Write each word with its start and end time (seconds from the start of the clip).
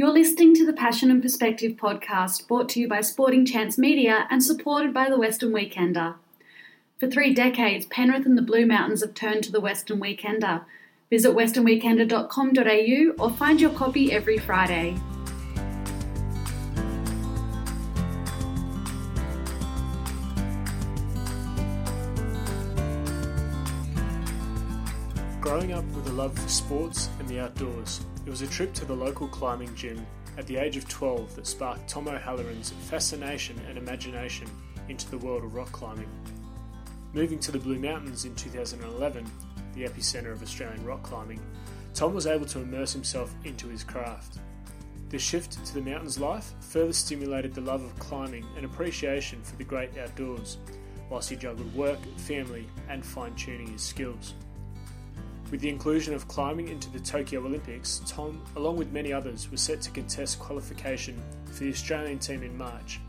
You're 0.00 0.08
listening 0.14 0.54
to 0.54 0.64
the 0.64 0.72
Passion 0.72 1.10
and 1.10 1.20
Perspective 1.20 1.72
podcast 1.72 2.48
brought 2.48 2.70
to 2.70 2.80
you 2.80 2.88
by 2.88 3.02
Sporting 3.02 3.44
Chance 3.44 3.76
Media 3.76 4.26
and 4.30 4.42
supported 4.42 4.94
by 4.94 5.10
the 5.10 5.18
Western 5.18 5.52
Weekender. 5.52 6.14
For 6.98 7.10
three 7.10 7.34
decades, 7.34 7.84
Penrith 7.84 8.24
and 8.24 8.38
the 8.38 8.40
Blue 8.40 8.64
Mountains 8.64 9.02
have 9.02 9.12
turned 9.12 9.44
to 9.44 9.52
the 9.52 9.60
Western 9.60 10.00
Weekender. 10.00 10.64
Visit 11.10 11.36
westernweekender.com.au 11.36 13.22
or 13.22 13.30
find 13.32 13.60
your 13.60 13.72
copy 13.72 14.10
every 14.10 14.38
Friday. 14.38 14.96
Growing 25.42 25.72
up 25.74 25.84
with 25.94 26.06
a 26.06 26.12
love 26.12 26.38
for 26.38 26.48
sports 26.48 27.10
and 27.18 27.28
the 27.28 27.38
outdoors, 27.38 28.00
it 28.26 28.30
was 28.30 28.42
a 28.42 28.46
trip 28.46 28.72
to 28.74 28.84
the 28.84 28.94
local 28.94 29.28
climbing 29.28 29.74
gym 29.74 30.06
at 30.36 30.46
the 30.46 30.56
age 30.56 30.76
of 30.76 30.88
12 30.88 31.34
that 31.36 31.46
sparked 31.46 31.88
Tom 31.88 32.08
O'Halloran's 32.08 32.70
fascination 32.70 33.60
and 33.68 33.78
imagination 33.78 34.48
into 34.88 35.10
the 35.10 35.18
world 35.18 35.44
of 35.44 35.54
rock 35.54 35.72
climbing. 35.72 36.08
Moving 37.12 37.38
to 37.40 37.52
the 37.52 37.58
Blue 37.58 37.78
Mountains 37.78 38.24
in 38.24 38.34
2011, 38.34 39.28
the 39.74 39.84
epicentre 39.84 40.32
of 40.32 40.42
Australian 40.42 40.84
rock 40.84 41.02
climbing, 41.02 41.40
Tom 41.94 42.14
was 42.14 42.26
able 42.26 42.46
to 42.46 42.60
immerse 42.60 42.92
himself 42.92 43.34
into 43.44 43.68
his 43.68 43.82
craft. 43.82 44.38
The 45.08 45.18
shift 45.18 45.64
to 45.66 45.74
the 45.74 45.80
mountains 45.80 46.20
life 46.20 46.52
further 46.60 46.92
stimulated 46.92 47.52
the 47.52 47.60
love 47.60 47.82
of 47.82 47.98
climbing 47.98 48.46
and 48.56 48.64
appreciation 48.64 49.42
for 49.42 49.56
the 49.56 49.64
great 49.64 49.98
outdoors, 49.98 50.58
whilst 51.08 51.30
he 51.30 51.36
juggled 51.36 51.74
work, 51.74 51.98
family, 52.16 52.68
and 52.88 53.04
fine 53.04 53.34
tuning 53.34 53.72
his 53.72 53.82
skills. 53.82 54.34
With 55.50 55.62
the 55.62 55.68
inclusion 55.68 56.14
of 56.14 56.28
climbing 56.28 56.68
into 56.68 56.88
the 56.90 57.00
Tokyo 57.00 57.44
Olympics, 57.44 58.02
Tom, 58.06 58.40
along 58.54 58.76
with 58.76 58.92
many 58.92 59.12
others, 59.12 59.50
was 59.50 59.60
set 59.60 59.80
to 59.82 59.90
contest 59.90 60.38
qualification 60.38 61.20
for 61.46 61.64
the 61.64 61.70
Australian 61.70 62.20
team 62.20 62.44
in 62.44 62.56
March. 62.56 63.00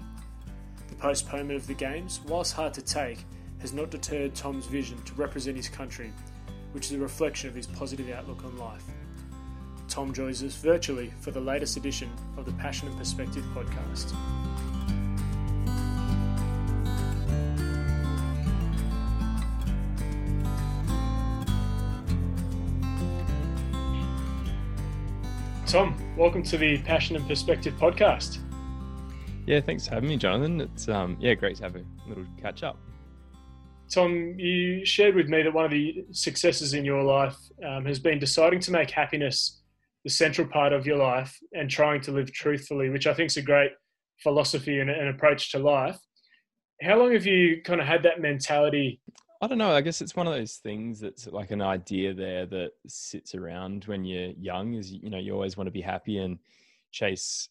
The 0.88 0.96
postponement 0.96 1.60
of 1.60 1.68
the 1.68 1.76
Games, 1.76 2.20
whilst 2.26 2.54
hard 2.54 2.74
to 2.74 2.82
take, 2.82 3.20
has 3.60 3.74
not 3.74 3.92
deterred 3.92 4.34
Tom's 4.34 4.66
vision 4.66 5.00
to 5.04 5.14
represent 5.14 5.56
his 5.56 5.70
country, 5.70 6.12
which 6.72 6.88
is 6.88 6.94
a 6.94 7.00
reflection 7.00 7.48
of 7.48 7.56
his 7.56 7.68
positive 7.68 8.10
outlook 8.10 8.44
on 8.44 8.58
life. 8.58 8.86
Tom 9.88 10.12
joins 10.12 10.42
us 10.42 10.56
virtually 10.56 11.14
for 11.20 11.30
the 11.30 11.40
latest 11.40 11.78
edition 11.78 12.10
of 12.38 12.46
the 12.46 12.54
Passion 12.54 12.88
and 12.88 12.98
Perspective 12.98 13.46
podcast. 13.54 14.16
Tom, 25.72 25.96
welcome 26.18 26.44
to 26.44 26.58
the 26.58 26.80
Passion 26.80 27.16
and 27.16 27.26
Perspective 27.26 27.74
podcast. 27.76 28.40
Yeah, 29.46 29.62
thanks 29.62 29.88
for 29.88 29.94
having 29.94 30.10
me, 30.10 30.18
Jonathan. 30.18 30.60
It's 30.60 30.90
um, 30.90 31.16
yeah, 31.18 31.34
great 31.34 31.56
to 31.56 31.64
have 31.64 31.78
a 31.78 31.86
little 32.10 32.26
catch 32.42 32.62
up. 32.62 32.78
Tom, 33.90 34.38
you 34.38 34.86
shared 34.86 35.16
with 35.16 35.30
me 35.30 35.44
that 35.44 35.54
one 35.54 35.64
of 35.64 35.72
the 35.72 36.04
successes 36.12 36.74
in 36.74 36.84
your 36.84 37.02
life 37.04 37.38
um, 37.66 37.86
has 37.86 38.00
been 38.00 38.20
deciding 38.20 38.60
to 38.60 38.72
make 38.72 38.92
happiness 38.92 39.62
the 40.04 40.10
central 40.10 40.46
part 40.46 40.74
of 40.74 40.86
your 40.86 40.98
life 40.98 41.40
and 41.54 41.70
trying 41.70 42.02
to 42.02 42.12
live 42.12 42.34
truthfully, 42.34 42.90
which 42.90 43.08
I 43.08 43.14
think 43.14 43.28
is 43.28 43.38
a 43.38 43.42
great 43.42 43.72
philosophy 44.22 44.82
and 44.82 44.90
an 44.90 45.08
approach 45.08 45.54
to 45.54 45.60
life. 45.60 45.98
How 46.82 47.00
long 47.00 47.14
have 47.14 47.26
you 47.26 47.62
kind 47.62 47.80
of 47.80 47.88
had 47.88 48.04
that 48.04 48.20
mentality 48.20 49.00
I 49.42 49.48
don't 49.48 49.58
know. 49.58 49.72
I 49.72 49.82
guess 49.82 50.02
it's 50.02 50.16
one 50.16 50.28
of 50.28 50.34
those 50.34 50.58
things 50.58 51.00
that's 51.00 51.26
like 51.26 51.50
an 51.50 51.64
idea 51.64 52.14
there 52.14 52.46
that 52.46 52.74
sits 52.88 53.34
around 53.34 53.86
when 53.86 54.06
you're 54.06 54.32
young. 54.40 54.76
Is 54.76 54.92
you 54.92 55.10
know 55.10 55.18
you 55.18 55.34
always 55.34 55.58
want 55.58 55.68
to 55.68 55.72
be 55.72 55.82
happy 55.82 56.20
and 56.20 56.38
chase 56.92 57.50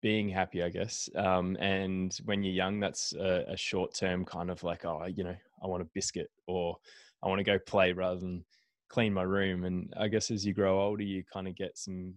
being 0.00 0.28
happy, 0.28 0.62
I 0.62 0.70
guess. 0.70 1.10
Um, 1.14 1.56
and 1.60 2.16
when 2.24 2.42
you're 2.42 2.54
young, 2.54 2.80
that's 2.80 3.12
a, 3.12 3.44
a 3.48 3.56
short 3.56 3.92
term 3.92 4.24
kind 4.24 4.50
of 4.50 4.62
like, 4.62 4.84
oh, 4.84 5.04
you 5.04 5.24
know, 5.24 5.36
I 5.62 5.66
want 5.66 5.82
a 5.82 5.86
biscuit 5.94 6.30
or 6.46 6.76
I 7.22 7.28
want 7.28 7.40
to 7.40 7.44
go 7.44 7.58
play 7.58 7.92
rather 7.92 8.20
than 8.20 8.44
clean 8.88 9.12
my 9.12 9.22
room. 9.22 9.64
And 9.64 9.92
I 9.98 10.08
guess 10.08 10.30
as 10.30 10.46
you 10.46 10.54
grow 10.54 10.80
older, 10.80 11.02
you 11.02 11.24
kind 11.30 11.46
of 11.48 11.56
get 11.56 11.76
some 11.76 12.14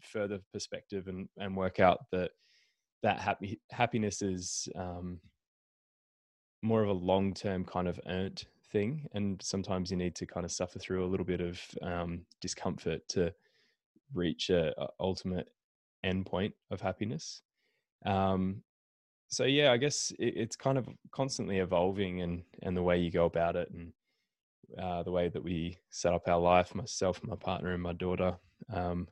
further 0.00 0.38
perspective 0.52 1.08
and 1.08 1.28
and 1.38 1.56
work 1.56 1.80
out 1.80 2.00
that 2.12 2.30
that 3.02 3.18
happy 3.18 3.58
happiness 3.72 4.22
is 4.22 4.68
um, 4.76 5.18
more 6.62 6.82
of 6.82 6.88
a 6.88 6.92
long 6.92 7.34
term 7.34 7.64
kind 7.64 7.88
of 7.88 8.00
earned 8.06 8.44
thing. 8.70 9.08
And 9.12 9.40
sometimes 9.42 9.90
you 9.90 9.96
need 9.96 10.14
to 10.16 10.26
kind 10.26 10.44
of 10.44 10.52
suffer 10.52 10.78
through 10.78 11.04
a 11.04 11.08
little 11.08 11.26
bit 11.26 11.40
of 11.40 11.60
um, 11.82 12.22
discomfort 12.40 13.08
to 13.08 13.32
reach 14.14 14.50
a, 14.50 14.78
a 14.80 14.88
ultimate 15.00 15.48
endpoint 16.04 16.52
of 16.70 16.80
happiness. 16.80 17.42
Um, 18.04 18.62
so 19.28 19.44
yeah, 19.44 19.72
I 19.72 19.76
guess 19.76 20.12
it, 20.18 20.34
it's 20.36 20.56
kind 20.56 20.78
of 20.78 20.88
constantly 21.10 21.58
evolving 21.58 22.22
and 22.22 22.42
and 22.62 22.76
the 22.76 22.82
way 22.82 22.98
you 22.98 23.10
go 23.10 23.26
about 23.26 23.56
it 23.56 23.70
and 23.70 23.92
uh, 24.78 25.02
the 25.02 25.10
way 25.10 25.28
that 25.28 25.42
we 25.42 25.78
set 25.90 26.12
up 26.12 26.28
our 26.28 26.38
life, 26.38 26.74
myself, 26.74 27.20
my 27.22 27.36
partner, 27.36 27.72
and 27.72 27.82
my 27.82 27.92
daughter. 27.92 28.36
Um, 28.72 29.08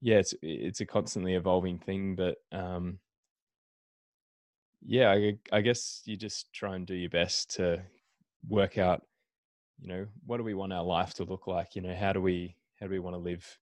yeah, 0.00 0.16
it's 0.16 0.34
it's 0.42 0.80
a 0.80 0.86
constantly 0.86 1.34
evolving 1.34 1.78
thing, 1.78 2.14
but 2.16 2.36
um, 2.52 2.98
yeah, 4.86 5.10
I, 5.10 5.36
I 5.52 5.60
guess 5.62 6.02
you 6.04 6.16
just 6.16 6.52
try 6.52 6.76
and 6.76 6.86
do 6.86 6.94
your 6.94 7.10
best 7.10 7.56
to 7.56 7.82
work 8.48 8.78
out, 8.78 9.02
you 9.80 9.88
know, 9.88 10.06
what 10.24 10.36
do 10.36 10.44
we 10.44 10.54
want 10.54 10.72
our 10.72 10.84
life 10.84 11.14
to 11.14 11.24
look 11.24 11.46
like? 11.48 11.74
You 11.74 11.82
know, 11.82 11.94
how 11.94 12.12
do 12.12 12.20
we 12.20 12.56
how 12.80 12.86
do 12.86 12.92
we 12.92 13.00
want 13.00 13.14
to 13.14 13.20
live 13.20 13.58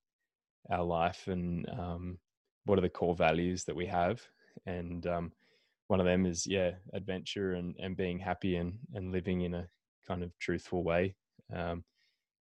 our 0.70 0.84
life, 0.84 1.26
and 1.26 1.68
um, 1.70 2.18
what 2.64 2.78
are 2.78 2.82
the 2.82 2.88
core 2.88 3.14
values 3.14 3.64
that 3.64 3.76
we 3.76 3.86
have? 3.86 4.20
And 4.66 5.06
um, 5.06 5.32
one 5.88 6.00
of 6.00 6.06
them 6.06 6.26
is 6.26 6.46
yeah, 6.46 6.72
adventure 6.92 7.54
and 7.54 7.74
and 7.78 7.96
being 7.96 8.18
happy 8.18 8.56
and 8.56 8.78
and 8.94 9.10
living 9.10 9.42
in 9.42 9.54
a 9.54 9.66
kind 10.06 10.22
of 10.22 10.38
truthful 10.38 10.84
way, 10.84 11.14
um, 11.54 11.84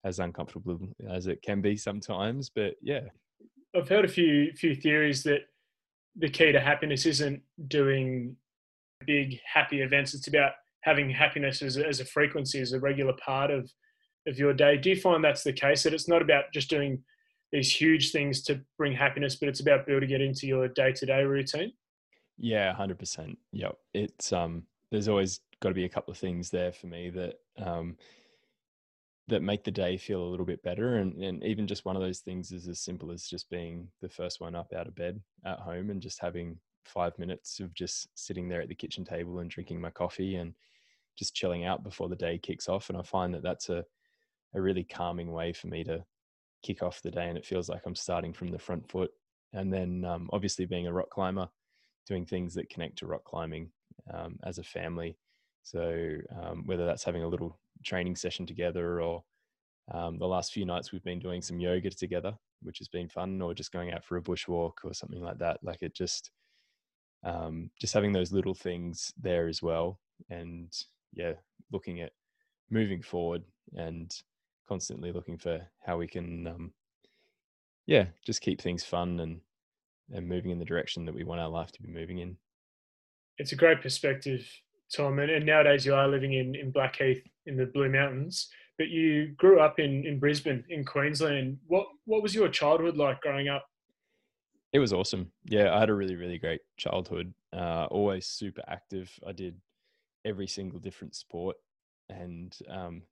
as 0.05 0.19
uncomfortable 0.19 0.79
as 1.09 1.27
it 1.27 1.41
can 1.41 1.61
be 1.61 1.75
sometimes. 1.75 2.49
But 2.49 2.75
yeah, 2.81 3.01
I've 3.75 3.89
heard 3.89 4.05
a 4.05 4.09
few 4.09 4.53
few 4.53 4.73
theories 4.73 5.23
that 5.23 5.41
the 6.15 6.29
key 6.29 6.51
to 6.51 6.59
happiness 6.59 7.05
isn't 7.05 7.41
doing 7.67 8.35
big 9.05 9.39
happy 9.51 9.81
events. 9.81 10.13
It's 10.13 10.27
about 10.27 10.51
having 10.81 11.09
happiness 11.09 11.61
as 11.61 11.77
a, 11.77 11.87
as 11.87 11.99
a 11.99 12.05
frequency, 12.05 12.59
as 12.59 12.73
a 12.73 12.79
regular 12.79 13.13
part 13.13 13.51
of 13.51 13.71
of 14.27 14.37
your 14.37 14.53
day. 14.53 14.77
Do 14.77 14.89
you 14.89 14.95
find 14.95 15.23
that's 15.23 15.43
the 15.43 15.53
case? 15.53 15.83
That 15.83 15.93
it's 15.93 16.07
not 16.07 16.21
about 16.21 16.45
just 16.53 16.69
doing 16.69 17.03
these 17.51 17.73
huge 17.73 18.11
things 18.11 18.43
to 18.43 18.61
bring 18.77 18.93
happiness, 18.93 19.35
but 19.35 19.49
it's 19.49 19.61
about 19.61 19.87
building 19.87 20.11
it 20.11 20.21
into 20.21 20.45
your 20.45 20.67
day 20.67 20.91
to 20.93 21.05
day 21.05 21.23
routine. 21.23 21.71
Yeah, 22.37 22.73
hundred 22.73 22.99
percent. 22.99 23.37
Yep. 23.51 23.77
It's 23.93 24.31
um. 24.33 24.63
There's 24.91 25.07
always 25.07 25.41
got 25.61 25.69
to 25.69 25.75
be 25.75 25.85
a 25.85 25.89
couple 25.89 26.11
of 26.11 26.17
things 26.17 26.49
there 26.49 26.71
for 26.71 26.87
me 26.87 27.09
that 27.11 27.35
um 27.63 27.97
that 29.27 29.43
make 29.43 29.63
the 29.63 29.71
day 29.71 29.95
feel 29.95 30.23
a 30.23 30.31
little 30.31 30.45
bit 30.45 30.63
better 30.63 30.95
and, 30.95 31.13
and 31.23 31.43
even 31.43 31.67
just 31.67 31.85
one 31.85 31.95
of 31.95 32.01
those 32.01 32.19
things 32.19 32.51
is 32.51 32.67
as 32.67 32.79
simple 32.79 33.11
as 33.11 33.27
just 33.27 33.47
being 33.49 33.87
the 34.01 34.09
first 34.09 34.41
one 34.41 34.55
up 34.55 34.73
out 34.75 34.87
of 34.87 34.95
bed 34.95 35.21
at 35.45 35.59
home 35.59 35.91
and 35.91 36.01
just 36.01 36.19
having 36.19 36.57
five 36.85 37.17
minutes 37.19 37.59
of 37.59 37.73
just 37.73 38.07
sitting 38.15 38.47
there 38.47 38.61
at 38.61 38.69
the 38.69 38.75
kitchen 38.75 39.05
table 39.05 39.39
and 39.39 39.49
drinking 39.49 39.81
my 39.81 39.89
coffee 39.89 40.35
and 40.35 40.53
just 41.17 41.35
chilling 41.35 41.65
out 41.65 41.83
before 41.83 42.09
the 42.09 42.15
day 42.15 42.37
kicks 42.37 42.69
off. 42.69 42.89
And 42.89 42.97
I 42.97 43.01
find 43.01 43.33
that 43.33 43.43
that's 43.43 43.69
a, 43.69 43.83
a 44.53 44.61
really 44.61 44.83
calming 44.83 45.31
way 45.31 45.53
for 45.53 45.67
me 45.67 45.83
to 45.83 46.03
kick 46.63 46.81
off 46.81 47.01
the 47.01 47.11
day. 47.11 47.27
And 47.27 47.37
it 47.37 47.45
feels 47.45 47.69
like 47.69 47.81
I'm 47.85 47.95
starting 47.95 48.33
from 48.33 48.49
the 48.49 48.59
front 48.59 48.89
foot. 48.89 49.11
And 49.53 49.73
then 49.73 50.05
um, 50.05 50.29
obviously 50.31 50.65
being 50.65 50.87
a 50.87 50.93
rock 50.93 51.09
climber, 51.09 51.49
doing 52.07 52.25
things 52.25 52.53
that 52.53 52.69
connect 52.69 52.97
to 52.99 53.07
rock 53.07 53.23
climbing 53.23 53.71
um, 54.13 54.39
as 54.43 54.57
a 54.57 54.63
family. 54.63 55.17
So 55.63 56.17
um, 56.41 56.63
whether 56.65 56.85
that's 56.85 57.03
having 57.03 57.23
a 57.23 57.27
little 57.27 57.59
training 57.83 58.15
session 58.15 58.45
together 58.45 59.01
or 59.01 59.23
um, 59.91 60.17
the 60.19 60.27
last 60.27 60.53
few 60.53 60.65
nights 60.65 60.91
we've 60.91 61.03
been 61.03 61.19
doing 61.19 61.41
some 61.41 61.59
yoga 61.59 61.89
together, 61.89 62.33
which 62.61 62.77
has 62.77 62.87
been 62.87 63.09
fun, 63.09 63.41
or 63.41 63.53
just 63.53 63.71
going 63.71 63.91
out 63.91 64.03
for 64.03 64.17
a 64.17 64.21
bushwalk 64.21 64.73
or 64.83 64.93
something 64.93 65.21
like 65.21 65.39
that. 65.39 65.59
Like 65.63 65.81
it 65.81 65.95
just 65.95 66.31
um, 67.23 67.69
just 67.79 67.93
having 67.93 68.13
those 68.13 68.31
little 68.31 68.53
things 68.53 69.13
there 69.21 69.47
as 69.47 69.61
well 69.61 69.99
and 70.29 70.71
yeah 71.13 71.33
looking 71.71 72.01
at 72.01 72.11
moving 72.69 73.01
forward 73.01 73.43
and 73.75 74.21
constantly 74.67 75.11
looking 75.11 75.37
for 75.37 75.59
how 75.85 75.97
we 75.97 76.07
can 76.07 76.47
um, 76.47 76.71
yeah 77.85 78.05
just 78.25 78.41
keep 78.41 78.61
things 78.61 78.83
fun 78.83 79.19
and 79.19 79.41
and 80.11 80.27
moving 80.27 80.51
in 80.51 80.59
the 80.59 80.65
direction 80.65 81.05
that 81.05 81.13
we 81.13 81.23
want 81.23 81.39
our 81.39 81.49
life 81.49 81.71
to 81.71 81.83
be 81.83 81.91
moving 81.91 82.17
in. 82.17 82.35
It's 83.37 83.51
a 83.51 83.57
great 83.57 83.81
perspective 83.81 84.47
tom 84.93 85.19
and, 85.19 85.29
and 85.29 85.45
nowadays 85.45 85.85
you 85.85 85.93
are 85.93 86.07
living 86.07 86.33
in 86.33 86.55
in 86.55 86.71
blackheath 86.71 87.21
in 87.45 87.55
the 87.55 87.65
blue 87.67 87.89
mountains 87.89 88.49
but 88.79 88.87
you 88.87 89.27
grew 89.37 89.59
up 89.59 89.77
in 89.77 90.05
in 90.05 90.17
brisbane 90.17 90.63
in 90.69 90.83
queensland. 90.83 91.59
What 91.67 91.85
what 92.05 92.23
was 92.23 92.33
your 92.33 92.47
childhood 92.47 92.97
like 92.97 93.21
growing 93.21 93.49
up 93.49 93.68
it 94.71 94.79
was 94.79 94.93
awesome. 94.93 95.31
Yeah, 95.45 95.73
I 95.75 95.79
had 95.79 95.89
a 95.89 95.95
really, 95.95 96.15
really 96.15 96.37
great 96.37 96.61
childhood. 96.77 97.33
Uh, 97.51 97.87
always 97.89 98.25
super 98.27 98.63
active. 98.67 99.11
I 99.25 99.31
did 99.31 99.59
every 100.25 100.47
single 100.47 100.79
different 100.79 101.15
sport, 101.15 101.57
and 102.09 102.57
um, 102.69 103.03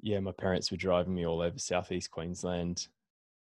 yeah, 0.00 0.20
my 0.20 0.32
parents 0.32 0.70
were 0.70 0.76
driving 0.76 1.14
me 1.14 1.26
all 1.26 1.42
over 1.42 1.58
southeast 1.58 2.10
Queensland 2.10 2.88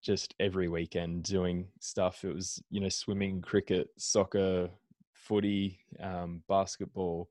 just 0.02 0.36
every 0.40 0.68
weekend 0.68 1.24
doing 1.24 1.68
stuff. 1.80 2.24
It 2.24 2.34
was, 2.34 2.62
you 2.70 2.80
know, 2.80 2.90
swimming, 2.90 3.42
cricket, 3.42 3.90
soccer, 3.98 4.70
footy, 5.14 5.80
um, 6.00 6.44
basketball, 6.48 7.30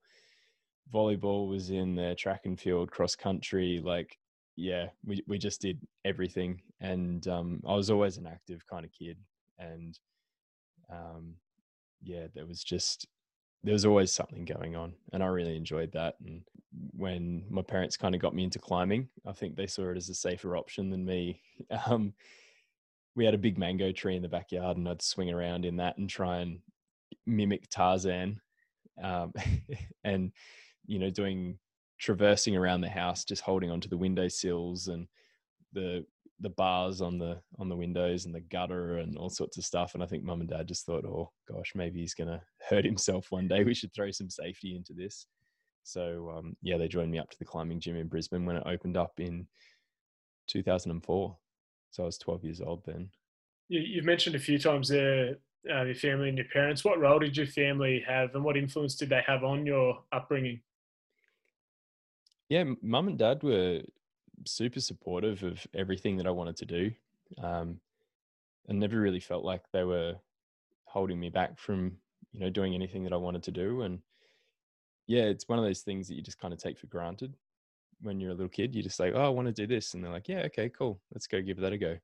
volleyball 0.93 1.49
was 1.49 1.70
in 1.70 1.94
there, 1.94 2.14
track 2.14 2.43
and 2.44 2.58
field, 2.58 2.90
cross 2.90 3.14
country. 3.14 3.81
Like, 3.82 4.19
yeah, 4.56 4.88
we, 5.05 5.23
we 5.26 5.38
just 5.38 5.61
did 5.61 5.81
everything. 6.05 6.61
And 6.81 7.26
um, 7.28 7.62
I 7.67 7.75
was 7.75 7.90
always 7.90 8.17
an 8.17 8.26
active 8.26 8.67
kind 8.67 8.84
of 8.84 8.93
kid. 8.93 9.17
And 9.58 9.99
um, 10.91 11.35
yeah, 12.03 12.26
there 12.35 12.47
was 12.47 12.62
just, 12.62 13.06
there 13.62 13.73
was 13.73 13.87
always 13.87 14.12
something 14.12 14.44
going 14.44 14.76
on. 14.76 14.94
And 15.12 15.23
I 15.23 15.26
really 15.26 15.56
enjoyed 15.56 15.93
that. 15.93 16.17
And 16.25 16.43
when 16.93 17.44
my 17.50 17.62
parents 17.62 17.97
kind 17.97 18.14
of 18.14 18.20
got 18.20 18.35
me 18.35 18.44
into 18.44 18.58
climbing, 18.58 19.08
I 19.26 19.32
think 19.32 19.56
they 19.56 19.67
saw 19.67 19.91
it 19.91 19.97
as 19.97 20.08
a 20.08 20.14
safer 20.14 20.56
option 20.56 20.91
than 20.91 21.05
me. 21.05 21.41
Um, 21.87 22.12
we 23.17 23.25
had 23.25 23.32
a 23.32 23.38
big 23.38 23.56
mango 23.56 23.93
tree 23.93 24.14
in 24.14 24.20
the 24.20 24.29
backyard 24.29 24.76
and 24.76 24.87
I'd 24.87 25.00
swing 25.00 25.31
around 25.31 25.64
in 25.64 25.79
that 25.79 25.97
and 25.97 26.09
try 26.09 26.41
and 26.41 26.59
mimic 27.25 27.69
Tarzan. 27.70 28.41
Um, 29.02 29.32
and, 30.05 30.32
you 30.87 30.99
know, 30.99 31.09
doing 31.09 31.59
traversing 31.99 32.56
around 32.56 32.82
the 32.82 32.88
house, 32.88 33.25
just 33.25 33.43
holding 33.43 33.70
onto 33.70 33.88
the 33.88 33.97
window 33.97 34.29
sills 34.29 34.88
and 34.88 35.06
the 35.73 36.05
the 36.41 36.50
bars 36.50 37.00
on 37.00 37.19
the 37.19 37.41
on 37.59 37.69
the 37.69 37.77
windows 37.77 38.27
and 38.27 38.35
the 38.35 38.41
gutter 38.41 38.99
and 38.99 39.17
all 39.17 39.31
sorts 39.31 39.56
of 39.56 39.65
stuff. 39.65 39.94
And 39.94 40.03
I 40.03 40.06
think 40.06 40.23
mum 40.23 40.41
and 40.41 40.50
dad 40.50 40.69
just 40.69 40.85
thought, 40.85 41.05
oh 41.05 41.33
gosh, 41.50 41.73
maybe 41.75 42.00
he's 42.00 42.15
gonna 42.15 42.43
hurt 42.69 42.85
himself 42.85 43.27
one 43.31 43.49
day. 43.49 43.65
We 43.65 43.75
should 43.75 43.94
throw 43.94 44.11
some 44.11 44.31
safety 44.31 44.77
into 44.77 44.93
this. 44.93 45.27
So 45.83 46.33
um, 46.37 46.56
yeah, 46.62 46.77
they 46.77 46.88
joined 46.88 47.11
me 47.11 47.19
up 47.19 47.31
to 47.31 47.38
the 47.38 47.44
climbing 47.44 47.81
gym 47.81 47.97
in 47.97 48.09
Brisbane 48.09 48.44
when 48.44 48.56
it 48.56 48.65
opened 48.67 48.97
up 48.97 49.12
in 49.19 49.47
2004. 50.49 51.37
So 51.91 52.03
I 52.03 52.06
was 52.06 52.19
12 52.19 52.44
years 52.44 52.61
old 52.61 52.83
then. 52.85 53.09
You, 53.69 53.97
have 53.97 54.05
mentioned 54.05 54.37
a 54.37 54.41
few 54.41 54.59
times 54.59 54.88
there 54.88 55.37
uh, 55.73 55.83
your 55.83 55.94
family 55.94 56.29
and 56.29 56.38
your 56.38 56.47
parents. 56.53 56.85
What 56.85 57.00
role 57.00 57.19
did 57.19 57.37
your 57.37 57.47
family 57.47 58.05
have, 58.06 58.35
and 58.35 58.44
what 58.44 58.56
influence 58.56 58.94
did 58.94 59.09
they 59.09 59.23
have 59.27 59.43
on 59.43 59.67
your 59.67 60.03
upbringing? 60.12 60.61
Yeah, 62.49 62.65
mum 62.83 63.09
and 63.09 63.19
dad 63.19 63.43
were 63.43 63.83
super 64.44 64.81
supportive 64.81 65.43
of 65.43 65.67
everything 65.75 66.17
that 66.17 66.27
I 66.27 66.31
wanted 66.31 66.56
to 66.56 66.65
do. 66.67 66.91
Um, 67.43 67.81
I 68.69 68.73
never 68.73 69.00
really 69.00 69.21
felt 69.21 69.44
like 69.44 69.62
they 69.73 69.85
were 69.85 70.17
holding 70.85 71.21
me 71.21 71.31
back 71.31 71.59
from 71.59 71.97
you 72.33 72.41
know 72.41 72.50
doing 72.50 72.75
anything 72.75 73.05
that 73.05 73.12
I 73.12 73.17
wanted 73.17 73.43
to 73.44 73.50
do. 73.50 73.83
And 73.83 74.00
yeah, 75.06 75.25
it's 75.25 75.49
one 75.49 75.59
of 75.59 75.65
those 75.65 75.83
things 75.83 76.09
that 76.09 76.15
you 76.15 76.23
just 76.23 76.41
kind 76.41 76.53
of 76.53 76.61
take 76.61 76.79
for 76.79 76.87
granted 76.87 77.35
when 78.03 78.21
you're 78.21 78.33
a 78.33 78.35
little 78.35 78.49
kid. 78.49 78.75
You 78.75 78.83
just 78.83 79.00
like, 79.00 79.12
oh, 79.15 79.25
I 79.25 79.29
want 79.29 79.47
to 79.47 79.53
do 79.53 79.67
this, 79.67 79.94
and 79.94 80.03
they're 80.03 80.12
like, 80.12 80.29
yeah, 80.29 80.43
okay, 80.47 80.69
cool, 80.69 81.00
let's 81.12 81.27
go 81.27 81.41
give 81.41 81.61
that 81.61 81.73
a 81.73 81.79
go. 81.79 81.97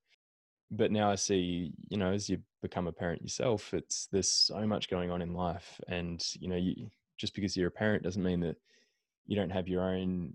But 0.70 0.90
now 0.90 1.10
I 1.10 1.16
see, 1.16 1.72
you 1.88 1.98
know, 1.98 2.12
as 2.12 2.30
you 2.30 2.38
become 2.62 2.86
a 2.86 2.92
parent 2.92 3.22
yourself, 3.22 3.74
it's 3.74 4.08
there's 4.10 4.30
so 4.30 4.66
much 4.66 4.88
going 4.88 5.10
on 5.10 5.20
in 5.22 5.34
life, 5.34 5.80
and 5.88 6.24
you 6.38 6.48
know, 6.48 6.56
you 6.56 6.88
just 7.18 7.34
because 7.34 7.56
you're 7.56 7.68
a 7.68 7.72
parent 7.72 8.02
doesn't 8.02 8.22
mean 8.22 8.40
that 8.40 8.56
you 9.26 9.36
don't 9.36 9.50
have 9.50 9.68
your 9.68 9.82
own 9.82 10.32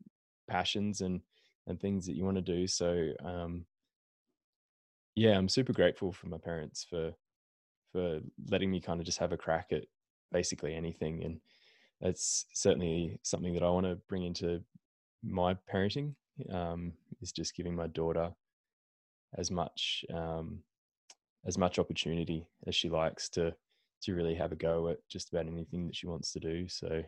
passions 0.47 1.01
and 1.01 1.21
and 1.67 1.79
things 1.79 2.05
that 2.05 2.15
you 2.15 2.23
want 2.23 2.37
to 2.37 2.41
do. 2.41 2.67
So, 2.67 3.11
um, 3.23 3.65
yeah, 5.15 5.37
I'm 5.37 5.49
super 5.49 5.73
grateful 5.73 6.11
for 6.11 6.27
my 6.27 6.37
parents 6.37 6.85
for 6.89 7.13
for 7.91 8.19
letting 8.49 8.69
me 8.69 8.81
kind 8.81 8.99
of 8.99 9.05
just 9.05 9.19
have 9.19 9.31
a 9.31 9.37
crack 9.37 9.67
at 9.71 9.85
basically 10.31 10.75
anything, 10.75 11.23
and 11.23 11.39
that's 12.01 12.45
certainly 12.53 13.19
something 13.23 13.53
that 13.53 13.63
I 13.63 13.69
want 13.69 13.85
to 13.85 13.95
bring 14.07 14.23
into 14.23 14.61
my 15.23 15.55
parenting 15.71 16.13
um, 16.51 16.93
is 17.21 17.31
just 17.31 17.55
giving 17.55 17.75
my 17.75 17.87
daughter 17.87 18.31
as 19.37 19.51
much 19.51 20.05
um, 20.13 20.59
as 21.45 21.57
much 21.57 21.79
opportunity 21.79 22.47
as 22.67 22.75
she 22.75 22.89
likes 22.89 23.29
to 23.29 23.53
to 24.03 24.13
really 24.13 24.35
have 24.35 24.51
a 24.51 24.55
go 24.55 24.89
at 24.89 24.97
just 25.09 25.29
about 25.29 25.47
anything 25.47 25.87
that 25.87 25.95
she 25.95 26.07
wants 26.07 26.31
to 26.31 26.39
do. 26.39 26.67
So 26.67 27.01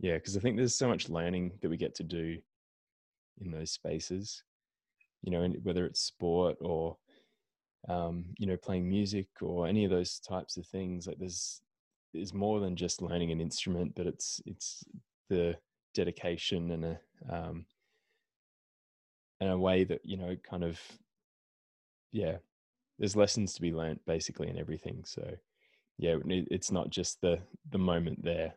yeah, 0.00 0.14
because 0.14 0.36
I 0.36 0.40
think 0.40 0.56
there's 0.56 0.74
so 0.74 0.88
much 0.88 1.08
learning 1.08 1.52
that 1.60 1.68
we 1.68 1.76
get 1.76 1.94
to 1.96 2.02
do 2.02 2.38
in 3.40 3.50
those 3.50 3.70
spaces. 3.70 4.42
You 5.22 5.32
know, 5.32 5.46
whether 5.62 5.86
it's 5.86 6.00
sport 6.00 6.56
or 6.60 6.96
um, 7.88 8.26
you 8.38 8.46
know 8.46 8.56
playing 8.56 8.88
music 8.88 9.28
or 9.40 9.66
any 9.66 9.84
of 9.84 9.90
those 9.90 10.18
types 10.18 10.56
of 10.56 10.66
things. 10.66 11.06
Like 11.06 11.18
there's 11.18 11.60
there's 12.12 12.34
more 12.34 12.60
than 12.60 12.76
just 12.76 13.02
learning 13.02 13.30
an 13.32 13.40
instrument, 13.40 13.94
but 13.94 14.06
it's 14.06 14.40
it's 14.46 14.84
the 15.28 15.56
dedication 15.94 16.70
and 16.70 16.84
a 16.84 17.00
um, 17.30 17.66
and 19.40 19.50
a 19.50 19.58
way 19.58 19.82
that 19.84 20.00
you 20.04 20.16
know 20.16 20.36
kind 20.48 20.62
of 20.62 20.80
yeah 22.12 22.36
there's 22.98 23.16
lessons 23.16 23.54
to 23.54 23.60
be 23.60 23.72
learned 23.72 23.98
basically 24.06 24.48
in 24.48 24.56
everything 24.56 25.02
so 25.04 25.28
yeah 25.98 26.14
it's 26.26 26.70
not 26.70 26.90
just 26.90 27.20
the 27.20 27.38
the 27.70 27.78
moment 27.78 28.22
there 28.22 28.54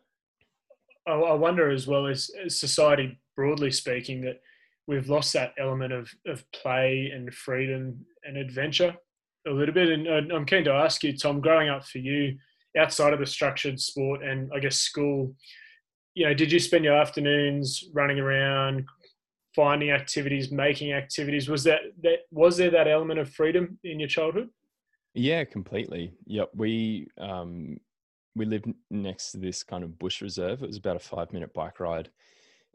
i 1.07 1.33
wonder 1.33 1.71
as 1.71 1.87
well 1.87 2.05
as 2.05 2.29
society 2.47 3.19
broadly 3.35 3.71
speaking 3.71 4.21
that 4.21 4.41
we've 4.87 5.09
lost 5.09 5.33
that 5.33 5.53
element 5.57 5.93
of 5.93 6.09
of 6.27 6.43
play 6.51 7.11
and 7.13 7.33
freedom 7.33 8.05
and 8.23 8.37
adventure 8.37 8.95
a 9.47 9.51
little 9.51 9.73
bit 9.73 9.89
and 9.89 10.31
i'm 10.31 10.45
keen 10.45 10.63
to 10.63 10.71
ask 10.71 11.03
you 11.03 11.15
tom 11.15 11.39
growing 11.39 11.69
up 11.69 11.85
for 11.85 11.99
you 11.99 12.35
outside 12.77 13.13
of 13.13 13.19
the 13.19 13.25
structured 13.25 13.79
sport 13.79 14.23
and 14.23 14.51
i 14.53 14.59
guess 14.59 14.77
school 14.77 15.35
you 16.15 16.25
know, 16.25 16.33
did 16.33 16.51
you 16.51 16.59
spend 16.59 16.85
your 16.85 16.95
afternoons 16.95 17.83
running 17.93 18.19
around, 18.19 18.85
finding 19.53 19.91
activities, 19.91 20.49
making 20.49 20.93
activities? 20.93 21.49
Was 21.49 21.63
that 21.65 21.81
that 22.01 22.19
was 22.31 22.57
there 22.57 22.71
that 22.71 22.87
element 22.87 23.19
of 23.19 23.29
freedom 23.29 23.77
in 23.83 23.99
your 23.99 24.09
childhood? 24.09 24.49
Yeah, 25.13 25.43
completely. 25.43 26.13
Yep. 26.25 26.51
We 26.55 27.07
um 27.17 27.77
we 28.35 28.45
lived 28.45 28.73
next 28.89 29.31
to 29.31 29.37
this 29.37 29.61
kind 29.61 29.83
of 29.83 29.99
bush 29.99 30.21
reserve. 30.21 30.63
It 30.63 30.67
was 30.67 30.77
about 30.77 30.95
a 30.95 30.99
five 30.99 31.31
minute 31.31 31.53
bike 31.53 31.79
ride. 31.79 32.09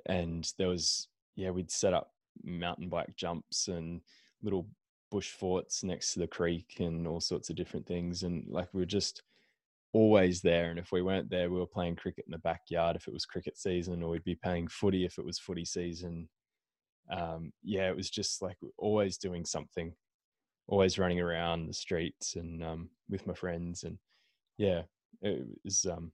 And 0.06 0.50
there 0.58 0.68
was 0.68 1.08
yeah, 1.36 1.50
we'd 1.50 1.70
set 1.70 1.94
up 1.94 2.12
mountain 2.42 2.88
bike 2.88 3.14
jumps 3.16 3.68
and 3.68 4.00
little 4.42 4.66
bush 5.10 5.32
forts 5.32 5.82
next 5.82 6.12
to 6.12 6.20
the 6.20 6.26
creek 6.26 6.76
and 6.78 7.06
all 7.06 7.20
sorts 7.20 7.50
of 7.50 7.56
different 7.56 7.86
things. 7.86 8.22
And 8.22 8.44
like 8.48 8.68
we 8.72 8.80
were 8.80 8.86
just 8.86 9.22
always 9.92 10.40
there. 10.40 10.70
And 10.70 10.78
if 10.78 10.92
we 10.92 11.02
weren't 11.02 11.30
there, 11.30 11.50
we 11.50 11.58
were 11.58 11.66
playing 11.66 11.96
cricket 11.96 12.24
in 12.26 12.32
the 12.32 12.38
backyard 12.38 12.96
if 12.96 13.08
it 13.08 13.12
was 13.12 13.26
cricket 13.26 13.58
season, 13.58 14.02
or 14.02 14.10
we'd 14.10 14.24
be 14.24 14.36
playing 14.36 14.68
footy 14.68 15.04
if 15.04 15.18
it 15.18 15.24
was 15.24 15.38
footy 15.38 15.64
season. 15.64 16.28
Um, 17.10 17.52
yeah, 17.62 17.88
it 17.88 17.96
was 17.96 18.08
just 18.08 18.40
like 18.40 18.56
always 18.78 19.18
doing 19.18 19.44
something, 19.44 19.92
always 20.68 20.98
running 20.98 21.20
around 21.20 21.66
the 21.66 21.74
streets 21.74 22.36
and 22.36 22.62
um, 22.62 22.90
with 23.08 23.26
my 23.26 23.34
friends. 23.34 23.82
And 23.82 23.98
yeah, 24.58 24.82
it 25.22 25.44
was, 25.64 25.84
um, 25.86 26.12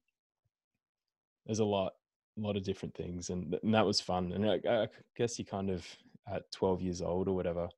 there's 1.44 1.58
a 1.58 1.64
lot, 1.64 1.92
a 2.36 2.40
lot 2.40 2.56
of 2.56 2.64
different 2.64 2.94
things. 2.94 3.30
And, 3.30 3.58
and 3.62 3.74
that 3.74 3.86
was 3.86 4.00
fun. 4.00 4.32
And 4.32 4.48
I, 4.48 4.60
I 4.68 4.88
guess 5.16 5.38
you 5.38 5.44
kind 5.44 5.70
of, 5.70 5.86
at 6.32 6.50
12 6.52 6.82
years 6.82 7.02
old 7.02 7.28
or 7.28 7.36
whatever, 7.36 7.68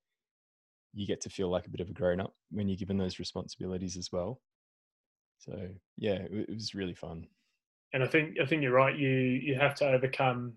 you 0.95 1.07
get 1.07 1.21
to 1.23 1.31
feel 1.31 1.49
like 1.49 1.67
a 1.67 1.71
bit 1.71 1.81
of 1.81 1.91
a 1.91 1.93
grown 1.93 2.21
up 2.21 2.35
when 2.51 2.69
you're 2.69 2.77
given 2.77 2.97
those 2.97 3.19
responsibilities 3.19 3.97
as 3.97 4.11
well. 4.11 4.41
So 5.39 5.69
yeah, 5.97 6.15
it, 6.15 6.47
it 6.49 6.55
was 6.55 6.75
really 6.75 6.95
fun. 6.95 7.27
And 7.93 8.03
I 8.03 8.07
think 8.07 8.37
I 8.41 8.45
think 8.45 8.63
you're 8.63 8.73
right. 8.73 8.97
You 8.97 9.09
you 9.09 9.55
have 9.55 9.75
to 9.77 9.89
overcome 9.89 10.55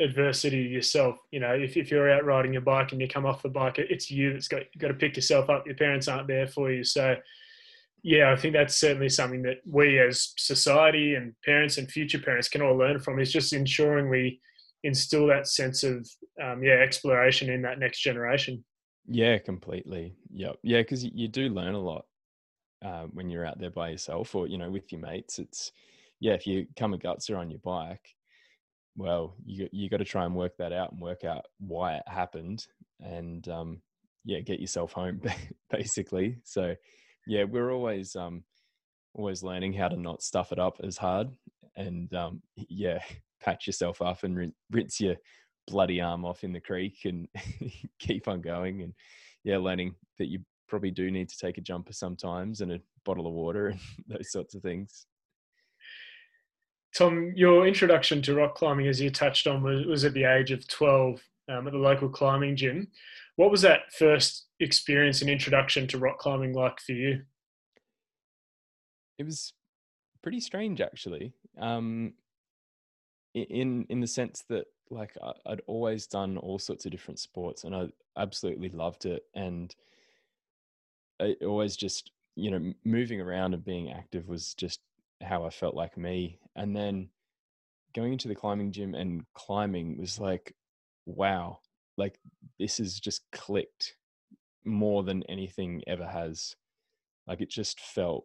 adversity 0.00 0.58
yourself. 0.58 1.18
You 1.30 1.40
know, 1.40 1.52
if, 1.54 1.76
if 1.76 1.90
you're 1.90 2.10
out 2.10 2.24
riding 2.24 2.52
your 2.52 2.62
bike 2.62 2.92
and 2.92 3.00
you 3.00 3.08
come 3.08 3.24
off 3.24 3.42
the 3.42 3.48
bike, 3.48 3.78
it's 3.78 4.10
you 4.10 4.32
that's 4.32 4.48
got 4.48 4.62
got 4.78 4.88
to 4.88 4.94
pick 4.94 5.16
yourself 5.16 5.48
up. 5.48 5.66
Your 5.66 5.76
parents 5.76 6.08
aren't 6.08 6.28
there 6.28 6.46
for 6.46 6.70
you. 6.70 6.84
So, 6.84 7.16
yeah, 8.02 8.32
I 8.32 8.36
think 8.36 8.54
that's 8.54 8.78
certainly 8.78 9.08
something 9.08 9.42
that 9.42 9.58
we 9.64 9.98
as 9.98 10.32
society 10.36 11.14
and 11.14 11.34
parents 11.44 11.78
and 11.78 11.90
future 11.90 12.18
parents 12.18 12.48
can 12.48 12.62
all 12.62 12.76
learn 12.76 13.00
from. 13.00 13.18
Is 13.18 13.32
just 13.32 13.52
ensuring 13.52 14.08
we 14.08 14.40
instill 14.84 15.26
that 15.28 15.46
sense 15.46 15.84
of 15.84 16.08
um, 16.42 16.62
yeah 16.62 16.74
exploration 16.74 17.50
in 17.50 17.62
that 17.62 17.78
next 17.78 18.00
generation. 18.00 18.64
Yeah, 19.06 19.38
completely. 19.38 20.14
Yep. 20.32 20.56
Yeah, 20.62 20.80
because 20.80 21.04
you 21.04 21.28
do 21.28 21.48
learn 21.48 21.74
a 21.74 21.80
lot 21.80 22.04
uh, 22.84 23.04
when 23.12 23.30
you're 23.30 23.46
out 23.46 23.58
there 23.58 23.70
by 23.70 23.90
yourself 23.90 24.34
or 24.34 24.46
you 24.46 24.58
know 24.58 24.70
with 24.70 24.90
your 24.90 25.00
mates 25.00 25.38
it's 25.38 25.72
yeah 26.20 26.32
if 26.32 26.46
you 26.46 26.66
come 26.76 26.92
and 26.92 27.02
a 27.02 27.06
gutser 27.06 27.38
on 27.38 27.50
your 27.50 27.60
bike 27.60 28.14
well 28.96 29.34
you 29.44 29.68
you 29.72 29.88
got 29.88 29.98
to 29.98 30.04
try 30.04 30.24
and 30.24 30.34
work 30.34 30.56
that 30.58 30.72
out 30.72 30.92
and 30.92 31.00
work 31.00 31.24
out 31.24 31.46
why 31.58 31.94
it 31.94 32.02
happened 32.06 32.66
and 33.00 33.48
um, 33.48 33.80
yeah 34.24 34.40
get 34.40 34.60
yourself 34.60 34.92
home 34.92 35.20
basically 35.70 36.36
so 36.44 36.74
yeah 37.26 37.44
we're 37.44 37.72
always 37.72 38.16
um 38.16 38.42
always 39.14 39.42
learning 39.42 39.72
how 39.72 39.88
to 39.88 39.96
not 39.96 40.22
stuff 40.22 40.52
it 40.52 40.58
up 40.58 40.78
as 40.82 40.96
hard 40.96 41.28
and 41.76 42.12
um 42.14 42.42
yeah 42.68 42.98
patch 43.40 43.66
yourself 43.66 44.00
up 44.00 44.22
and 44.22 44.52
rinse 44.70 45.00
your 45.00 45.16
bloody 45.68 46.00
arm 46.00 46.24
off 46.24 46.44
in 46.44 46.52
the 46.52 46.60
creek 46.60 46.98
and 47.04 47.28
keep 47.98 48.28
on 48.28 48.40
going 48.40 48.82
and 48.82 48.92
yeah 49.44 49.56
learning 49.56 49.94
that 50.18 50.28
you 50.28 50.40
probably 50.72 50.90
do 50.90 51.10
need 51.10 51.28
to 51.28 51.36
take 51.36 51.58
a 51.58 51.60
jumper 51.60 51.92
sometimes 51.92 52.62
and 52.62 52.72
a 52.72 52.80
bottle 53.04 53.26
of 53.26 53.34
water 53.34 53.66
and 53.68 53.80
those 54.08 54.32
sorts 54.32 54.54
of 54.54 54.62
things. 54.62 55.06
Tom, 56.96 57.32
your 57.36 57.66
introduction 57.66 58.22
to 58.22 58.34
rock 58.34 58.54
climbing, 58.54 58.86
as 58.86 58.98
you 58.98 59.10
touched 59.10 59.46
on, 59.46 59.62
was, 59.62 59.84
was 59.84 60.04
at 60.06 60.14
the 60.14 60.24
age 60.24 60.50
of 60.50 60.66
12 60.68 61.20
um, 61.50 61.66
at 61.66 61.74
the 61.74 61.78
local 61.78 62.08
climbing 62.08 62.56
gym. 62.56 62.88
What 63.36 63.50
was 63.50 63.62
that 63.62 63.92
first 63.92 64.46
experience 64.60 65.20
and 65.20 65.30
introduction 65.30 65.86
to 65.88 65.98
rock 65.98 66.18
climbing 66.18 66.52
like 66.52 66.80
for 66.80 66.92
you? 66.92 67.22
It 69.18 69.24
was 69.24 69.52
pretty 70.22 70.40
strange, 70.40 70.80
actually. 70.80 71.32
Um, 71.58 72.14
in 73.34 73.86
in 73.88 74.00
the 74.00 74.06
sense 74.06 74.44
that 74.48 74.66
like 74.90 75.16
I'd 75.46 75.62
always 75.66 76.06
done 76.06 76.36
all 76.36 76.58
sorts 76.58 76.84
of 76.84 76.90
different 76.92 77.18
sports, 77.18 77.64
and 77.64 77.74
I 77.74 77.88
absolutely 78.16 78.68
loved 78.68 79.06
it, 79.06 79.22
and 79.34 79.74
I 81.20 81.36
always 81.42 81.76
just 81.76 82.10
you 82.36 82.50
know 82.50 82.72
moving 82.84 83.20
around 83.20 83.54
and 83.54 83.64
being 83.64 83.90
active 83.90 84.28
was 84.28 84.54
just 84.54 84.80
how 85.22 85.44
I 85.44 85.50
felt 85.50 85.74
like 85.74 85.96
me, 85.96 86.38
and 86.56 86.76
then 86.76 87.08
going 87.94 88.12
into 88.12 88.28
the 88.28 88.34
climbing 88.34 88.72
gym 88.72 88.94
and 88.94 89.24
climbing 89.34 89.98
was 89.98 90.18
like, 90.18 90.54
wow, 91.06 91.60
like 92.02 92.18
this 92.58 92.78
has 92.78 92.98
just 92.98 93.22
clicked 93.30 93.94
more 94.64 95.04
than 95.04 95.22
anything 95.28 95.82
ever 95.86 96.06
has. 96.06 96.56
Like 97.28 97.40
it 97.40 97.48
just 97.48 97.78
felt 97.78 98.24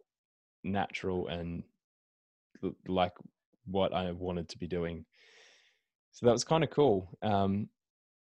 natural 0.64 1.28
and 1.28 1.62
like 2.88 3.12
what 3.66 3.94
I 3.94 4.10
wanted 4.10 4.48
to 4.48 4.58
be 4.58 4.66
doing. 4.66 5.04
So 6.10 6.26
that 6.26 6.32
was 6.32 6.42
kind 6.42 6.64
of 6.64 6.70
cool. 6.70 7.16
Um, 7.22 7.68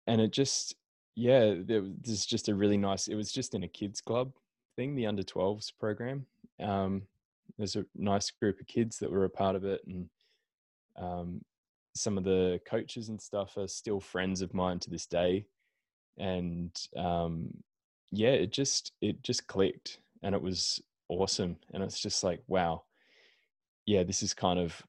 and 0.08 0.20
it 0.20 0.32
just, 0.32 0.74
yeah, 1.14 1.54
there 1.64 1.82
was 2.04 2.26
just 2.26 2.48
a 2.48 2.54
really 2.54 2.76
nice, 2.76 3.06
it 3.06 3.14
was 3.14 3.30
just 3.30 3.54
in 3.54 3.62
a 3.62 3.68
kids 3.68 4.00
club 4.00 4.32
thing, 4.74 4.96
the 4.96 5.06
under 5.06 5.22
12s 5.22 5.72
program. 5.78 6.26
Um, 6.60 7.02
there's 7.56 7.76
a 7.76 7.86
nice 7.94 8.32
group 8.32 8.58
of 8.58 8.66
kids 8.66 8.98
that 8.98 9.10
were 9.10 9.24
a 9.24 9.30
part 9.30 9.54
of 9.54 9.64
it. 9.64 9.82
And 9.86 10.08
um, 10.96 11.42
some 11.96 12.18
of 12.18 12.24
the 12.24 12.60
coaches 12.68 13.08
and 13.08 13.20
stuff 13.20 13.56
are 13.56 13.68
still 13.68 14.00
friends 14.00 14.42
of 14.42 14.54
mine 14.54 14.78
to 14.80 14.90
this 14.90 15.06
day. 15.06 15.46
And 16.18 16.74
um, 16.96 17.48
yeah, 18.10 18.30
it 18.30 18.52
just, 18.52 18.92
it 19.00 19.22
just 19.22 19.46
clicked 19.46 19.98
and 20.22 20.34
it 20.34 20.42
was 20.42 20.80
awesome. 21.08 21.56
And 21.72 21.82
it's 21.82 22.00
just 22.00 22.24
like, 22.24 22.40
wow, 22.46 22.84
yeah, 23.86 24.02
this 24.02 24.22
is 24.22 24.34
kind 24.34 24.58
of, 24.58 24.82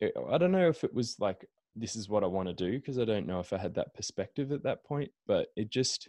eh, 0.00 0.10
I 0.30 0.38
don't 0.38 0.52
know 0.52 0.68
if 0.68 0.84
it 0.84 0.94
was 0.94 1.16
like, 1.18 1.46
this 1.76 1.96
is 1.96 2.08
what 2.08 2.24
I 2.24 2.26
want 2.26 2.48
to 2.48 2.54
do 2.54 2.78
because 2.78 2.98
I 2.98 3.04
don't 3.04 3.26
know 3.26 3.40
if 3.40 3.52
I 3.52 3.58
had 3.58 3.74
that 3.74 3.94
perspective 3.94 4.52
at 4.52 4.64
that 4.64 4.84
point, 4.84 5.10
but 5.26 5.48
it 5.56 5.70
just, 5.70 6.08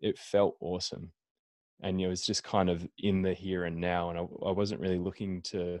it 0.00 0.18
felt 0.18 0.56
awesome. 0.60 1.12
And 1.82 2.00
it 2.00 2.08
was 2.08 2.24
just 2.24 2.44
kind 2.44 2.68
of 2.68 2.86
in 2.98 3.22
the 3.22 3.34
here 3.34 3.64
and 3.64 3.78
now. 3.78 4.10
And 4.10 4.18
I, 4.18 4.22
I 4.22 4.52
wasn't 4.52 4.80
really 4.80 4.98
looking 4.98 5.42
to 5.42 5.80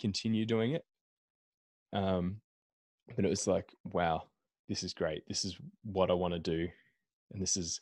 continue 0.00 0.46
doing 0.46 0.72
it. 0.72 0.84
Um, 1.92 2.40
but 3.16 3.24
it 3.24 3.28
was 3.28 3.46
like, 3.46 3.74
wow, 3.84 4.24
this 4.68 4.82
is 4.82 4.94
great. 4.94 5.24
This 5.28 5.44
is 5.44 5.56
what 5.84 6.10
I 6.10 6.14
want 6.14 6.34
to 6.34 6.38
do. 6.38 6.68
And 7.32 7.42
this 7.42 7.56
is, 7.56 7.80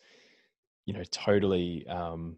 you 0.87 0.95
know, 0.95 1.05
totally, 1.11 1.87
um, 1.89 2.37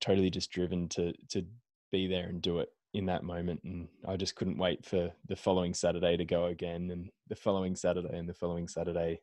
totally 0.00 0.30
just 0.30 0.50
driven 0.50 0.88
to, 0.90 1.12
to 1.30 1.44
be 1.90 2.06
there 2.06 2.28
and 2.28 2.42
do 2.42 2.58
it 2.58 2.70
in 2.94 3.06
that 3.06 3.24
moment 3.24 3.60
and 3.64 3.88
I 4.06 4.16
just 4.16 4.36
couldn't 4.36 4.58
wait 4.58 4.84
for 4.84 5.10
the 5.26 5.36
following 5.36 5.72
Saturday 5.72 6.16
to 6.16 6.24
go 6.24 6.46
again 6.46 6.90
and 6.90 7.10
the 7.28 7.34
following 7.34 7.74
Saturday 7.74 8.16
and 8.16 8.28
the 8.28 8.34
following 8.34 8.68
Saturday. 8.68 9.20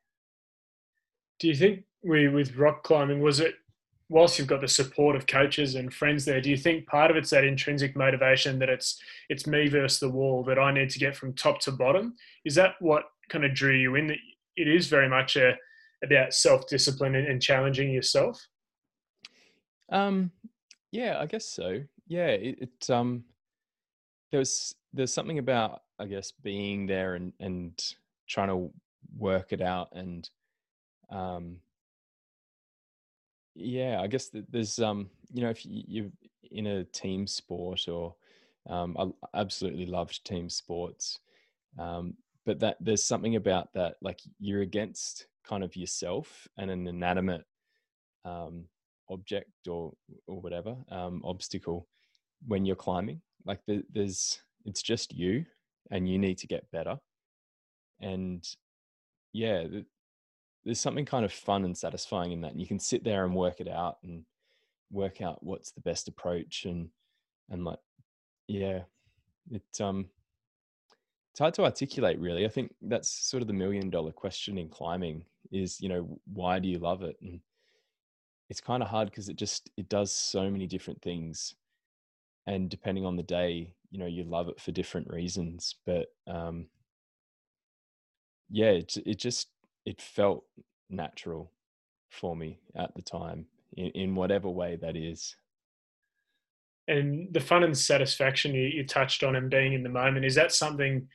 Do 1.39 1.47
you 1.47 1.55
think 1.55 1.83
we 2.03 2.27
with 2.27 2.55
rock 2.55 2.83
climbing 2.83 3.21
was 3.21 3.39
it 3.39 3.55
whilst 4.09 4.37
you've 4.37 4.47
got 4.47 4.61
the 4.61 4.67
support 4.67 5.15
of 5.15 5.27
coaches 5.27 5.75
and 5.75 5.93
friends 5.93 6.25
there, 6.25 6.41
do 6.41 6.49
you 6.49 6.57
think 6.57 6.87
part 6.87 7.11
of 7.11 7.17
it's 7.17 7.29
that 7.29 7.43
intrinsic 7.43 7.95
motivation 7.95 8.59
that 8.59 8.69
it's 8.69 8.99
it's 9.29 9.47
me 9.47 9.69
versus 9.69 9.99
the 9.99 10.09
wall 10.09 10.43
that 10.43 10.59
I 10.59 10.73
need 10.73 10.89
to 10.89 10.99
get 10.99 11.15
from 11.15 11.33
top 11.33 11.59
to 11.61 11.71
bottom? 11.71 12.15
Is 12.43 12.55
that 12.55 12.75
what 12.79 13.03
kind 13.29 13.45
of 13.45 13.53
drew 13.53 13.75
you 13.75 13.95
in? 13.95 14.07
That 14.07 14.17
it 14.55 14.67
is 14.67 14.87
very 14.87 15.07
much 15.07 15.35
a 15.35 15.55
about 16.03 16.33
self 16.33 16.67
discipline 16.67 17.15
and, 17.15 17.27
and 17.27 17.41
challenging 17.41 17.91
yourself. 17.91 18.45
Um, 19.91 20.31
yeah, 20.91 21.19
I 21.19 21.25
guess 21.25 21.45
so. 21.45 21.81
Yeah, 22.07 22.27
it, 22.27 22.57
it 22.61 22.89
um 22.89 23.23
there 24.31 24.39
was 24.39 24.75
there's 24.93 25.13
something 25.13 25.39
about 25.39 25.81
I 25.99 26.05
guess 26.05 26.31
being 26.31 26.87
there 26.87 27.15
and 27.15 27.33
and 27.39 27.79
trying 28.27 28.49
to 28.49 28.71
work 29.17 29.51
it 29.51 29.61
out 29.61 29.89
and 29.93 30.29
um 31.11 31.57
yeah 33.55 33.99
I 34.01 34.07
guess 34.07 34.29
that 34.29 34.51
there's 34.51 34.79
um 34.79 35.09
you 35.33 35.43
know 35.43 35.49
if 35.49 35.65
you're 35.65 36.11
in 36.51 36.67
a 36.67 36.83
team 36.85 37.27
sport 37.27 37.87
or 37.87 38.15
um 38.69 38.95
I 39.33 39.39
absolutely 39.39 39.85
loved 39.85 40.25
team 40.25 40.49
sports 40.49 41.19
um 41.77 42.15
but 42.45 42.59
that 42.59 42.77
there's 42.79 43.03
something 43.03 43.35
about 43.35 43.73
that 43.73 43.95
like 44.01 44.19
you're 44.39 44.61
against 44.61 45.27
kind 45.45 45.63
of 45.63 45.75
yourself 45.75 46.47
and 46.57 46.71
an 46.71 46.87
inanimate 46.87 47.45
um 48.25 48.65
object 49.09 49.67
or 49.67 49.93
or 50.27 50.39
whatever 50.41 50.75
um 50.91 51.21
obstacle 51.23 51.87
when 52.47 52.65
you're 52.65 52.75
climbing. 52.75 53.21
Like 53.45 53.59
the, 53.65 53.83
there's 53.91 54.41
it's 54.65 54.81
just 54.81 55.13
you 55.13 55.45
and 55.91 56.07
you 56.07 56.17
need 56.17 56.37
to 56.39 56.47
get 56.47 56.69
better. 56.71 56.99
And 58.01 58.45
yeah 59.33 59.65
there's 60.69 60.79
something 60.79 61.05
kind 61.05 61.25
of 61.25 61.33
fun 61.33 61.65
and 61.65 61.75
satisfying 61.75 62.31
in 62.31 62.41
that 62.41 62.51
and 62.51 62.61
you 62.61 62.67
can 62.67 62.79
sit 62.79 63.03
there 63.03 63.25
and 63.25 63.33
work 63.33 63.59
it 63.59 63.67
out 63.67 63.97
and 64.03 64.23
work 64.91 65.21
out 65.21 65.43
what's 65.43 65.71
the 65.71 65.81
best 65.81 66.07
approach 66.07 66.65
and 66.65 66.89
and 67.49 67.65
like 67.65 67.79
yeah 68.47 68.81
it 69.51 69.81
um 69.81 70.07
it's 71.31 71.39
hard 71.39 71.53
to 71.53 71.63
articulate 71.63 72.19
really. 72.19 72.45
I 72.45 72.49
think 72.49 72.73
that's 72.81 73.09
sort 73.09 73.41
of 73.41 73.47
the 73.47 73.53
million 73.53 73.89
dollar 73.89 74.11
question 74.11 74.57
in 74.57 74.67
climbing 74.67 75.23
is 75.51 75.79
you 75.79 75.89
know 75.89 76.19
why 76.25 76.59
do 76.59 76.67
you 76.67 76.79
love 76.79 77.01
it? 77.01 77.15
And 77.21 77.39
it's 78.49 78.61
kind 78.61 78.83
of 78.83 78.89
hard 78.89 79.09
because 79.09 79.29
it 79.29 79.37
just 79.37 79.69
it 79.77 79.89
does 79.89 80.13
so 80.13 80.49
many 80.49 80.67
different 80.67 81.01
things. 81.01 81.55
And 82.45 82.69
depending 82.69 83.05
on 83.05 83.15
the 83.15 83.23
day 83.23 83.73
you 83.89 83.99
know 83.99 84.05
you 84.05 84.23
love 84.23 84.49
it 84.49 84.59
for 84.59 84.71
different 84.71 85.07
reasons 85.09 85.75
but 85.85 86.07
um 86.27 86.67
yeah 88.51 88.69
it, 88.69 88.95
it 89.05 89.17
just 89.17 89.47
it 89.89 89.99
felt 89.99 90.43
natural 90.87 91.51
for 92.11 92.35
me 92.35 92.59
at 92.75 92.93
the 92.95 93.01
time 93.01 93.47
in, 93.75 93.87
in 93.87 94.15
whatever 94.15 94.47
way 94.47 94.77
that 94.79 94.95
is. 94.95 95.35
And 96.87 97.33
the 97.33 97.39
fun 97.39 97.63
and 97.63 97.75
satisfaction 97.75 98.53
you, 98.53 98.67
you 98.67 98.85
touched 98.85 99.23
on 99.23 99.35
and 99.35 99.49
being 99.49 99.73
in 99.73 99.81
the 99.81 99.89
moment 99.89 100.25
is 100.25 100.35
that 100.35 100.51
something 100.51 101.07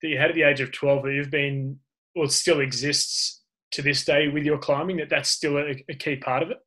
that 0.00 0.08
you 0.08 0.16
had 0.16 0.30
at 0.30 0.34
the 0.34 0.42
age 0.42 0.62
of 0.62 0.72
12 0.72 1.02
that 1.02 1.12
you've 1.12 1.30
been 1.30 1.78
or 2.14 2.28
still 2.28 2.60
exists 2.60 3.42
to 3.72 3.82
this 3.82 4.06
day 4.06 4.28
with 4.28 4.44
your 4.44 4.58
climbing 4.58 4.96
that 4.96 5.10
that's 5.10 5.28
still 5.28 5.58
a, 5.58 5.84
a 5.90 5.94
key 5.94 6.16
part 6.16 6.42
of 6.42 6.50
it? 6.50 6.58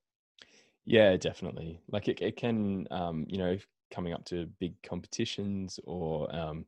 Yeah 0.85 1.17
definitely. 1.17 1.81
Like 1.89 2.07
it, 2.07 2.21
it 2.21 2.37
can 2.37 2.87
um 2.91 3.25
you 3.27 3.39
know 3.39 3.57
coming 3.91 4.13
up 4.13 4.25
to 4.25 4.45
big 4.59 4.75
competitions 4.83 5.79
or 5.85 6.33
um, 6.35 6.65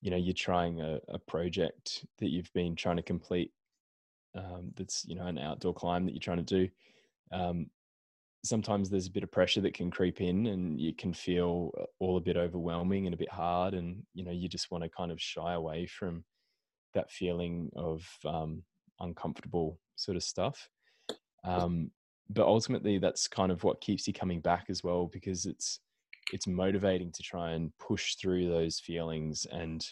you 0.00 0.10
know 0.10 0.16
you're 0.16 0.34
trying 0.34 0.80
a, 0.80 0.98
a, 1.08 1.18
project 1.18 2.04
that 2.18 2.30
you've 2.30 2.52
been 2.52 2.74
trying 2.74 2.96
to 2.96 3.02
complete 3.02 3.52
um, 4.34 4.72
that's 4.76 5.04
you 5.06 5.14
know 5.14 5.26
an 5.26 5.38
outdoor 5.38 5.74
climb 5.74 6.04
that 6.04 6.12
you're 6.12 6.20
trying 6.20 6.44
to 6.44 6.66
do 6.66 6.68
um, 7.32 7.66
sometimes 8.44 8.88
there's 8.88 9.06
a 9.06 9.12
bit 9.12 9.22
of 9.22 9.32
pressure 9.32 9.60
that 9.60 9.74
can 9.74 9.90
creep 9.90 10.20
in 10.20 10.46
and 10.46 10.80
you 10.80 10.94
can 10.94 11.12
feel 11.12 11.72
uh, 11.80 11.84
all 11.98 12.16
a 12.16 12.20
bit 12.20 12.36
overwhelming 12.36 13.06
and 13.06 13.14
a 13.14 13.18
bit 13.18 13.30
hard 13.30 13.74
and 13.74 14.02
you 14.14 14.24
know 14.24 14.30
you 14.30 14.48
just 14.48 14.70
want 14.70 14.84
to 14.84 14.90
kind 14.90 15.10
of 15.10 15.20
shy 15.20 15.54
away 15.54 15.86
from 15.86 16.24
that 16.94 17.10
feeling 17.10 17.70
of 17.76 18.06
um, 18.24 18.62
uncomfortable 19.00 19.78
sort 19.96 20.16
of 20.16 20.22
stuff 20.22 20.68
um, 21.44 21.90
but 22.30 22.46
ultimately 22.46 22.98
that's 22.98 23.26
kind 23.26 23.50
of 23.50 23.64
what 23.64 23.80
keeps 23.80 24.06
you 24.06 24.12
coming 24.12 24.40
back 24.40 24.66
as 24.68 24.84
well 24.84 25.06
because 25.06 25.46
it's 25.46 25.80
it's 26.32 26.46
motivating 26.46 27.10
to 27.10 27.22
try 27.22 27.52
and 27.52 27.72
push 27.78 28.16
through 28.16 28.48
those 28.48 28.78
feelings 28.78 29.46
and 29.50 29.86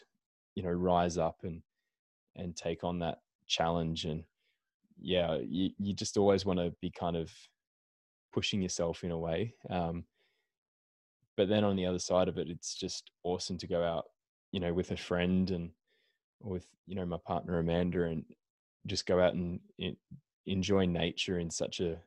you 0.55 0.63
know 0.63 0.71
rise 0.71 1.19
up 1.19 1.39
and 1.43 1.63
and 2.37 2.55
take 2.57 2.85
on 2.85 2.99
that 2.99 3.19
challenge 3.47 4.05
and 4.05 4.25
yeah 5.01 5.39
you, 5.43 5.71
you 5.79 5.95
just 5.95 6.17
always 6.17 6.45
want 6.45 6.59
to 6.59 6.73
be 6.81 6.91
kind 6.91 7.17
of 7.17 7.31
pushing 8.33 8.63
yourself 8.63 9.05
in 9.05 9.11
a 9.11 9.19
way 9.19 9.55
um, 9.71 10.05
but 11.37 11.49
then 11.49 11.65
on 11.65 11.77
the 11.77 11.87
other 11.87 11.99
side 11.99 12.29
of 12.29 12.39
it 12.39 12.49
it's 12.49 12.75
just 12.75 13.11
awesome 13.23 13.59
to 13.59 13.67
go 13.67 13.83
out 13.83 14.05
you 14.53 14.61
know 14.61 14.73
with 14.73 14.91
a 14.91 14.97
friend 14.97 15.51
and 15.51 15.71
with 16.41 16.67
you 16.87 16.95
know 16.95 17.07
my 17.07 17.19
partner 17.27 17.59
amanda 17.59 18.05
and 18.05 18.25
just 18.87 19.07
go 19.07 19.21
out 19.21 19.35
and 19.35 19.61
enjoy 20.47 20.87
nature 20.87 21.39
in 21.39 21.51
such 21.51 21.81
a 21.81 21.99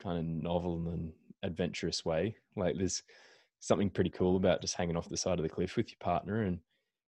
kind 0.00 0.18
of 0.18 0.24
novel 0.24 0.88
and 0.88 1.12
adventurous 1.42 2.04
way. 2.04 2.36
Like 2.56 2.76
there's 2.76 3.02
something 3.60 3.90
pretty 3.90 4.10
cool 4.10 4.36
about 4.36 4.60
just 4.60 4.76
hanging 4.76 4.96
off 4.96 5.08
the 5.08 5.16
side 5.16 5.38
of 5.38 5.42
the 5.42 5.48
cliff 5.48 5.76
with 5.76 5.90
your 5.90 5.98
partner 6.00 6.42
and 6.42 6.58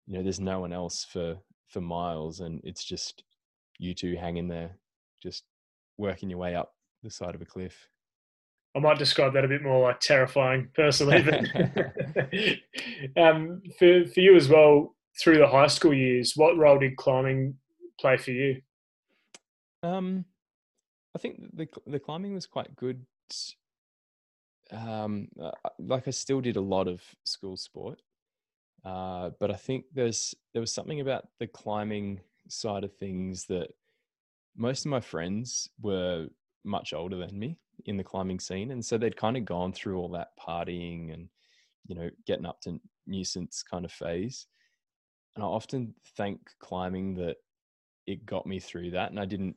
you 0.07 0.17
know 0.17 0.23
there's 0.23 0.39
no 0.39 0.59
one 0.59 0.73
else 0.73 1.05
for 1.05 1.37
for 1.67 1.81
miles 1.81 2.39
and 2.39 2.59
it's 2.63 2.83
just 2.83 3.23
you 3.81 3.93
two 3.93 4.15
hanging 4.15 4.47
there 4.47 4.71
just 5.21 5.43
working 5.97 6.29
your 6.29 6.39
way 6.39 6.55
up 6.55 6.73
the 7.03 7.09
side 7.09 7.35
of 7.35 7.41
a 7.41 7.45
cliff 7.45 7.89
i 8.75 8.79
might 8.79 8.97
describe 8.97 9.33
that 9.33 9.45
a 9.45 9.47
bit 9.47 9.63
more 9.63 9.81
like 9.81 9.99
terrifying 9.99 10.69
personally 10.73 11.21
but 11.21 11.39
um, 13.21 13.61
for, 13.77 14.05
for 14.05 14.19
you 14.19 14.35
as 14.35 14.47
well 14.47 14.95
through 15.19 15.37
the 15.37 15.47
high 15.47 15.67
school 15.67 15.93
years 15.93 16.33
what 16.35 16.57
role 16.57 16.79
did 16.79 16.95
climbing 16.95 17.55
play 17.99 18.17
for 18.17 18.31
you 18.31 18.61
um 19.83 20.25
I 21.15 21.19
think 21.19 21.55
the 21.55 21.67
the 21.85 21.99
climbing 21.99 22.33
was 22.33 22.45
quite 22.45 22.75
good. 22.75 23.05
Um, 24.71 25.27
uh, 25.41 25.51
like 25.79 26.07
I 26.07 26.11
still 26.11 26.39
did 26.39 26.55
a 26.55 26.61
lot 26.61 26.87
of 26.87 27.01
school 27.25 27.57
sport, 27.57 28.01
uh, 28.85 29.31
but 29.39 29.51
I 29.51 29.55
think 29.55 29.85
there's 29.93 30.33
there 30.53 30.61
was 30.61 30.73
something 30.73 31.01
about 31.01 31.27
the 31.39 31.47
climbing 31.47 32.21
side 32.47 32.83
of 32.83 32.93
things 32.93 33.45
that 33.45 33.67
most 34.55 34.85
of 34.85 34.91
my 34.91 34.99
friends 34.99 35.69
were 35.81 36.27
much 36.63 36.93
older 36.93 37.17
than 37.17 37.37
me 37.37 37.57
in 37.85 37.97
the 37.97 38.03
climbing 38.03 38.39
scene, 38.39 38.71
and 38.71 38.83
so 38.83 38.97
they'd 38.97 39.17
kind 39.17 39.37
of 39.37 39.45
gone 39.45 39.73
through 39.73 39.97
all 39.97 40.09
that 40.09 40.29
partying 40.39 41.13
and 41.13 41.29
you 41.87 41.95
know 41.95 42.09
getting 42.27 42.45
up 42.45 42.61
to 42.61 42.79
nuisance 43.07 43.63
kind 43.63 43.85
of 43.85 43.91
phase. 43.91 44.47
And 45.35 45.43
I 45.43 45.47
often 45.47 45.93
thank 46.17 46.39
climbing 46.59 47.15
that 47.15 47.37
it 48.05 48.25
got 48.25 48.45
me 48.45 48.59
through 48.59 48.91
that, 48.91 49.11
and 49.11 49.19
I 49.19 49.25
didn't 49.25 49.55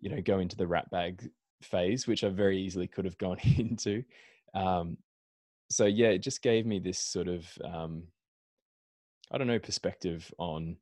you 0.00 0.10
know 0.10 0.20
go 0.22 0.38
into 0.38 0.56
the 0.56 0.66
rat 0.66 0.90
bag 0.90 1.30
phase, 1.62 2.06
which 2.06 2.24
I 2.24 2.28
very 2.28 2.60
easily 2.60 2.86
could 2.86 3.04
have 3.04 3.18
gone 3.18 3.38
into. 3.56 4.02
Um, 4.54 4.96
so 5.70 5.86
yeah, 5.86 6.08
it 6.08 6.18
just 6.18 6.42
gave 6.42 6.66
me 6.66 6.78
this 6.80 6.98
sort 6.98 7.28
of 7.28 7.46
um, 7.64 8.04
I 9.30 9.38
don't 9.38 9.46
know 9.46 9.58
perspective 9.58 10.32
on 10.38 10.76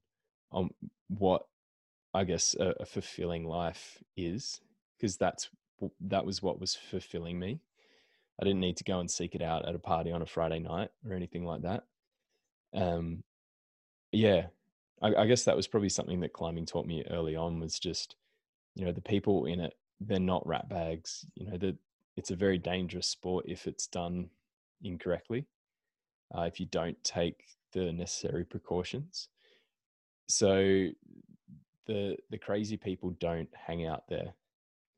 on 0.50 0.70
what 1.08 1.46
I 2.14 2.24
guess 2.24 2.54
a, 2.58 2.74
a 2.80 2.86
fulfilling 2.86 3.44
life 3.44 4.02
is 4.16 4.60
because 4.96 5.16
that's 5.16 5.50
that 6.00 6.24
was 6.26 6.42
what 6.42 6.60
was 6.60 6.74
fulfilling 6.74 7.38
me. 7.38 7.60
I 8.40 8.44
didn't 8.44 8.60
need 8.60 8.76
to 8.78 8.84
go 8.84 9.00
and 9.00 9.10
seek 9.10 9.34
it 9.34 9.42
out 9.42 9.68
at 9.68 9.74
a 9.74 9.80
party 9.80 10.12
on 10.12 10.22
a 10.22 10.26
Friday 10.26 10.60
night 10.60 10.90
or 11.08 11.14
anything 11.14 11.44
like 11.44 11.62
that. 11.62 11.84
Um, 12.72 13.24
yeah, 14.12 14.46
I, 15.02 15.14
I 15.14 15.26
guess 15.26 15.44
that 15.44 15.56
was 15.56 15.66
probably 15.66 15.88
something 15.88 16.20
that 16.20 16.32
climbing 16.32 16.66
taught 16.66 16.86
me 16.86 17.04
early 17.10 17.36
on 17.36 17.60
was 17.60 17.78
just, 17.78 18.16
you 18.74 18.84
know, 18.84 18.92
the 18.92 19.00
people 19.00 19.46
in 19.46 19.60
it, 19.60 19.74
they're 20.00 20.20
not 20.20 20.46
rat 20.46 20.68
bags. 20.68 21.26
You 21.34 21.46
know, 21.46 21.58
that 21.58 21.76
it's 22.16 22.30
a 22.30 22.36
very 22.36 22.58
dangerous 22.58 23.08
sport 23.08 23.44
if 23.48 23.66
it's 23.66 23.86
done 23.86 24.30
incorrectly. 24.82 25.46
Uh, 26.36 26.42
if 26.42 26.60
you 26.60 26.66
don't 26.66 27.02
take 27.02 27.44
the 27.72 27.92
necessary 27.92 28.44
precautions. 28.44 29.28
So 30.28 30.88
the 31.88 32.16
the 32.30 32.38
crazy 32.38 32.76
people 32.76 33.10
don't 33.18 33.48
hang 33.54 33.86
out 33.86 34.04
there 34.08 34.34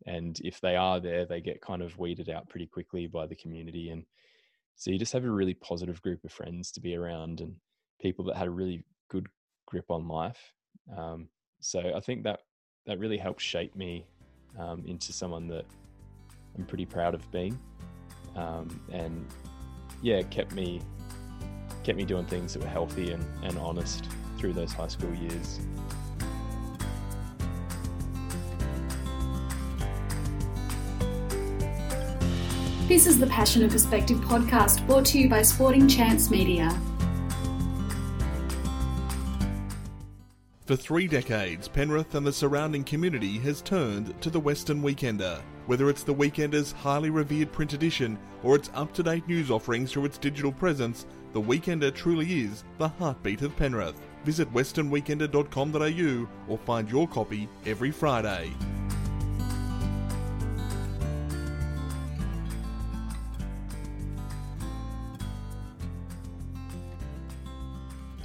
and 0.06 0.38
if 0.42 0.60
they 0.60 0.76
are 0.76 1.00
there 1.00 1.24
they 1.24 1.40
get 1.40 1.62
kind 1.62 1.82
of 1.82 1.98
weeded 1.98 2.28
out 2.28 2.48
pretty 2.48 2.66
quickly 2.66 3.06
by 3.06 3.26
the 3.26 3.34
community 3.34 3.90
and 3.90 4.04
so 4.76 4.90
you 4.90 4.98
just 4.98 5.12
have 5.12 5.24
a 5.24 5.30
really 5.30 5.54
positive 5.54 6.00
group 6.02 6.24
of 6.24 6.32
friends 6.32 6.70
to 6.72 6.80
be 6.80 6.96
around 6.96 7.40
and 7.40 7.54
people 8.00 8.24
that 8.24 8.36
had 8.36 8.48
a 8.48 8.50
really 8.50 8.82
good 9.08 9.26
grip 9.66 9.90
on 9.90 10.08
life 10.08 10.52
um, 10.96 11.28
so 11.60 11.92
i 11.96 12.00
think 12.00 12.24
that 12.24 12.40
that 12.86 12.98
really 12.98 13.18
helped 13.18 13.40
shape 13.40 13.74
me 13.76 14.04
um, 14.58 14.82
into 14.86 15.12
someone 15.12 15.46
that 15.46 15.64
i'm 16.56 16.64
pretty 16.64 16.86
proud 16.86 17.14
of 17.14 17.30
being 17.30 17.58
um, 18.36 18.80
and 18.92 19.26
yeah 20.02 20.22
kept 20.22 20.52
me 20.52 20.80
kept 21.84 21.96
me 21.96 22.04
doing 22.04 22.26
things 22.26 22.54
that 22.54 22.62
were 22.62 22.68
healthy 22.68 23.12
and, 23.12 23.24
and 23.42 23.56
honest 23.58 24.06
through 24.40 24.54
those 24.54 24.72
high 24.72 24.88
school 24.88 25.14
years 25.14 25.60
This 32.90 33.06
is 33.06 33.20
the 33.20 33.26
Passion 33.28 33.62
and 33.62 33.70
Perspective 33.70 34.18
podcast 34.18 34.84
brought 34.84 35.04
to 35.06 35.18
you 35.20 35.28
by 35.28 35.42
Sporting 35.42 35.86
Chance 35.86 36.28
Media. 36.28 36.76
For 40.66 40.74
three 40.74 41.06
decades, 41.06 41.68
Penrith 41.68 42.16
and 42.16 42.26
the 42.26 42.32
surrounding 42.32 42.82
community 42.82 43.38
has 43.38 43.62
turned 43.62 44.20
to 44.20 44.28
the 44.28 44.40
Western 44.40 44.82
Weekender. 44.82 45.40
Whether 45.66 45.88
it's 45.88 46.02
the 46.02 46.12
Weekender's 46.12 46.72
highly 46.72 47.10
revered 47.10 47.52
print 47.52 47.74
edition 47.74 48.18
or 48.42 48.56
its 48.56 48.70
up 48.74 48.92
to 48.94 49.04
date 49.04 49.28
news 49.28 49.52
offerings 49.52 49.92
through 49.92 50.06
its 50.06 50.18
digital 50.18 50.50
presence, 50.50 51.06
the 51.32 51.40
Weekender 51.40 51.94
truly 51.94 52.42
is 52.42 52.64
the 52.78 52.88
heartbeat 52.88 53.42
of 53.42 53.56
Penrith. 53.56 54.00
Visit 54.24 54.52
westernweekender.com.au 54.52 56.28
or 56.48 56.58
find 56.58 56.90
your 56.90 57.08
copy 57.08 57.48
every 57.66 57.90
Friday. 57.90 58.52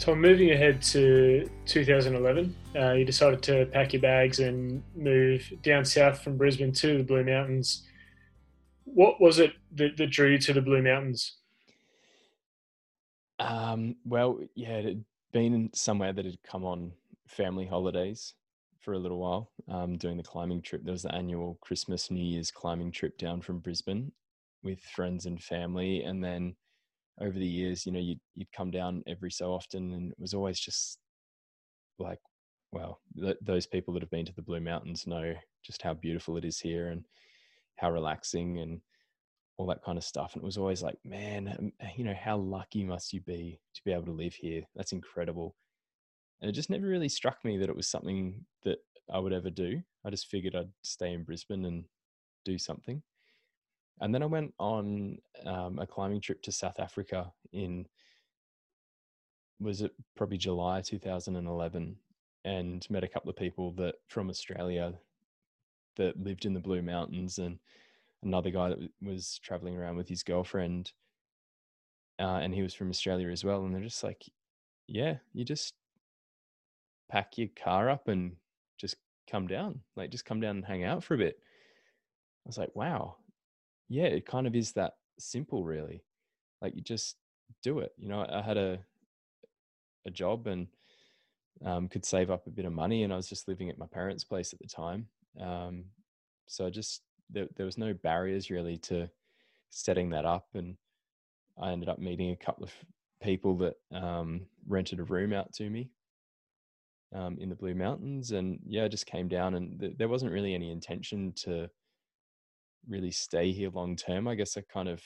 Tom, 0.06 0.22
moving 0.22 0.52
ahead 0.52 0.84
to 0.84 1.50
2011, 1.66 2.56
uh, 2.76 2.92
you 2.92 3.06
decided 3.06 3.42
to 3.42 3.66
pack 3.66 3.92
your 3.92 4.04
bags 4.04 4.38
and 4.38 4.84
move 4.96 5.52
down 5.64 5.84
south 5.84 6.22
from 6.22 6.38
Brisbane 6.38 6.72
to 6.74 7.00
the 7.00 7.04
Blue 7.04 7.24
Mountains. 7.24 7.88
What 8.84 9.20
was 9.20 9.40
it 9.40 9.54
that, 9.74 9.98
that 9.98 10.12
drew 10.12 10.34
you 10.34 10.38
to 10.38 10.54
the 10.54 10.62
Blue 10.62 10.84
Mountains? 10.84 11.38
Um, 13.40 13.96
well, 14.06 14.42
yeah, 14.54 14.74
it 14.74 14.86
had 14.86 15.04
been 15.36 15.70
somewhere 15.74 16.14
that 16.14 16.24
had 16.24 16.42
come 16.44 16.64
on 16.64 16.94
family 17.28 17.66
holidays 17.66 18.36
for 18.80 18.94
a 18.94 18.98
little 18.98 19.20
while, 19.20 19.52
um, 19.68 19.98
doing 19.98 20.16
the 20.16 20.24
climbing 20.24 20.62
trip. 20.62 20.82
There 20.86 20.94
was 20.94 21.02
the 21.02 21.14
annual 21.14 21.58
Christmas, 21.60 22.10
New 22.10 22.24
Year's 22.24 22.52
climbing 22.52 22.90
trip 22.90 23.18
down 23.18 23.42
from 23.42 23.60
Brisbane 23.60 24.14
with 24.64 24.80
friends 24.80 25.26
and 25.26 25.44
family, 25.44 26.04
and 26.04 26.24
then 26.24 26.56
over 27.20 27.38
the 27.38 27.46
years, 27.46 27.86
you 27.86 27.92
know, 27.92 28.00
you'd, 28.00 28.22
you'd 28.36 28.52
come 28.54 28.72
down 28.72 29.04
every 29.08 29.30
so 29.30 29.52
often 29.54 29.92
and 29.92 30.12
it 30.14 30.18
was 30.18 30.34
always 30.34 30.58
just 30.58 31.00
like, 32.00 32.20
well, 32.72 33.02
th- 33.20 33.38
those 33.42 33.66
people 33.66 33.94
that 33.94 34.04
have 34.04 34.12
been 34.12 34.26
to 34.26 34.36
the 34.36 34.42
Blue 34.42 34.62
Mountains 34.62 35.06
know 35.06 35.34
just 35.62 35.82
how 35.82 35.94
beautiful 35.94 36.38
it 36.38 36.46
is 36.46 36.60
here 36.60 36.92
and 36.92 37.04
how 37.76 37.92
relaxing 37.92 38.60
and 38.60 38.80
all 39.58 39.68
that 39.68 39.84
kind 39.84 39.98
of 39.98 40.04
stuff. 40.04 40.34
And 40.34 40.44
it 40.44 40.46
was 40.46 40.58
always 40.58 40.84
like, 40.84 40.98
man, 41.06 41.72
you 41.96 42.04
know, 42.04 42.16
how 42.20 42.38
lucky 42.38 42.84
must 42.84 43.14
you 43.14 43.22
be 43.22 43.60
to 43.74 43.82
be 43.84 43.92
able 43.92 44.06
to 44.06 44.12
live 44.12 44.34
here? 44.34 44.64
That's 44.76 44.92
incredible. 44.92 45.56
And 46.42 46.50
it 46.50 46.54
just 46.54 46.70
never 46.70 46.86
really 46.86 47.10
struck 47.10 47.44
me 47.46 47.58
that 47.58 47.70
it 47.70 47.76
was 47.76 47.88
something 47.88 48.46
that 48.64 48.80
I 49.12 49.20
would 49.20 49.34
ever 49.34 49.50
do. 49.50 49.82
I 50.06 50.10
just 50.10 50.28
figured 50.28 50.56
I'd 50.56 50.72
stay 50.84 51.14
in 51.14 51.24
Brisbane 51.24 51.66
and 51.66 51.86
do 52.44 52.58
something. 52.58 53.02
And 54.02 54.14
then 54.14 54.24
I 54.24 54.28
went 54.28 54.54
on 54.60 55.18
um, 55.46 55.80
a 55.80 55.88
climbing 55.88 56.20
trip 56.20 56.42
to 56.44 56.52
South 56.52 56.80
Africa 56.80 57.32
in 57.54 57.88
was 59.62 59.82
it 59.82 59.94
probably 60.18 60.38
July 60.38 60.82
2011 60.82 61.96
and 62.44 62.88
met 62.90 63.06
a 63.06 63.08
couple 63.08 63.30
of 63.30 63.38
people 63.38 63.72
that 63.72 63.96
from 64.10 64.30
Australia 64.30 64.94
that 65.96 66.22
lived 66.22 66.46
in 66.46 66.54
the 66.54 66.60
Blue 66.60 66.82
Mountains 66.82 67.38
and 67.38 67.58
another 68.26 68.52
guy 68.52 68.70
that 68.70 68.80
was 69.02 69.40
traveling 69.44 69.78
around 69.78 69.96
with 69.96 70.10
his 70.10 70.24
girlfriend 70.24 70.92
uh, 72.20 72.40
and 72.42 72.54
he 72.54 72.62
was 72.62 72.74
from 72.74 72.90
Australia 72.90 73.30
as 73.30 73.44
well 73.44 73.64
and 73.64 73.74
they're 73.74 73.82
just 73.82 74.04
like 74.04 74.24
yeah 74.88 75.16
you 75.34 75.46
just 75.46 75.74
pack 77.10 77.38
your 77.38 77.48
car 77.56 77.90
up 77.90 78.08
and 78.08 78.36
just 78.78 78.96
come 79.30 79.48
down 79.48 79.80
like 79.96 80.12
just 80.12 80.26
come 80.26 80.40
down 80.40 80.58
and 80.58 80.66
hang 80.66 80.84
out 80.84 81.04
for 81.04 81.14
a 81.14 81.18
bit 81.18 81.40
I 82.46 82.50
was 82.50 82.58
like 82.58 82.76
wow 82.76 83.16
yeah, 83.90 84.06
it 84.06 84.26
kind 84.26 84.48
of 84.48 84.56
is 84.56 84.72
that 84.74 84.94
simple, 85.20 85.64
really. 85.64 86.04
Like 86.62 86.76
you 86.76 86.82
just 86.82 87.18
do 87.62 87.80
it. 87.80 87.92
You 87.98 88.10
know, 88.10 88.26
I 88.28 88.42
had 88.42 88.58
a 88.58 88.80
a 90.08 90.12
job 90.12 90.46
and 90.48 90.68
um, 91.64 91.88
could 91.88 92.06
save 92.06 92.30
up 92.30 92.48
a 92.48 92.52
bit 92.52 92.66
of 92.66 92.74
money, 92.74 93.04
and 93.04 93.14
I 93.14 93.16
was 93.16 93.30
just 93.30 93.48
living 93.48 93.70
at 93.70 93.78
my 93.78 93.88
parents' 93.88 94.24
place 94.24 94.54
at 94.54 94.60
the 94.60 94.68
time. 94.68 95.08
Um, 95.40 95.86
so 96.48 96.66
I 96.66 96.70
just 96.70 97.02
there, 97.30 97.48
there 97.56 97.66
was 97.66 97.78
no 97.78 97.94
barriers 97.94 98.50
really 98.50 98.78
to 98.78 99.10
setting 99.70 100.10
that 100.12 100.26
up, 100.26 100.48
and 100.54 100.78
I 101.62 101.72
ended 101.72 101.90
up 101.90 102.00
meeting 102.00 102.32
a 102.32 102.36
couple 102.36 102.66
of 102.66 102.74
people 103.22 103.58
that 103.58 103.76
um, 103.92 104.46
rented 104.68 105.00
a 105.00 105.04
room 105.04 105.34
out 105.34 105.54
to 105.54 105.70
me 105.70 105.90
um, 107.14 107.38
in 107.40 107.50
the 107.50 107.56
Blue 107.56 107.76
Mountains, 107.76 108.32
and 108.32 108.60
yeah, 108.66 108.86
I 108.86 108.88
just 108.88 109.06
came 109.06 109.28
down, 109.28 109.56
and 109.56 109.80
th- 109.80 109.98
there 109.98 110.10
wasn't 110.10 110.32
really 110.32 110.54
any 110.54 110.72
intention 110.72 111.34
to 111.38 111.70
really 112.88 113.12
stay 113.12 113.52
here 113.52 113.70
long 113.70 113.96
term. 113.96 114.28
I 114.28 114.36
guess 114.36 114.58
I 114.58 114.62
kind 114.62 114.90
of 114.90 115.02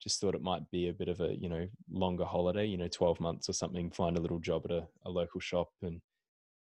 just 0.00 0.20
thought 0.20 0.34
it 0.34 0.42
might 0.42 0.70
be 0.70 0.88
a 0.88 0.92
bit 0.92 1.08
of 1.08 1.20
a 1.20 1.34
you 1.34 1.48
know 1.48 1.66
longer 1.90 2.24
holiday, 2.24 2.66
you 2.66 2.76
know, 2.76 2.88
twelve 2.88 3.20
months 3.20 3.48
or 3.48 3.52
something. 3.52 3.90
Find 3.90 4.16
a 4.16 4.20
little 4.20 4.40
job 4.40 4.62
at 4.66 4.72
a, 4.72 4.86
a 5.04 5.10
local 5.10 5.40
shop 5.40 5.68
and 5.82 6.00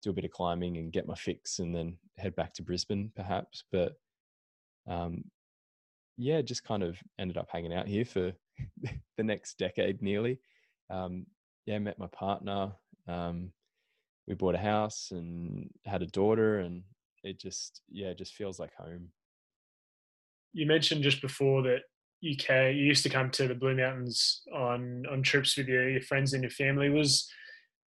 do 0.02 0.10
a 0.10 0.12
bit 0.12 0.24
of 0.24 0.30
climbing 0.30 0.76
and 0.76 0.92
get 0.92 1.06
my 1.06 1.14
fix, 1.14 1.58
and 1.58 1.74
then 1.74 1.96
head 2.18 2.36
back 2.36 2.54
to 2.54 2.62
Brisbane 2.62 3.10
perhaps. 3.16 3.64
But 3.72 3.94
um, 4.86 5.24
yeah, 6.16 6.42
just 6.42 6.64
kind 6.64 6.82
of 6.82 6.98
ended 7.18 7.36
up 7.36 7.48
hanging 7.50 7.74
out 7.74 7.86
here 7.86 8.04
for 8.04 8.32
the 9.16 9.22
next 9.22 9.58
decade 9.58 10.02
nearly. 10.02 10.38
Um, 10.90 11.26
yeah, 11.66 11.78
met 11.78 11.98
my 11.98 12.06
partner. 12.08 12.72
Um, 13.08 13.52
we 14.26 14.34
bought 14.34 14.54
a 14.54 14.58
house 14.58 15.08
and 15.10 15.70
had 15.84 16.02
a 16.02 16.06
daughter, 16.06 16.60
and 16.60 16.82
it 17.22 17.38
just 17.38 17.82
yeah, 17.88 18.08
it 18.08 18.18
just 18.18 18.34
feels 18.34 18.58
like 18.58 18.74
home 18.74 19.10
you 20.56 20.66
mentioned 20.66 21.02
just 21.02 21.20
before 21.20 21.62
that 21.62 21.80
you 22.22 22.34
can, 22.34 22.74
you 22.74 22.84
used 22.84 23.02
to 23.02 23.10
come 23.10 23.30
to 23.30 23.46
the 23.46 23.54
Blue 23.54 23.76
Mountains 23.76 24.40
on 24.52 25.04
on 25.10 25.22
trips 25.22 25.56
with 25.56 25.68
your, 25.68 25.88
your 25.88 26.00
friends 26.00 26.32
and 26.32 26.42
your 26.42 26.50
family. 26.50 26.88
Was 26.88 27.30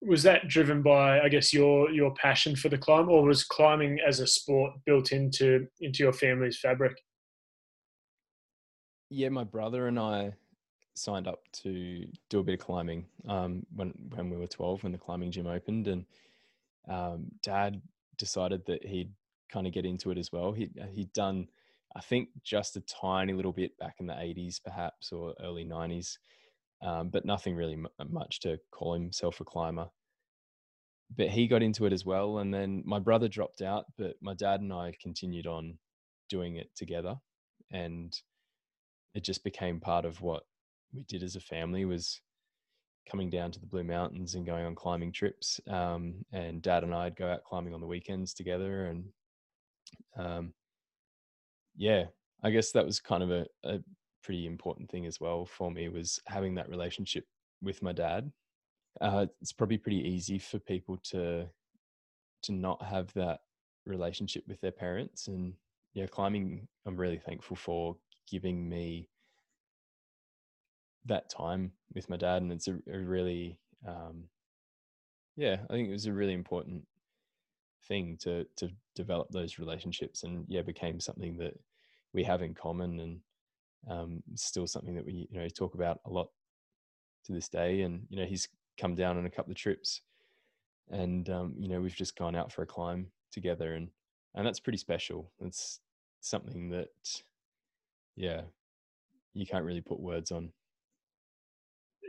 was 0.01 0.23
that 0.23 0.47
driven 0.47 0.81
by 0.81 1.19
I 1.19 1.29
guess 1.29 1.53
your 1.53 1.89
your 1.89 2.13
passion 2.13 2.55
for 2.55 2.69
the 2.69 2.77
climb, 2.77 3.10
or 3.10 3.23
was 3.23 3.43
climbing 3.43 3.99
as 4.05 4.19
a 4.19 4.27
sport 4.27 4.73
built 4.86 5.12
into 5.12 5.67
into 5.81 6.03
your 6.03 6.13
family's 6.13 6.60
fabric? 6.60 6.97
Yeah, 9.10 9.29
my 9.29 9.43
brother 9.43 9.88
and 9.88 9.97
I 9.97 10.33
signed 10.95 11.27
up 11.27 11.43
to 11.53 12.05
do 12.29 12.39
a 12.39 12.43
bit 12.43 12.60
of 12.60 12.65
climbing 12.65 13.05
um, 13.27 13.65
when 13.75 13.93
when 14.15 14.29
we 14.29 14.38
were 14.38 14.47
twelve 14.47 14.83
when 14.83 14.91
the 14.91 14.97
climbing 14.97 15.31
gym 15.31 15.47
opened, 15.47 15.88
and 15.88 16.05
um, 16.88 17.27
Dad 17.41 17.81
decided 18.17 18.65
that 18.65 18.86
he'd 18.86 19.12
kind 19.51 19.65
of 19.65 19.73
get 19.73 19.86
into 19.86 20.12
it 20.12 20.17
as 20.17 20.31
well. 20.31 20.51
He 20.51 20.69
he'd 20.93 21.13
done, 21.13 21.47
I 21.95 22.01
think, 22.01 22.29
just 22.43 22.77
a 22.77 22.81
tiny 22.81 23.33
little 23.33 23.53
bit 23.53 23.77
back 23.79 23.95
in 23.99 24.05
the 24.05 24.13
'80s, 24.13 24.62
perhaps, 24.63 25.12
or 25.12 25.33
early 25.41 25.65
'90s 25.65 26.17
um, 26.82 27.10
but 27.10 27.26
nothing 27.26 27.56
really 27.56 27.74
m- 27.74 27.88
much 28.10 28.40
to 28.42 28.60
call 28.72 28.94
himself 28.94 29.40
a 29.40 29.44
climber. 29.44 29.88
But 31.16 31.30
he 31.30 31.48
got 31.48 31.63
into 31.63 31.86
it 31.86 31.94
as 31.94 32.06
well. 32.06 32.40
And 32.40 32.54
then 32.54 32.84
my 32.86 33.00
brother 33.00 33.28
dropped 33.28 33.62
out, 33.62 33.86
but 33.98 34.16
my 34.22 34.34
dad 34.34 34.62
and 34.62 34.74
I 34.74 34.94
continued 35.02 35.48
on 35.48 35.78
doing 36.30 36.58
it 36.58 36.70
together. 36.76 37.16
And 37.72 38.13
it 39.13 39.24
just 39.24 39.44
became 39.44 39.80
part 39.80 40.06
of 40.06 40.22
what 40.22 40.44
we 40.94 41.04
did 41.04 41.24
as 41.24 41.36
a 41.36 41.42
family 41.42 41.86
was 41.86 42.22
coming 43.10 43.30
down 43.30 43.52
to 43.52 43.60
the 43.60 43.66
Blue 43.66 43.84
Mountains 43.84 44.36
and 44.36 44.46
going 44.46 44.66
on 44.66 44.76
climbing 44.76 45.13
trips. 45.13 45.60
Um, 45.70 46.26
and 46.34 46.62
dad 46.62 46.84
and 46.84 46.94
I'd 46.94 47.16
go 47.16 47.30
out 47.30 47.44
climbing 47.46 47.74
on 47.74 47.82
the 47.82 47.88
weekends 47.88 48.34
together. 48.34 48.88
And 48.88 49.06
um, 50.18 50.54
yeah, 51.76 52.06
I 52.44 52.50
guess 52.52 52.72
that 52.72 52.86
was 52.86 53.00
kind 53.00 53.24
of 53.24 53.32
a, 53.32 53.46
a 53.63 53.80
pretty 54.28 54.46
important 54.46 54.92
thing 54.92 55.06
as 55.06 55.22
well 55.22 55.46
for 55.46 55.72
me 55.72 55.88
was 55.88 56.20
having 56.26 56.54
that 56.54 56.68
relationship 56.68 57.24
with 57.62 57.82
my 57.82 57.94
dad. 57.94 58.30
Uh, 59.00 59.26
it's 59.42 59.54
probably 59.54 59.78
pretty 59.78 60.06
easy 60.06 60.38
for 60.38 60.60
people 60.60 60.98
to 61.12 61.48
to 62.44 62.52
not 62.52 62.84
have 62.84 63.12
that 63.13 63.40
relationship 63.86 64.44
with 64.46 64.60
their 64.60 64.74
parents, 64.74 65.30
and 65.30 65.54
yeah, 65.94 66.08
climbing. 66.08 66.68
I'm 66.86 66.98
really 66.98 67.20
thankful 67.20 67.56
for 67.56 67.96
giving 68.30 68.68
me 68.68 69.08
that 71.06 71.30
time 71.30 71.72
with 71.96 72.10
my 72.10 72.18
dad, 72.18 72.42
and 72.42 72.52
it's 72.52 72.68
a, 72.68 72.76
a 72.92 72.98
really, 73.00 73.58
um, 73.88 74.26
yeah, 75.38 75.56
I 75.70 75.74
think 75.74 75.88
it 75.88 75.94
was 75.94 76.08
a 76.08 76.12
really 76.12 76.34
important 76.34 76.84
thing 77.88 78.18
to 78.24 78.46
to 78.58 78.68
develop 78.94 79.30
those 79.32 79.58
relationships, 79.58 80.24
and 80.24 80.44
yeah, 80.50 80.63
became 80.63 81.00
something 81.00 81.38
that 81.38 81.54
we 82.13 82.26
have 82.26 82.42
in 82.42 82.54
common, 82.54 83.00
and 83.00 83.22
um, 83.89 84.21
still 84.36 84.67
something 84.67 84.95
that 84.95 85.06
we 85.06 85.28
you 85.32 85.39
know 85.39 85.47
talk 85.50 85.76
about 85.76 86.00
a 86.06 86.10
lot 86.10 86.30
to 87.26 87.34
this 87.34 87.50
day. 87.50 87.82
And 87.82 88.06
you 88.10 88.17
know, 88.17 88.26
he's 88.26 88.47
come 88.80 88.95
down 88.95 89.17
on 89.17 89.26
a 89.26 89.30
couple 89.30 89.52
of 89.52 89.58
trips, 89.58 90.02
and 90.89 91.30
um, 91.30 91.54
you 91.58 91.67
know, 91.67 91.82
we've 91.82 91.95
just 91.95 92.17
gone 92.17 92.36
out 92.36 92.52
for 92.52 92.62
a 92.63 92.67
climb 92.67 93.08
together, 93.32 93.73
and 93.73 93.89
and 94.36 94.45
that's 94.45 94.60
pretty 94.60 94.78
special. 94.78 95.32
It's 95.39 95.80
something 96.21 96.69
that, 96.69 96.89
yeah, 98.15 98.41
you 99.34 99.45
can't 99.45 99.65
really 99.65 99.82
put 99.82 100.00
words 100.00 100.32
on. 100.32 100.52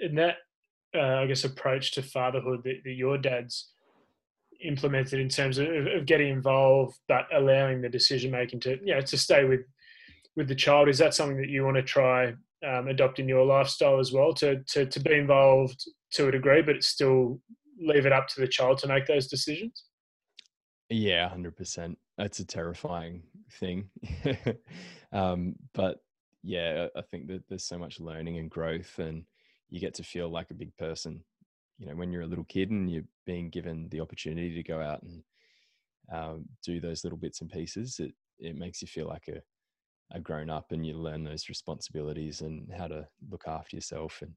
In 0.01 0.15
that, 0.17 0.37
uh, 0.95 1.23
I 1.23 1.27
guess, 1.27 1.45
approach 1.45 1.93
to 1.93 2.03
fatherhood 2.03 2.63
that, 2.65 2.83
that 2.85 2.93
your 2.93 3.19
dad's 3.19 3.71
implemented 4.63 5.21
in 5.21 5.29
terms 5.29 5.59
of, 5.59 5.69
of, 5.69 6.07
getting 6.07 6.29
involved, 6.29 6.99
but 7.09 7.27
allowing 7.33 7.81
the 7.81 7.89
decision 7.89 8.31
making 8.31 8.61
to, 8.61 8.79
you 8.85 8.95
know, 8.95 9.01
to 9.01 9.17
stay 9.17 9.45
with 9.45 9.61
with 10.39 10.49
the 10.49 10.55
child. 10.55 10.89
Is 10.89 10.99
that 10.99 11.13
something 11.13 11.37
that 11.37 11.51
you 11.51 11.65
want 11.65 11.77
to 11.77 11.83
try 11.83 12.33
um, 12.67 12.89
your 13.19 13.45
lifestyle 13.45 13.99
as 13.99 14.13
well 14.13 14.33
to, 14.35 14.63
to, 14.69 14.87
to 14.87 15.01
be 15.01 15.15
involved 15.15 15.85
to 16.13 16.29
a 16.29 16.33
degree, 16.33 16.63
but 16.63 16.83
still 16.83 17.41
leave 17.79 18.07
it 18.07 18.13
up 18.13 18.29
to 18.29 18.41
the 18.41 18.49
child 18.49 18.79
to 18.79 18.89
make 18.89 19.07
those 19.07 19.27
decisions? 19.27 19.85
Yeah, 20.89 21.29
100%. 21.29 21.97
That's 22.17 22.39
a 22.39 22.47
terrifying 22.47 23.25
thing. 23.53 23.91
um, 25.13 25.57
but 25.75 25.99
yeah, 26.43 26.87
I 26.97 27.03
think 27.03 27.27
that 27.29 27.43
there's 27.49 27.65
so 27.65 27.79
much 27.79 28.01
learning 28.01 28.39
and 28.39 28.51
growth, 28.51 28.99
and 28.99 29.25
you 29.71 29.81
get 29.81 29.95
to 29.95 30.03
feel 30.03 30.29
like 30.29 30.51
a 30.51 30.55
big 30.55 30.75
person. 30.77 31.23
You 31.79 31.87
know, 31.87 31.95
when 31.95 32.11
you're 32.11 32.23
a 32.23 32.27
little 32.27 32.45
kid 32.45 32.71
and 32.71 32.91
you're 32.91 33.05
being 33.27 33.51
given 33.51 33.89
the 33.91 34.01
opportunity 34.01 34.55
to 34.55 34.63
go 34.63 34.81
out 34.81 35.03
and 35.03 35.23
um, 36.13 36.47
do 36.65 36.81
those 36.81 37.05
little 37.05 37.19
bits 37.19 37.41
and 37.41 37.51
pieces, 37.51 38.01
it 38.01 38.15
it 38.41 38.57
makes 38.57 38.81
you 38.81 38.89
feel 38.89 39.07
like 39.09 39.29
a 39.29 39.43
are 40.13 40.21
grown 40.21 40.51
up 40.51 40.73
and 40.73 40.87
you 40.87 40.95
learn 40.95 41.25
those 41.25 41.49
responsibilities 41.49 42.41
and 42.41 42.73
how 42.77 42.87
to 42.89 43.07
look 43.31 43.45
after 43.47 43.77
yourself 43.77 44.23
and 44.23 44.33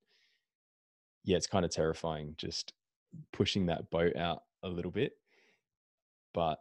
yeah 1.24 1.38
it's 1.38 1.48
kind 1.48 1.64
of 1.64 1.72
terrifying 1.72 2.34
just 2.38 2.74
pushing 3.32 3.66
that 3.66 3.90
boat 3.90 4.16
out 4.16 4.44
a 4.64 4.70
little 4.70 4.92
bit. 4.92 5.14
But 6.34 6.60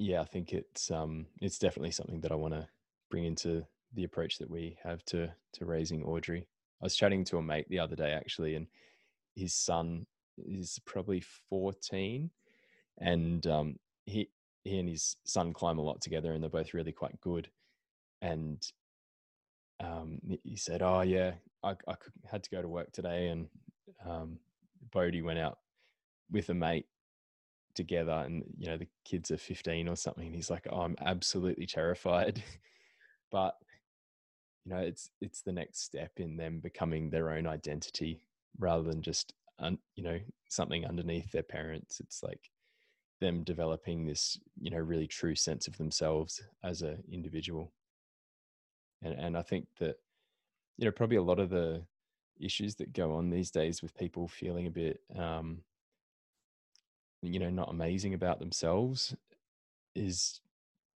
yeah 0.00 0.22
i 0.22 0.24
think 0.24 0.54
it's 0.54 0.90
um 0.90 1.26
it's 1.42 1.58
definitely 1.58 1.90
something 1.90 2.22
that 2.22 2.32
i 2.32 2.34
want 2.34 2.54
to 2.54 2.66
bring 3.10 3.24
into 3.24 3.62
the 3.92 4.04
approach 4.04 4.38
that 4.38 4.48
we 4.50 4.78
have 4.82 5.04
to 5.04 5.30
to 5.52 5.66
raising 5.66 6.02
audrey. 6.02 6.46
I 6.80 6.86
was 6.86 6.96
chatting 6.96 7.24
to 7.26 7.36
a 7.36 7.42
mate 7.42 7.66
the 7.68 7.80
other 7.80 7.96
day 7.96 8.12
actually 8.12 8.54
and 8.54 8.66
his 9.36 9.52
son 9.52 10.06
is 10.38 10.80
probably 10.86 11.20
14 11.50 12.30
and 12.98 13.46
um 13.46 13.76
he 14.06 14.30
he 14.64 14.78
and 14.78 14.88
his 14.88 15.16
son 15.24 15.52
climb 15.52 15.78
a 15.78 15.82
lot 15.82 16.00
together 16.00 16.32
and 16.32 16.42
they're 16.42 16.50
both 16.50 16.72
really 16.72 16.92
quite 16.92 17.20
good 17.20 17.50
and 18.22 18.62
um, 19.82 20.18
he 20.44 20.56
said, 20.56 20.82
"Oh 20.82 21.00
yeah, 21.00 21.32
I, 21.62 21.70
I 21.88 21.94
had 22.30 22.42
to 22.44 22.50
go 22.50 22.62
to 22.62 22.68
work 22.68 22.92
today, 22.92 23.28
and 23.28 23.48
um, 24.06 24.38
Bodie 24.92 25.22
went 25.22 25.38
out 25.38 25.58
with 26.30 26.48
a 26.50 26.54
mate 26.54 26.86
together, 27.74 28.12
and 28.12 28.44
you 28.58 28.66
know 28.66 28.76
the 28.76 28.88
kids 29.04 29.30
are 29.30 29.38
15 29.38 29.88
or 29.88 29.96
something." 29.96 30.26
And 30.26 30.34
he's 30.34 30.50
like, 30.50 30.66
oh, 30.70 30.82
"I'm 30.82 30.96
absolutely 31.00 31.66
terrified," 31.66 32.42
but 33.32 33.54
you 34.64 34.72
know 34.72 34.80
it's 34.80 35.10
it's 35.20 35.42
the 35.42 35.52
next 35.52 35.82
step 35.82 36.12
in 36.18 36.36
them 36.36 36.60
becoming 36.60 37.10
their 37.10 37.30
own 37.30 37.46
identity 37.46 38.26
rather 38.58 38.82
than 38.82 39.02
just 39.02 39.32
un, 39.58 39.78
you 39.96 40.04
know 40.04 40.18
something 40.48 40.84
underneath 40.84 41.32
their 41.32 41.42
parents. 41.42 42.00
It's 42.00 42.22
like 42.22 42.50
them 43.20 43.44
developing 43.44 44.06
this 44.06 44.38
you 44.60 44.70
know 44.70 44.78
really 44.78 45.06
true 45.06 45.34
sense 45.34 45.68
of 45.68 45.76
themselves 45.78 46.42
as 46.64 46.82
an 46.82 47.02
individual 47.10 47.72
and 49.02 49.14
and 49.14 49.36
I 49.36 49.42
think 49.42 49.66
that 49.78 49.96
you 50.78 50.84
know 50.84 50.90
probably 50.90 51.16
a 51.16 51.22
lot 51.22 51.40
of 51.40 51.50
the 51.50 51.82
issues 52.38 52.74
that 52.76 52.92
go 52.92 53.14
on 53.14 53.28
these 53.28 53.50
days 53.50 53.82
with 53.82 53.96
people 53.96 54.26
feeling 54.26 54.66
a 54.66 54.70
bit 54.70 55.00
um, 55.16 55.58
you 57.22 57.38
know 57.38 57.50
not 57.50 57.70
amazing 57.70 58.14
about 58.14 58.38
themselves 58.38 59.14
is 59.94 60.40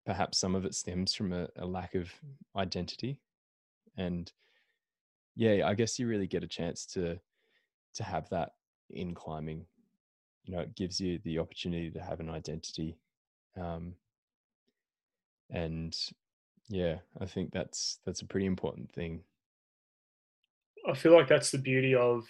perhaps 0.06 0.38
some 0.38 0.54
of 0.54 0.64
it 0.64 0.74
stems 0.74 1.14
from 1.14 1.32
a, 1.32 1.48
a 1.56 1.66
lack 1.66 1.94
of 1.94 2.12
identity. 2.56 3.20
And 3.96 4.30
yeah 5.36 5.66
i 5.66 5.74
guess 5.74 5.98
you 5.98 6.06
really 6.06 6.26
get 6.28 6.44
a 6.44 6.48
chance 6.48 6.86
to 6.86 7.18
to 7.94 8.02
have 8.04 8.28
that 8.30 8.50
in 8.90 9.14
climbing. 9.14 9.66
You 10.44 10.54
know 10.54 10.60
it 10.60 10.74
gives 10.74 11.00
you 11.00 11.18
the 11.24 11.38
opportunity 11.38 11.90
to 11.90 12.02
have 12.02 12.20
an 12.20 12.28
identity 12.28 12.98
um, 13.56 13.94
and 15.50 15.96
yeah 16.68 16.96
i 17.20 17.26
think 17.26 17.52
that's 17.52 17.98
that's 18.04 18.22
a 18.22 18.26
pretty 18.26 18.46
important 18.46 18.90
thing. 18.92 19.20
I 20.86 20.94
feel 20.94 21.14
like 21.14 21.28
that's 21.28 21.50
the 21.50 21.56
beauty 21.56 21.94
of 21.94 22.24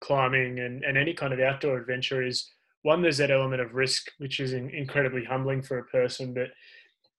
climbing 0.00 0.60
and, 0.60 0.82
and 0.82 0.96
any 0.96 1.12
kind 1.12 1.32
of 1.32 1.40
outdoor 1.40 1.78
adventure 1.78 2.22
is 2.22 2.50
one 2.82 3.02
there's 3.02 3.18
that 3.18 3.30
element 3.30 3.60
of 3.60 3.74
risk 3.74 4.10
which 4.18 4.40
is 4.40 4.52
in, 4.52 4.70
incredibly 4.70 5.24
humbling 5.24 5.62
for 5.62 5.78
a 5.78 5.84
person 5.84 6.32
but 6.32 6.48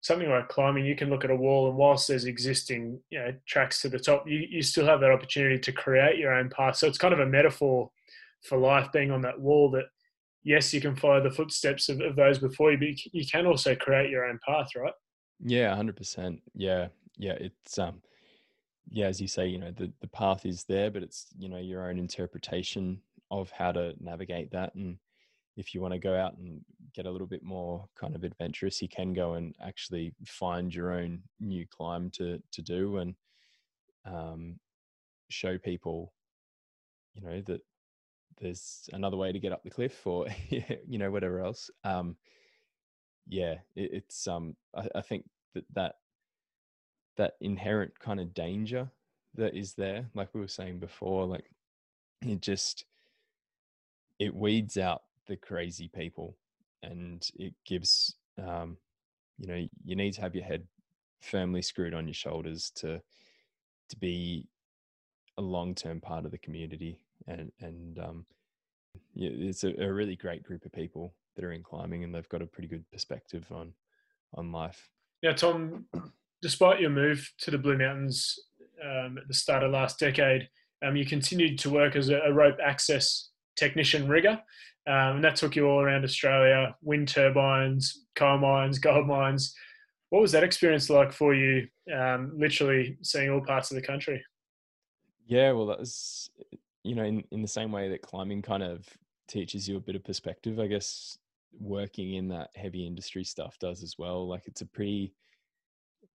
something 0.01 0.29
like 0.29 0.47
climbing 0.49 0.85
you 0.85 0.95
can 0.95 1.09
look 1.09 1.23
at 1.23 1.31
a 1.31 1.35
wall 1.35 1.67
and 1.67 1.77
whilst 1.77 2.07
there's 2.07 2.25
existing 2.25 2.99
you 3.09 3.17
know 3.17 3.33
tracks 3.47 3.81
to 3.81 3.89
the 3.89 3.97
top 3.97 4.23
you, 4.27 4.45
you 4.49 4.61
still 4.61 4.85
have 4.85 4.99
that 4.99 5.11
opportunity 5.11 5.57
to 5.57 5.71
create 5.71 6.19
your 6.19 6.33
own 6.33 6.47
path. 6.49 6.75
So 6.75 6.87
it's 6.87 6.99
kind 6.99 7.13
of 7.13 7.19
a 7.19 7.25
metaphor 7.25 7.89
for 8.47 8.59
life 8.59 8.91
being 8.93 9.09
on 9.09 9.21
that 9.21 9.39
wall 9.39 9.71
that 9.71 9.85
yes 10.43 10.71
you 10.73 10.79
can 10.79 10.95
follow 10.95 11.23
the 11.23 11.31
footsteps 11.31 11.89
of, 11.89 11.99
of 12.01 12.15
those 12.15 12.37
before 12.37 12.71
you 12.71 12.77
but 12.77 13.13
you 13.13 13.25
can 13.25 13.47
also 13.47 13.75
create 13.75 14.11
your 14.11 14.25
own 14.25 14.39
path 14.47 14.69
right 14.75 14.93
yeah, 15.39 15.76
hundred 15.76 15.95
percent. 15.98 16.41
Yeah, 16.54 16.88
yeah. 17.17 17.34
It's 17.34 17.78
um, 17.78 18.02
yeah, 18.89 19.08
as 19.08 19.21
you 19.21 19.28
say, 19.28 19.48
you 19.48 19.58
know, 19.58 19.71
the 19.71 19.91
the 20.02 20.08
path 20.08 20.45
is 20.45 20.63
there, 20.65 20.91
but 20.91 21.04
it's 21.04 21.28
you 21.38 21.50
know 21.50 21.58
your 21.58 21.89
own 21.89 21.98
interpretation 22.00 23.02
of 23.32 23.52
how 23.52 23.71
to 23.71 23.93
navigate 24.00 24.52
that. 24.52 24.76
And 24.76 24.98
if 25.58 25.74
you 25.74 25.82
want 25.82 25.93
to 25.93 26.00
go 26.00 26.15
out 26.15 26.38
and 26.38 26.62
get 26.93 27.06
a 27.06 27.12
little 27.12 27.28
bit 27.28 27.43
more 27.43 27.88
kind 28.00 28.15
of 28.15 28.24
adventurous, 28.24 28.82
you 28.82 28.89
can 28.89 29.13
go 29.13 29.34
and 29.34 29.56
actually 29.62 30.13
find 30.26 30.74
your 30.74 30.91
own 30.91 31.21
new 31.39 31.65
climb 31.67 32.10
to 32.12 32.41
to 32.52 32.62
do 32.62 32.98
and 32.98 33.15
um, 34.06 34.60
show 35.30 35.58
people, 35.58 36.13
you 37.13 37.21
know, 37.21 37.41
that 37.48 37.62
there's 38.39 38.89
another 38.93 39.17
way 39.17 39.32
to 39.32 39.39
get 39.39 39.54
up 39.54 39.63
the 39.63 39.69
cliff 39.69 40.06
or 40.06 40.28
you 40.50 40.98
know 41.00 41.12
whatever 41.12 41.41
else. 41.41 41.69
Um, 41.84 42.15
yeah, 43.27 43.55
it, 43.75 43.91
it's 43.93 44.27
um, 44.27 44.55
I, 44.75 44.88
I 44.95 45.01
think 45.01 45.25
that 45.53 45.65
that 45.73 45.95
that 47.17 47.33
inherent 47.41 47.97
kind 47.99 48.19
of 48.19 48.33
danger 48.33 48.89
that 49.35 49.55
is 49.55 49.73
there, 49.73 50.05
like 50.13 50.33
we 50.33 50.41
were 50.41 50.47
saying 50.47 50.79
before, 50.79 51.25
like 51.25 51.45
it 52.21 52.41
just 52.41 52.85
it 54.19 54.33
weeds 54.33 54.77
out 54.77 55.03
the 55.27 55.35
crazy 55.35 55.89
people 55.93 56.38
and 56.83 57.29
it 57.35 57.53
gives 57.65 58.15
um, 58.41 58.77
you 59.38 59.47
know 59.47 59.67
you 59.83 59.95
need 59.95 60.13
to 60.13 60.21
have 60.21 60.35
your 60.35 60.43
head 60.43 60.63
firmly 61.21 61.61
screwed 61.61 61.93
on 61.93 62.07
your 62.07 62.13
shoulders 62.13 62.71
to 62.75 63.01
to 63.89 63.97
be 63.97 64.47
a 65.38 65.41
long-term 65.41 65.99
part 65.99 66.25
of 66.25 66.31
the 66.31 66.38
community 66.38 66.99
and 67.27 67.51
and 67.59 67.99
um, 67.99 68.25
yeah, 69.13 69.29
it's 69.31 69.63
a, 69.63 69.73
a 69.81 69.91
really 69.91 70.15
great 70.15 70.43
group 70.43 70.65
of 70.65 70.71
people 70.71 71.13
that 71.36 71.45
are 71.45 71.52
in 71.52 71.63
climbing 71.63 72.04
and 72.04 72.13
they've 72.13 72.30
got 72.30 72.41
a 72.41 72.48
pretty 72.48 72.67
good 72.67 72.89
perspective 72.91 73.45
on 73.52 73.74
on 74.34 74.52
life. 74.52 74.89
Now 75.24 75.34
tom 75.34 75.86
despite 76.41 76.82
your 76.82 76.89
move 76.89 77.32
to 77.39 77.52
the 77.52 77.58
blue 77.58 77.78
mountains 77.78 78.38
um, 78.84 79.17
at 79.17 79.28
the 79.28 79.34
start 79.34 79.63
of 79.63 79.71
last 79.71 80.00
decade 80.00 80.50
um, 80.86 80.95
you 80.95 81.06
continued 81.06 81.58
to 81.60 81.69
work 81.69 81.95
as 81.95 82.10
a, 82.10 82.32
rope 82.32 82.58
access 82.63 83.30
technician 83.56 84.08
rigger. 84.08 84.39
Um, 84.88 85.15
and 85.15 85.24
that 85.24 85.36
took 85.36 85.56
you 85.56 85.67
all 85.67 85.82
around 85.82 86.04
australia 86.04 86.76
wind 86.82 87.08
turbines 87.08 88.06
coal 88.15 88.38
mines 88.38 88.80
gold 88.80 89.08
mines. 89.08 89.54
What 90.10 90.21
was 90.21 90.32
that 90.34 90.43
experience 90.43 90.89
like 90.89 91.12
for 91.12 91.34
you 91.34 91.67
um, 91.93 92.34
literally 92.38 92.98
seeing 93.02 93.32
all 93.32 93.41
parts 93.41 93.71
of 93.71 93.76
the 93.76 93.82
country? 93.82 94.24
Yeah 95.26 95.52
well 95.54 95.65
that 95.67 95.80
was 95.80 96.30
you 96.86 96.93
know, 96.93 97.04
in, 97.04 97.24
in 97.32 97.41
the 97.41 97.48
same 97.48 97.71
way 97.71 97.89
that 97.89 98.04
climbing 98.04 98.43
kind 98.43 98.62
of 98.62 98.88
teaches 99.28 99.67
you 99.67 99.76
a 99.76 99.82
bit 99.82 99.95
of 99.95 100.04
perspective, 100.04 100.60
I 100.60 100.67
guess 100.67 101.17
working 101.59 102.13
in 102.13 102.27
that 102.29 102.49
heavy 102.55 102.85
industry 102.85 103.23
stuff 103.23 103.57
does 103.59 103.83
as 103.83 103.95
well. 103.97 104.27
Like 104.27 104.43
it's 104.47 104.61
a 104.61 104.65
pretty, 104.65 105.13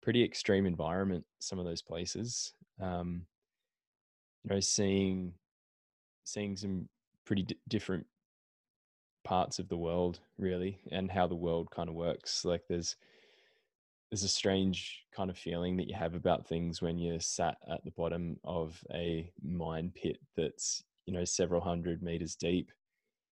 pretty 0.02 0.22
extreme 0.24 0.66
environment, 0.66 1.24
some 1.40 1.58
of 1.58 1.64
those 1.64 1.82
places. 1.82 2.52
Um, 2.80 3.26
you 4.44 4.54
know, 4.54 4.60
seeing, 4.60 5.34
seeing 6.24 6.56
some 6.56 6.88
pretty 7.26 7.42
d- 7.42 7.58
different 7.68 8.06
parts 9.22 9.58
of 9.58 9.68
the 9.68 9.76
world 9.76 10.20
really 10.38 10.80
and 10.90 11.10
how 11.10 11.26
the 11.26 11.34
world 11.34 11.70
kind 11.70 11.88
of 11.88 11.94
works. 11.94 12.44
Like 12.44 12.62
there's, 12.68 12.96
there's 14.10 14.24
a 14.24 14.28
strange 14.28 15.04
kind 15.14 15.30
of 15.30 15.38
feeling 15.38 15.76
that 15.76 15.88
you 15.88 15.94
have 15.94 16.14
about 16.14 16.46
things 16.46 16.82
when 16.82 16.98
you're 16.98 17.20
sat 17.20 17.58
at 17.70 17.84
the 17.84 17.92
bottom 17.92 18.36
of 18.44 18.82
a 18.92 19.30
mine 19.42 19.92
pit 19.94 20.18
that's 20.36 20.82
you 21.06 21.12
know 21.12 21.24
several 21.24 21.60
hundred 21.60 22.02
meters 22.02 22.34
deep 22.34 22.72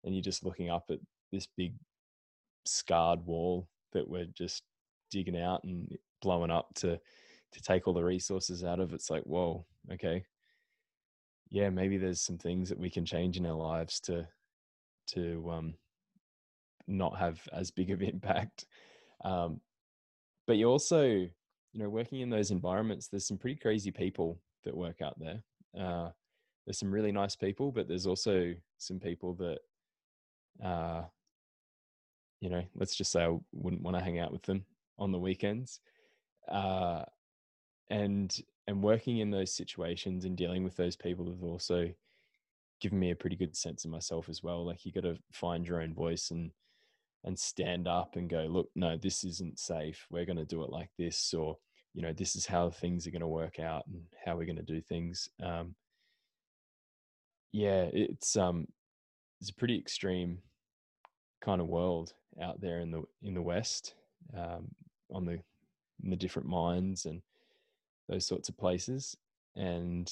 and 0.05 0.15
you're 0.15 0.23
just 0.23 0.45
looking 0.45 0.71
up 0.71 0.85
at 0.91 0.99
this 1.33 1.47
big 1.57 1.75
scarred 2.65 3.25
wall 3.25 3.69
that 3.93 4.09
we're 4.09 4.27
just 4.27 4.63
digging 5.11 5.39
out 5.39 5.65
and 5.65 5.97
blowing 6.23 6.51
up 6.51 6.69
to 6.75 6.99
to 7.53 7.61
take 7.63 7.89
all 7.89 7.95
the 7.95 8.03
resources 8.03 8.63
out 8.63 8.81
of 8.81 8.93
it's 8.93 9.11
like 9.11 9.23
whoa 9.25 9.65
okay. 9.93 10.25
Yeah 11.51 11.71
maybe 11.71 11.97
there's 11.97 12.21
some 12.21 12.39
things 12.39 12.69
that 12.69 12.79
we 12.79 12.91
can 12.91 13.05
change 13.05 13.37
in 13.37 13.47
our 13.47 13.55
lives 13.55 14.01
to 14.01 14.27
to 15.09 15.51
um 15.51 15.75
not 16.87 17.19
have 17.19 17.41
as 17.53 17.71
big 17.71 17.91
of 17.91 18.03
impact. 18.03 18.67
Um 19.25 19.61
but 20.47 20.57
you 20.57 20.67
also 20.67 21.05
you 21.05 21.31
know 21.75 21.89
working 21.89 22.21
in 22.21 22.31
those 22.31 22.51
environments 22.51 23.09
there's 23.09 23.27
some 23.27 23.39
pretty 23.39 23.57
crazy 23.57 23.91
people 23.91 24.39
that 24.65 24.77
work 24.77 25.03
out 25.03 25.19
there. 25.19 25.43
Uh, 25.79 26.11
there's 26.67 26.79
some 26.79 26.93
really 26.93 27.13
nice 27.13 27.37
people 27.37 27.73
but 27.73 27.89
there's 27.89 28.07
also 28.07 28.55
some 28.79 28.99
people 29.01 29.35
that 29.35 29.59
uh, 30.65 31.03
you 32.41 32.51
know 32.51 32.63
let's 32.75 32.97
just 32.97 33.13
say 33.13 33.25
i 33.25 33.37
wouldn't 33.53 33.83
want 33.83 33.97
to 33.97 34.03
hang 34.03 34.19
out 34.19 34.33
with 34.33 34.43
them 34.43 34.65
on 34.99 35.13
the 35.13 35.19
weekends 35.19 35.81
uh, 36.51 37.03
and 37.91 38.41
and 38.67 38.83
working 38.83 39.19
in 39.19 39.31
those 39.31 39.55
situations 39.55 40.25
and 40.25 40.37
dealing 40.37 40.65
with 40.65 40.77
those 40.77 40.97
people 40.97 41.27
have 41.29 41.43
also 41.43 41.89
given 42.81 42.99
me 42.99 43.11
a 43.11 43.17
pretty 43.17 43.37
good 43.37 43.57
sense 43.57 43.85
of 43.85 43.91
myself 43.91 44.29
as 44.29 44.43
well 44.43 44.65
like 44.65 44.85
you 44.85 44.93
got 44.93 45.03
to 45.03 45.17
find 45.33 45.67
your 45.67 45.83
own 45.83 45.95
voice 45.95 46.31
and 46.31 46.51
and 47.25 47.39
stand 47.39 47.87
up 47.87 48.17
and 48.17 48.31
go, 48.31 48.47
look, 48.49 48.71
no, 48.75 48.97
this 48.97 49.25
isn't 49.25 49.59
safe. 49.59 50.07
We're 50.11 50.25
going 50.25 50.39
to 50.39 50.45
do 50.45 50.63
it 50.63 50.71
like 50.71 50.91
this, 50.99 51.35
or 51.35 51.59
you 51.93 52.03
know, 52.03 52.13
this 52.13 52.37
is 52.37 52.47
how 52.47 52.71
things 52.71 53.07
are 53.07 53.11
going 53.11 53.21
to 53.21 53.29
work 53.29 53.59
out 53.59 53.85
and 53.87 54.03
how 54.25 54.37
we're 54.37 54.47
going 54.47 54.57
to 54.57 54.63
do 54.63 54.81
things. 54.81 55.29
Um, 55.43 55.75
yeah, 57.53 57.89
it's 57.93 58.37
um, 58.37 58.69
it's 59.41 59.51
a 59.51 59.55
pretty 59.55 59.79
extreme 59.79 60.39
kind 61.43 61.61
of 61.61 61.69
world 61.69 62.13
out 62.41 62.61
there 62.61 62.81
in 62.81 62.91
the 62.91 63.03
in 63.23 63.35
the 63.35 63.43
West, 63.43 63.95
um, 64.37 64.69
on 65.13 65.25
the 65.25 65.41
the 66.03 66.17
different 66.17 66.49
mines 66.49 67.05
and 67.07 67.23
those 68.09 68.27
sorts 68.27 68.49
of 68.49 68.57
places. 68.57 69.17
And 69.57 70.11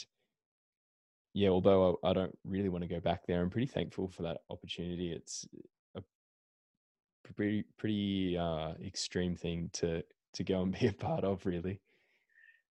yeah, 1.34 1.48
although 1.48 1.98
I, 2.02 2.10
I 2.10 2.12
don't 2.12 2.36
really 2.44 2.68
want 2.68 2.82
to 2.82 2.88
go 2.88 3.00
back 3.00 3.26
there, 3.26 3.40
I'm 3.40 3.50
pretty 3.50 3.66
thankful 3.66 4.08
for 4.08 4.22
that 4.22 4.38
opportunity. 4.50 5.12
It's 5.12 5.46
a 5.96 6.02
pretty 7.34 7.64
pretty 7.76 8.36
uh, 8.36 8.72
extreme 8.84 9.36
thing 9.36 9.70
to 9.74 10.02
to 10.34 10.44
go 10.44 10.62
and 10.62 10.78
be 10.78 10.86
a 10.86 10.92
part 10.92 11.24
of, 11.24 11.46
really. 11.46 11.80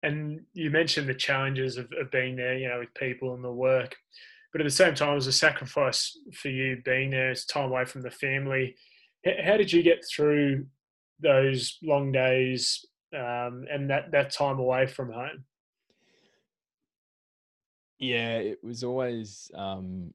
And 0.03 0.42
you 0.53 0.71
mentioned 0.71 1.09
the 1.09 1.14
challenges 1.14 1.79
of, 1.79 1.87
of 2.01 2.11
being 2.11 2.37
there, 2.37 2.57
you 2.57 2.69
know, 2.69 2.81
with 2.81 2.95
people 2.95 3.35
and 3.35 3.42
the 3.42 3.51
work, 3.51 3.97
but 4.53 4.61
at 4.61 4.64
the 4.64 4.71
same 4.71 4.95
time, 4.95 5.12
it 5.12 5.16
was 5.16 5.27
a 5.27 5.33
sacrifice 5.33 6.19
for 6.33 6.49
you 6.49 6.81
being 6.85 7.11
there. 7.11 7.31
It's 7.31 7.45
time 7.45 7.71
away 7.71 7.85
from 7.87 8.03
the 8.03 8.11
family. 8.11 8.77
How 9.45 9.57
did 9.57 9.73
you 9.73 9.83
get 9.83 10.05
through 10.05 10.67
those 11.21 11.79
long 11.83 12.12
days 12.12 12.85
um, 13.15 13.67
and 13.71 13.91
that 13.91 14.11
that 14.12 14.33
time 14.33 14.59
away 14.59 14.87
from 14.87 15.11
home? 15.11 15.45
Yeah, 17.99 18.37
it 18.37 18.62
was 18.62 18.85
always 18.85 19.51
um, 19.55 20.12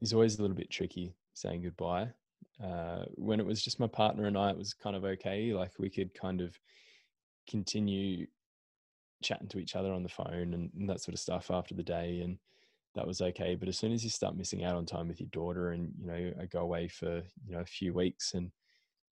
it's 0.00 0.12
always 0.12 0.38
a 0.38 0.42
little 0.42 0.56
bit 0.56 0.70
tricky 0.70 1.14
saying 1.34 1.62
goodbye 1.62 2.08
uh, 2.62 3.04
when 3.14 3.40
it 3.40 3.46
was 3.46 3.62
just 3.62 3.80
my 3.80 3.86
partner 3.86 4.26
and 4.26 4.36
I, 4.36 4.50
it 4.50 4.58
was 4.58 4.74
kind 4.74 4.96
of 4.96 5.04
okay. 5.04 5.52
Like 5.52 5.72
we 5.78 5.90
could 5.90 6.14
kind 6.14 6.40
of 6.40 6.58
continue 7.48 8.26
chatting 9.22 9.48
to 9.48 9.58
each 9.58 9.76
other 9.76 9.92
on 9.92 10.02
the 10.02 10.08
phone 10.08 10.54
and, 10.54 10.70
and, 10.78 10.88
that 10.88 11.00
sort 11.00 11.14
of 11.14 11.20
stuff 11.20 11.50
after 11.50 11.74
the 11.74 11.82
day, 11.82 12.20
and 12.20 12.38
that 12.96 13.06
was 13.06 13.20
okay. 13.20 13.54
But 13.54 13.68
as 13.68 13.78
soon 13.78 13.92
as 13.92 14.02
you 14.02 14.10
start 14.10 14.36
missing 14.36 14.64
out 14.64 14.74
on 14.74 14.86
time 14.86 15.06
with 15.06 15.20
your 15.20 15.28
daughter, 15.30 15.70
and 15.70 15.92
you 16.00 16.06
know, 16.06 16.32
I 16.40 16.46
go 16.46 16.60
away 16.60 16.88
for 16.88 17.22
you 17.46 17.52
know 17.54 17.60
a 17.60 17.64
few 17.64 17.94
weeks, 17.94 18.34
and 18.34 18.50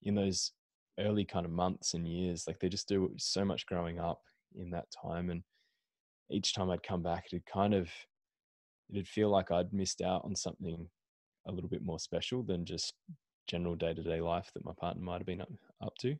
in 0.02 0.14
those 0.14 0.52
early 0.98 1.24
kind 1.24 1.46
of 1.46 1.52
months 1.52 1.94
and 1.94 2.08
years, 2.08 2.44
like 2.46 2.58
they 2.58 2.68
just 2.68 2.88
do 2.88 3.12
so 3.16 3.44
much 3.44 3.66
growing 3.66 4.00
up 4.00 4.22
in 4.56 4.70
that 4.70 4.86
time, 4.90 5.30
and 5.30 5.42
each 6.30 6.54
time 6.54 6.70
I'd 6.70 6.82
come 6.82 7.02
back, 7.02 7.26
it'd 7.26 7.46
kind 7.46 7.74
of 7.74 7.90
it'd 8.90 9.06
feel 9.06 9.30
like 9.30 9.50
I'd 9.50 9.72
missed 9.72 10.00
out 10.02 10.22
on 10.24 10.34
something 10.34 10.88
a 11.46 11.52
little 11.52 11.70
bit 11.70 11.82
more 11.82 11.98
special 11.98 12.42
than 12.42 12.64
just 12.64 12.94
general 13.46 13.74
day 13.74 13.92
to 13.92 14.02
day 14.02 14.20
life 14.20 14.50
that 14.54 14.64
my 14.64 14.72
partner 14.78 15.02
might 15.02 15.18
have 15.18 15.26
been 15.26 15.42
up, 15.42 15.52
up 15.82 15.94
to. 16.00 16.16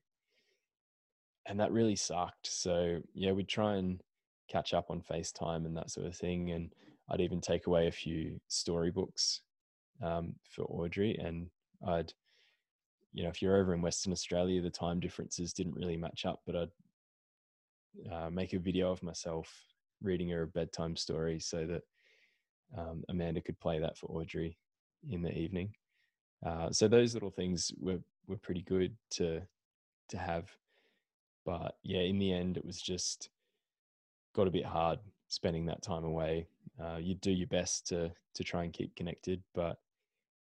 And 1.47 1.61
that 1.61 1.73
really 1.73 1.97
sucked. 1.97 2.47
So, 2.47 3.01
yeah, 3.15 3.33
we'd 3.33 3.49
try 3.49 3.77
and 3.77 4.01
catch 4.51 4.75
up 4.75 4.91
on 4.91 5.03
FaceTime 5.03 5.67
and 5.67 5.77
that 5.77 5.91
sort 5.91 6.07
of 6.07 6.17
thing. 6.17 6.51
And 6.51 6.73
I'd 7.11 7.21
even 7.21 7.41
take 7.41 7.67
away 7.67 7.87
a 7.87 7.93
few 7.93 8.41
storybooks 8.49 9.41
um, 10.03 10.35
for 10.49 10.63
Audrey. 10.65 11.17
And 11.17 11.49
I'd, 11.87 12.13
you 13.13 13.23
know, 13.23 13.29
if 13.29 13.43
you're 13.43 13.57
over 13.61 13.75
in 13.75 13.83
Western 13.83 14.13
Australia, 14.13 14.61
the 14.61 14.71
time 14.71 15.01
differences 15.01 15.53
didn't 15.53 15.77
really 15.77 15.97
match 15.97 16.25
up, 16.25 16.41
but 16.47 16.57
I'd 16.57 18.13
uh, 18.13 18.31
make 18.31 18.53
a 18.53 18.59
video 18.59 18.91
of 18.91 19.03
myself 19.03 19.53
reading 20.03 20.29
her 20.31 20.43
a 20.43 20.47
bedtime 20.47 20.97
story 20.97 21.39
so 21.39 21.67
that 21.67 21.83
um, 22.77 23.05
Amanda 23.09 23.41
could 23.41 23.59
play 23.61 23.79
that 23.79 23.97
for 23.97 24.07
Audrey 24.07 24.57
in 25.11 25.23
the 25.23 25.33
evening. 25.37 25.75
Uh, 26.45 26.71
so 26.71 26.89
those 26.89 27.15
little 27.15 27.31
things 27.31 27.73
were 27.79 28.01
were 28.27 28.37
pretty 28.37 28.63
good 28.63 28.95
to 29.11 29.43
to 30.09 30.19
have, 30.19 30.51
but 31.47 31.77
yeah, 31.83 32.01
in 32.01 32.19
the 32.19 32.33
end, 32.33 32.57
it 32.57 32.65
was 32.65 32.81
just 32.81 33.31
got 34.35 34.47
a 34.47 34.51
bit 34.51 34.65
hard 34.65 34.99
spending 35.29 35.67
that 35.67 35.83
time 35.83 36.05
away. 36.05 36.47
Uh, 36.83 36.97
you 36.97 37.15
do 37.15 37.31
your 37.31 37.47
best 37.47 37.87
to 37.89 38.11
to 38.35 38.45
try 38.45 38.65
and 38.65 38.73
keep 38.73 38.95
connected, 38.97 39.43
but 39.55 39.79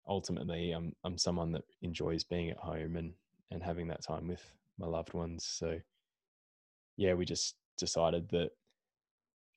ultimately, 0.07 0.71
I'm 0.71 0.93
I'm 1.03 1.17
someone 1.17 1.51
that 1.53 1.63
enjoys 1.81 2.23
being 2.23 2.49
at 2.49 2.57
home 2.57 2.95
and 2.97 3.13
and 3.51 3.63
having 3.63 3.87
that 3.87 4.03
time 4.03 4.27
with 4.27 4.43
my 4.77 4.87
loved 4.87 5.13
ones. 5.13 5.45
So 5.45 5.79
yeah, 6.97 7.13
we 7.13 7.25
just 7.25 7.55
decided 7.77 8.29
that 8.29 8.51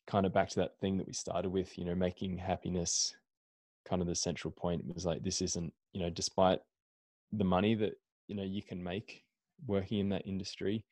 kind 0.06 0.26
of 0.26 0.32
back 0.32 0.48
to 0.50 0.60
that 0.60 0.78
thing 0.78 0.98
that 0.98 1.06
we 1.06 1.12
started 1.12 1.50
with, 1.50 1.76
you 1.78 1.84
know, 1.84 1.94
making 1.94 2.38
happiness 2.38 3.14
kind 3.88 4.02
of 4.02 4.08
the 4.08 4.14
central 4.14 4.52
point. 4.52 4.82
It 4.88 4.94
was 4.94 5.06
like 5.06 5.22
this 5.22 5.42
isn't 5.42 5.72
you 5.92 6.00
know, 6.02 6.10
despite 6.10 6.60
the 7.32 7.44
money 7.44 7.74
that 7.74 7.94
you 8.28 8.34
know 8.36 8.44
you 8.44 8.62
can 8.62 8.82
make 8.82 9.24
working 9.66 9.98
in 9.98 10.08
that 10.10 10.26
industry, 10.26 10.84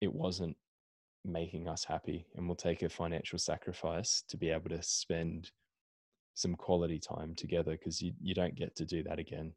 it 0.00 0.12
wasn't 0.12 0.56
making 1.28 1.68
us 1.68 1.84
happy, 1.84 2.26
and 2.34 2.46
we'll 2.46 2.56
take 2.56 2.82
a 2.82 2.88
financial 2.88 3.38
sacrifice 3.38 4.22
to 4.28 4.36
be 4.36 4.50
able 4.50 4.70
to 4.70 4.82
spend 4.82 5.50
some 6.34 6.54
quality 6.54 6.98
time 6.98 7.34
together 7.34 7.72
because 7.72 8.00
you 8.00 8.12
you 8.20 8.34
don't 8.34 8.54
get 8.54 8.76
to 8.76 8.84
do 8.84 9.02
that 9.02 9.18
again. 9.18 9.52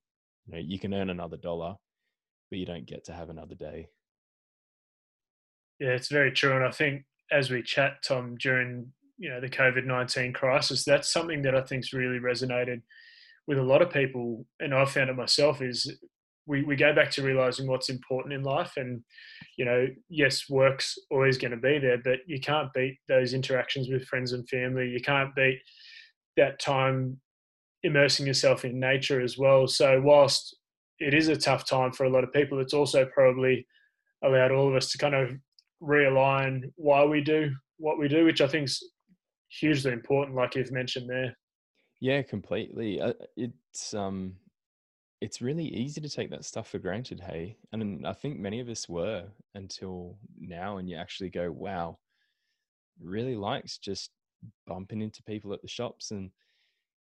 You 0.46 0.54
know, 0.54 0.60
you 0.60 0.80
can 0.80 0.94
earn 0.94 1.10
another 1.10 1.38
dollar, 1.38 1.76
but 2.50 2.60
you 2.60 2.66
don't 2.66 2.88
get 2.88 3.04
to 3.06 3.14
have 3.14 3.30
another 3.30 3.56
day. 3.56 3.88
Yeah, 5.80 5.90
it's 5.90 6.10
very 6.10 6.32
true, 6.32 6.56
and 6.56 6.66
I 6.66 6.72
think 6.72 7.04
as 7.32 7.50
we 7.50 7.64
chat, 7.64 8.04
Tom, 8.04 8.36
during 8.38 8.92
you 9.18 9.30
know 9.30 9.40
the 9.40 9.50
COVID 9.50 9.86
nineteen 9.86 10.34
crisis, 10.34 10.84
that's 10.84 11.12
something 11.12 11.42
that 11.44 11.56
I 11.56 11.62
think's 11.62 11.94
really 11.94 12.20
resonated 12.20 12.82
with 13.48 13.58
a 13.58 13.64
lot 13.64 13.82
of 13.82 13.90
people, 13.90 14.46
and 14.60 14.74
I've 14.74 14.92
found 14.92 15.10
it 15.10 15.16
myself, 15.16 15.62
is 15.62 15.98
we, 16.52 16.64
we 16.64 16.76
go 16.76 16.94
back 16.94 17.10
to 17.12 17.24
realizing 17.24 17.66
what's 17.66 17.90
important 17.90 18.34
in 18.34 18.44
life. 18.44 18.74
And, 18.76 19.02
you 19.58 19.64
know, 19.64 19.88
yes, 20.10 20.50
work's 20.50 20.98
always 21.10 21.38
going 21.38 21.52
to 21.52 21.58
be 21.58 21.80
there, 21.80 21.98
but 22.04 22.20
you 22.28 22.42
can't 22.42 22.74
beat 22.74 22.98
those 23.08 23.34
interactions 23.34 23.88
with 23.88 24.04
friends 24.04 24.34
and 24.34 24.48
family. 24.50 24.90
You 24.90 25.00
can't 25.00 25.34
beat 25.34 25.60
that 26.36 26.60
time 26.60 27.22
immersing 27.84 28.28
yourself 28.28 28.66
in 28.66 28.82
nature 28.82 29.22
as 29.22 29.38
well. 29.38 29.66
So, 29.66 30.02
whilst 30.02 30.58
it 31.00 31.14
is 31.14 31.30
a 31.30 31.38
tough 31.38 31.66
time 31.66 31.94
for 31.94 32.04
a 32.04 32.10
lot 32.10 32.26
of 32.26 32.34
people, 32.34 32.60
it's 32.60 32.74
also 32.74 33.06
probably 33.06 33.66
allowed 34.22 34.52
all 34.52 34.68
of 34.68 34.76
us 34.76 34.92
to 34.92 34.98
kind 34.98 35.16
of 35.16 35.32
realign 35.82 36.64
why 36.76 37.06
we 37.06 37.22
do 37.22 37.50
what 37.78 37.98
we 37.98 38.10
do, 38.10 38.26
which 38.26 38.42
I 38.42 38.48
think 38.48 38.66
is 38.66 38.92
hugely 39.48 39.94
important, 39.94 40.36
like 40.36 40.56
you've 40.56 40.72
mentioned 40.72 41.10
there. 41.10 41.34
Yeah, 42.02 42.22
completely. 42.24 43.00
Uh, 43.00 43.14
it's 43.38 43.94
um, 43.94 44.36
it's 45.22 45.42
really 45.42 45.66
easy 45.66 46.02
to 46.02 46.10
take 46.10 46.32
that 46.32 46.46
stuff 46.46 46.68
for 46.68 46.80
granted, 46.80 47.20
hey, 47.20 47.56
and 47.72 48.06
I 48.06 48.14
think 48.14 48.40
many 48.40 48.60
of 48.60 48.70
us 48.70 48.90
were 48.90 49.26
until 49.54 50.18
now, 50.40 50.78
and 50.78 50.90
you 50.90 50.98
actually 50.98 51.30
go, 51.30 51.52
wow, 51.52 52.00
really 53.00 53.36
likes 53.36 53.78
just 53.78 54.10
bumping 54.66 55.02
into 55.02 55.22
people 55.24 55.54
at 55.54 55.62
the 55.62 55.68
shops 55.68 56.10
and 56.10 56.32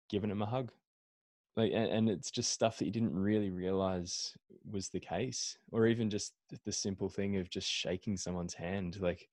giving 0.10 0.30
them 0.30 0.42
a 0.42 0.46
hug. 0.46 0.72
Like, 1.56 1.72
and, 1.74 2.10
it's 2.10 2.32
just 2.32 2.52
stuff 2.52 2.78
that 2.80 2.86
you 2.86 2.92
didn't 2.92 3.16
really 3.16 3.52
realize 3.52 4.36
was 4.70 4.90
the 4.90 5.00
case, 5.00 5.58
or 5.72 5.88
even 5.88 6.10
just 6.10 6.34
the 6.66 6.72
simple 6.72 7.10
thing 7.10 7.38
of 7.38 7.50
just 7.50 7.70
shaking 7.70 8.18
someone's 8.18 8.56
hand. 8.56 9.00
Like, 9.00 9.30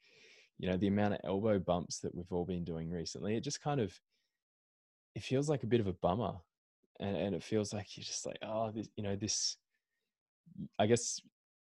you 0.59 0.69
know, 0.69 0.77
the 0.77 0.89
amount 0.89 1.15
of 1.15 1.21
elbow 1.25 1.59
bumps 1.59 1.99
that 2.01 2.15
we've 2.15 2.31
all 2.31 2.45
been 2.45 2.63
doing 2.63 2.91
recently, 2.91 3.37
it 3.37 3.41
just 3.41 3.63
kind 3.63 3.81
of 3.81 3.99
it 5.17 5.23
feels 5.23 5.49
like 5.49 5.63
a 5.65 5.67
bit 5.67 5.81
of 5.81 5.87
a 5.87 5.93
bummer 5.95 6.35
and, 7.01 7.17
and 7.17 7.35
it 7.35 7.43
feels 7.43 7.73
like 7.73 7.97
you're 7.97 8.05
just 8.05 8.27
like 8.27 8.39
oh 8.43 8.71
this 8.71 8.89
you 8.97 9.03
know 9.03 9.17
this 9.17 9.57
i 10.79 10.87
guess 10.87 11.21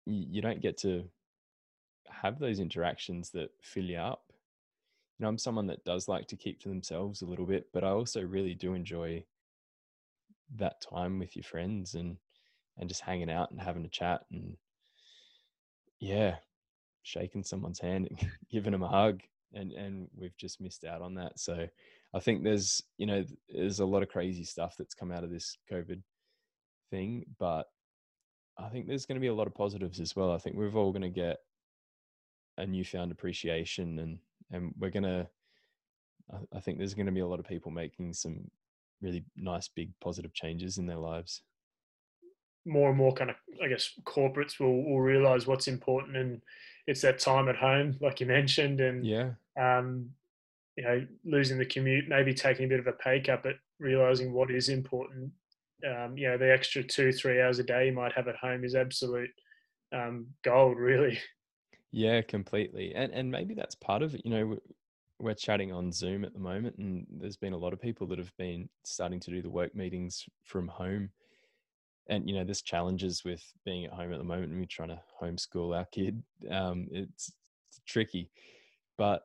you, 0.06 0.42
don't 0.42 0.62
get 0.62 0.78
to 0.78 1.04
have 2.08 2.38
those 2.38 2.60
interactions 2.60 3.32
that 3.32 3.50
fill 3.60 3.86
you 3.86 3.98
up. 3.98 4.22
You 5.18 5.24
know 5.24 5.30
i'm 5.30 5.38
someone 5.38 5.68
that 5.68 5.84
does 5.84 6.08
like 6.08 6.28
to 6.28 6.36
keep 6.36 6.60
to 6.62 6.70
themselves 6.70 7.22
a 7.22 7.26
little 7.26 7.46
bit 7.46 7.68
but 7.74 7.84
i 7.84 7.90
also 7.90 8.22
really 8.22 8.54
do 8.54 8.74
enjoy 8.74 9.24
that 10.58 10.82
time 10.82 11.18
with 11.20 11.36
your 11.36 11.44
friends 11.44 11.96
and 11.96 12.18
and 12.78 12.90
just 12.90 13.02
hanging 13.02 13.32
out 13.32 13.52
and 13.52 13.60
having 13.60 13.86
a 13.86 13.90
chat 13.90 14.22
and 14.32 14.58
yeah 16.00 16.36
shaking 17.02 17.44
someone's 17.44 17.80
hand 17.80 18.08
and 18.10 18.30
giving 18.52 18.72
them 18.72 18.84
a 18.84 18.88
hug 18.88 19.22
and 19.56 19.72
and 19.72 20.08
we've 20.16 20.38
just 20.38 20.62
missed 20.62 20.86
out 20.86 21.02
on 21.02 21.16
that. 21.16 21.40
So 21.40 21.68
I 22.16 22.20
think 22.20 22.44
there's 22.44 22.82
you 22.98 23.06
know 23.06 23.26
there's 23.50 23.82
a 23.82 23.86
lot 23.86 24.02
of 24.02 24.10
crazy 24.10 24.46
stuff 24.46 24.76
that's 24.78 24.94
come 24.96 25.12
out 25.12 25.26
of 25.26 25.30
this 25.30 25.58
COVID 25.70 26.02
thing, 26.90 27.26
but 27.38 27.68
I 28.58 28.70
think 28.70 28.88
there's 28.88 29.06
going 29.06 29.18
to 29.18 29.22
be 29.22 29.28
a 29.28 29.34
lot 29.34 29.48
of 29.48 29.54
positives 29.54 30.00
as 30.00 30.16
well. 30.16 30.32
I 30.32 30.38
think 30.38 30.56
we're 30.56 30.72
all 30.72 30.94
going 30.94 31.02
to 31.02 31.10
get 31.10 31.40
a 32.58 32.66
newfound 32.66 33.12
appreciation, 33.12 34.00
and 34.00 34.20
and 34.52 34.74
we're 34.80 34.92
going 34.92 35.04
to. 35.04 35.28
I 36.54 36.60
think 36.62 36.78
there's 36.78 36.96
going 36.96 37.06
to 37.06 37.12
be 37.12 37.20
a 37.20 37.28
lot 37.28 37.40
of 37.40 37.48
people 37.48 37.70
making 37.70 38.14
some 38.14 38.50
really 39.00 39.24
nice, 39.36 39.68
big, 39.68 39.92
positive 40.02 40.34
changes 40.34 40.80
in 40.80 40.88
their 40.88 40.98
lives. 40.98 41.44
More 42.66 42.90
and 42.90 42.98
more, 42.98 43.14
kind 43.14 43.30
of, 43.30 43.36
I 43.62 43.68
guess, 43.68 43.92
corporates 44.06 44.60
will 44.60 44.84
will 44.86 45.02
realize 45.02 45.46
what's 45.46 45.68
important, 45.68 46.16
and 46.16 46.42
it's 46.88 47.02
that 47.02 47.20
time 47.20 47.50
at 47.50 47.58
home, 47.58 47.98
like 48.00 48.22
you 48.22 48.26
mentioned, 48.26 48.80
and 48.80 49.06
yeah, 49.06 49.32
um, 49.60 50.12
you 50.78 50.84
know, 50.84 51.06
losing 51.24 51.58
the 51.58 51.66
commute, 51.66 52.08
maybe 52.08 52.34
taking 52.34 52.66
a 52.66 52.70
bit 52.70 52.80
of 52.80 52.88
a 52.88 52.94
pay 52.94 53.20
cut, 53.22 53.44
but 53.44 53.56
realizing 53.80 54.34
what 54.34 54.52
is 54.52 54.70
important. 54.70 55.32
Um, 55.86 56.18
you 56.18 56.28
know, 56.28 56.38
the 56.38 56.52
extra 56.52 56.84
two, 56.84 57.12
three 57.12 57.42
hours 57.42 57.60
a 57.60 57.64
day 57.64 57.88
you 57.88 57.94
might 57.94 58.14
have 58.14 58.28
at 58.28 58.38
home 58.38 58.64
is 58.64 58.76
absolute 58.76 59.30
um, 59.94 60.28
gold, 60.44 60.78
really. 60.78 61.20
Yeah, 61.92 62.22
completely. 62.22 62.94
And 62.94 63.14
and 63.14 63.32
maybe 63.32 63.54
that's 63.54 63.76
part 63.76 64.02
of 64.02 64.16
it. 64.16 64.22
You 64.26 64.32
know, 64.32 64.58
we're 65.20 65.34
chatting 65.34 65.72
on 65.72 65.92
Zoom 65.92 66.26
at 66.26 66.34
the 66.34 66.40
moment, 66.40 66.78
and 66.78 67.06
there's 67.10 67.38
been 67.38 67.54
a 67.54 67.58
lot 67.58 67.74
of 67.74 67.82
people 67.82 68.08
that 68.08 68.20
have 68.20 68.36
been 68.38 68.68
starting 68.84 69.20
to 69.22 69.32
do 69.32 69.42
the 69.42 69.50
work 69.50 69.76
meetings 69.76 70.26
from 70.44 70.68
home. 70.68 71.10
And 72.08 72.28
you 72.30 72.36
know, 72.36 72.44
there's 72.44 72.62
challenges 72.62 73.24
with 73.24 73.44
being 73.64 73.86
at 73.86 73.94
home 73.94 74.12
at 74.12 74.18
the 74.18 74.26
moment, 74.26 74.52
and 74.52 74.60
we're 74.60 74.66
trying 74.66 74.90
to 74.90 75.02
homeschool 75.22 75.76
our 75.76 75.86
kid. 75.86 76.22
Um, 76.52 76.88
it's, 76.92 77.32
it's 77.70 77.82
tricky, 77.88 78.30
but 78.98 79.24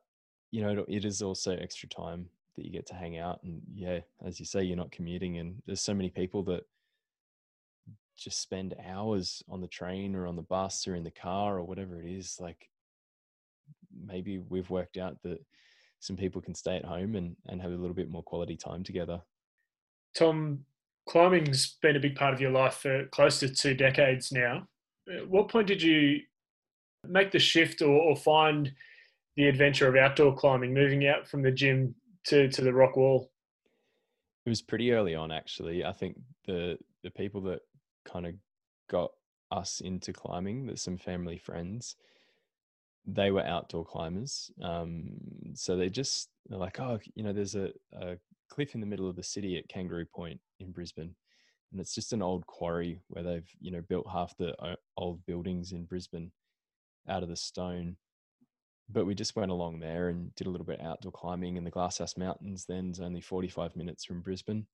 you 0.51 0.63
know, 0.63 0.85
it 0.89 1.05
is 1.05 1.23
also 1.23 1.57
extra 1.57 1.89
time 1.89 2.29
that 2.57 2.65
you 2.65 2.71
get 2.71 2.87
to 2.87 2.95
hang 2.95 3.19
out. 3.19 3.41
And 3.43 3.63
yeah, 3.75 4.01
as 4.25 4.41
you 4.41 4.47
say, 4.47 4.63
you're 4.63 4.77
not 4.77 4.93
commuting. 4.93 5.39
And 5.39 5.63
there's 5.67 5.81
so 5.81 5.95
many 5.95 6.11
people 6.11 6.43
that 6.45 6.67
just 8.17 8.41
spend 8.41 8.75
hours 8.87 9.43
on 9.49 9.61
the 9.61 9.69
train 9.69 10.15
or 10.15 10.27
on 10.27 10.37
the 10.37 10.43
bus 10.43 10.87
or 10.87 10.95
in 10.95 11.05
the 11.05 11.11
car 11.11 11.57
or 11.57 11.65
whatever 11.65 12.01
it 12.01 12.07
is. 12.07 12.37
Like 12.41 12.69
maybe 14.07 14.39
we've 14.39 14.69
worked 14.71 14.97
out 14.97 15.23
that 15.23 15.45
some 16.01 16.17
people 16.17 16.41
can 16.41 16.55
stay 16.55 16.77
at 16.77 16.85
home 16.85 17.15
and, 17.15 17.37
and 17.47 17.61
have 17.61 17.73
a 17.73 17.77
little 17.77 17.95
bit 17.95 18.11
more 18.11 18.23
quality 18.23 18.57
time 18.57 18.83
together. 18.83 19.21
Tom, 20.15 20.65
climbing's 21.09 21.77
been 21.83 21.97
a 21.97 22.01
big 22.01 22.17
part 22.17 22.35
of 22.35 22.41
your 22.41 22.51
life 22.51 22.75
for 22.75 23.05
close 23.07 23.39
to 23.41 23.49
two 23.49 23.75
decades 23.75 24.33
now. 24.33 24.67
At 25.15 25.29
what 25.29 25.49
point 25.49 25.67
did 25.67 25.83
you 25.83 26.21
make 27.07 27.31
the 27.31 27.39
shift 27.39 27.81
or, 27.81 28.01
or 28.01 28.17
find 28.17 28.73
the 29.41 29.49
adventure 29.49 29.89
of 29.89 29.97
outdoor 29.97 30.37
climbing, 30.37 30.75
moving 30.75 31.07
out 31.07 31.27
from 31.27 31.41
the 31.41 31.51
gym 31.51 31.95
to 32.25 32.49
to 32.51 32.61
the 32.63 32.75
rock 32.75 32.97
wall? 32.97 33.31
It 34.45 34.51
was 34.51 34.61
pretty 34.61 34.93
early 34.93 35.15
on, 35.15 35.33
actually. 35.33 35.83
I 35.83 35.93
think 35.93 36.19
the 36.47 36.77
the 37.03 37.11
people 37.11 37.41
that 37.43 37.61
kind 38.05 38.27
of 38.27 38.35
got 38.91 39.13
us 39.51 39.81
into 39.81 40.13
climbing, 40.13 40.67
that 40.67 40.79
some 40.79 40.99
family 40.99 41.39
friends, 41.39 41.97
they 43.07 43.31
were 43.31 43.43
outdoor 43.43 43.87
climbers. 43.87 44.51
Um, 44.63 45.09
so 45.55 45.75
they 45.75 45.89
just 45.89 46.29
they're 46.47 46.59
like, 46.59 46.79
oh, 46.79 46.99
you 47.15 47.23
know, 47.23 47.33
there's 47.33 47.55
a, 47.55 47.71
a 47.95 48.19
cliff 48.51 48.75
in 48.75 48.81
the 48.83 48.87
middle 48.87 49.09
of 49.09 49.17
the 49.17 49.23
city 49.23 49.57
at 49.57 49.69
Kangaroo 49.69 50.05
Point 50.05 50.39
in 50.59 50.71
Brisbane, 50.71 51.15
and 51.73 51.81
it's 51.81 51.95
just 51.95 52.13
an 52.13 52.21
old 52.21 52.47
quarry 52.47 53.01
where 53.09 53.25
they've 53.25 53.51
you 53.59 53.71
know 53.71 53.81
built 53.89 54.07
half 54.13 54.37
the 54.37 54.55
uh, 54.63 54.77
old 54.99 55.25
buildings 55.25 55.73
in 55.73 55.87
Brisbane 55.87 56.31
out 57.09 57.23
of 57.23 57.31
the 57.31 57.37
stone 57.37 57.97
but 58.93 59.07
we 59.07 59.15
just 59.15 59.37
went 59.37 59.51
along 59.51 59.81
there 59.81 60.09
and 60.09 60.35
did 60.35 60.47
a 60.47 60.51
little 60.51 60.67
bit 60.67 60.81
outdoor 60.81 61.13
climbing 61.13 61.57
in 61.57 61.65
the 61.65 61.71
Glasshouse 61.71 62.17
Mountains. 62.17 62.65
Then 62.67 62.91
it's 62.91 63.01
only 63.01 63.21
45 63.21 63.77
minutes 63.77 64.05
from 64.05 64.21
Brisbane. 64.21 64.67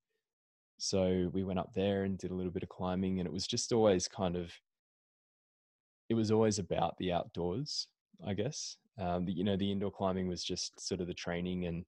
So 0.79 1.31
we 1.33 1.45
went 1.45 1.59
up 1.59 1.73
there 1.75 2.05
and 2.05 2.19
did 2.19 2.31
a 2.31 2.35
little 2.35 2.53
bit 2.53 2.63
of 2.63 2.69
climbing, 2.69 3.19
and 3.19 3.27
it 3.27 3.33
was 3.33 3.47
just 3.47 3.73
always 3.73 4.09
kind 4.09 4.37
of, 4.37 4.53
it 6.09 6.15
was 6.15 6.31
always 6.31 6.59
about 6.59 6.97
the 6.99 7.13
outdoors, 7.13 7.89
I 8.27 8.35
guess. 8.35 8.77
Um, 8.99 9.27
you 9.29 9.45
know, 9.45 9.57
the 9.57 9.71
indoor 9.71 9.91
climbing 9.91 10.29
was 10.29 10.45
just 10.45 10.81
sort 10.81 11.01
of 11.01 11.07
the 11.07 11.15
training 11.15 11.67
and, 11.67 11.85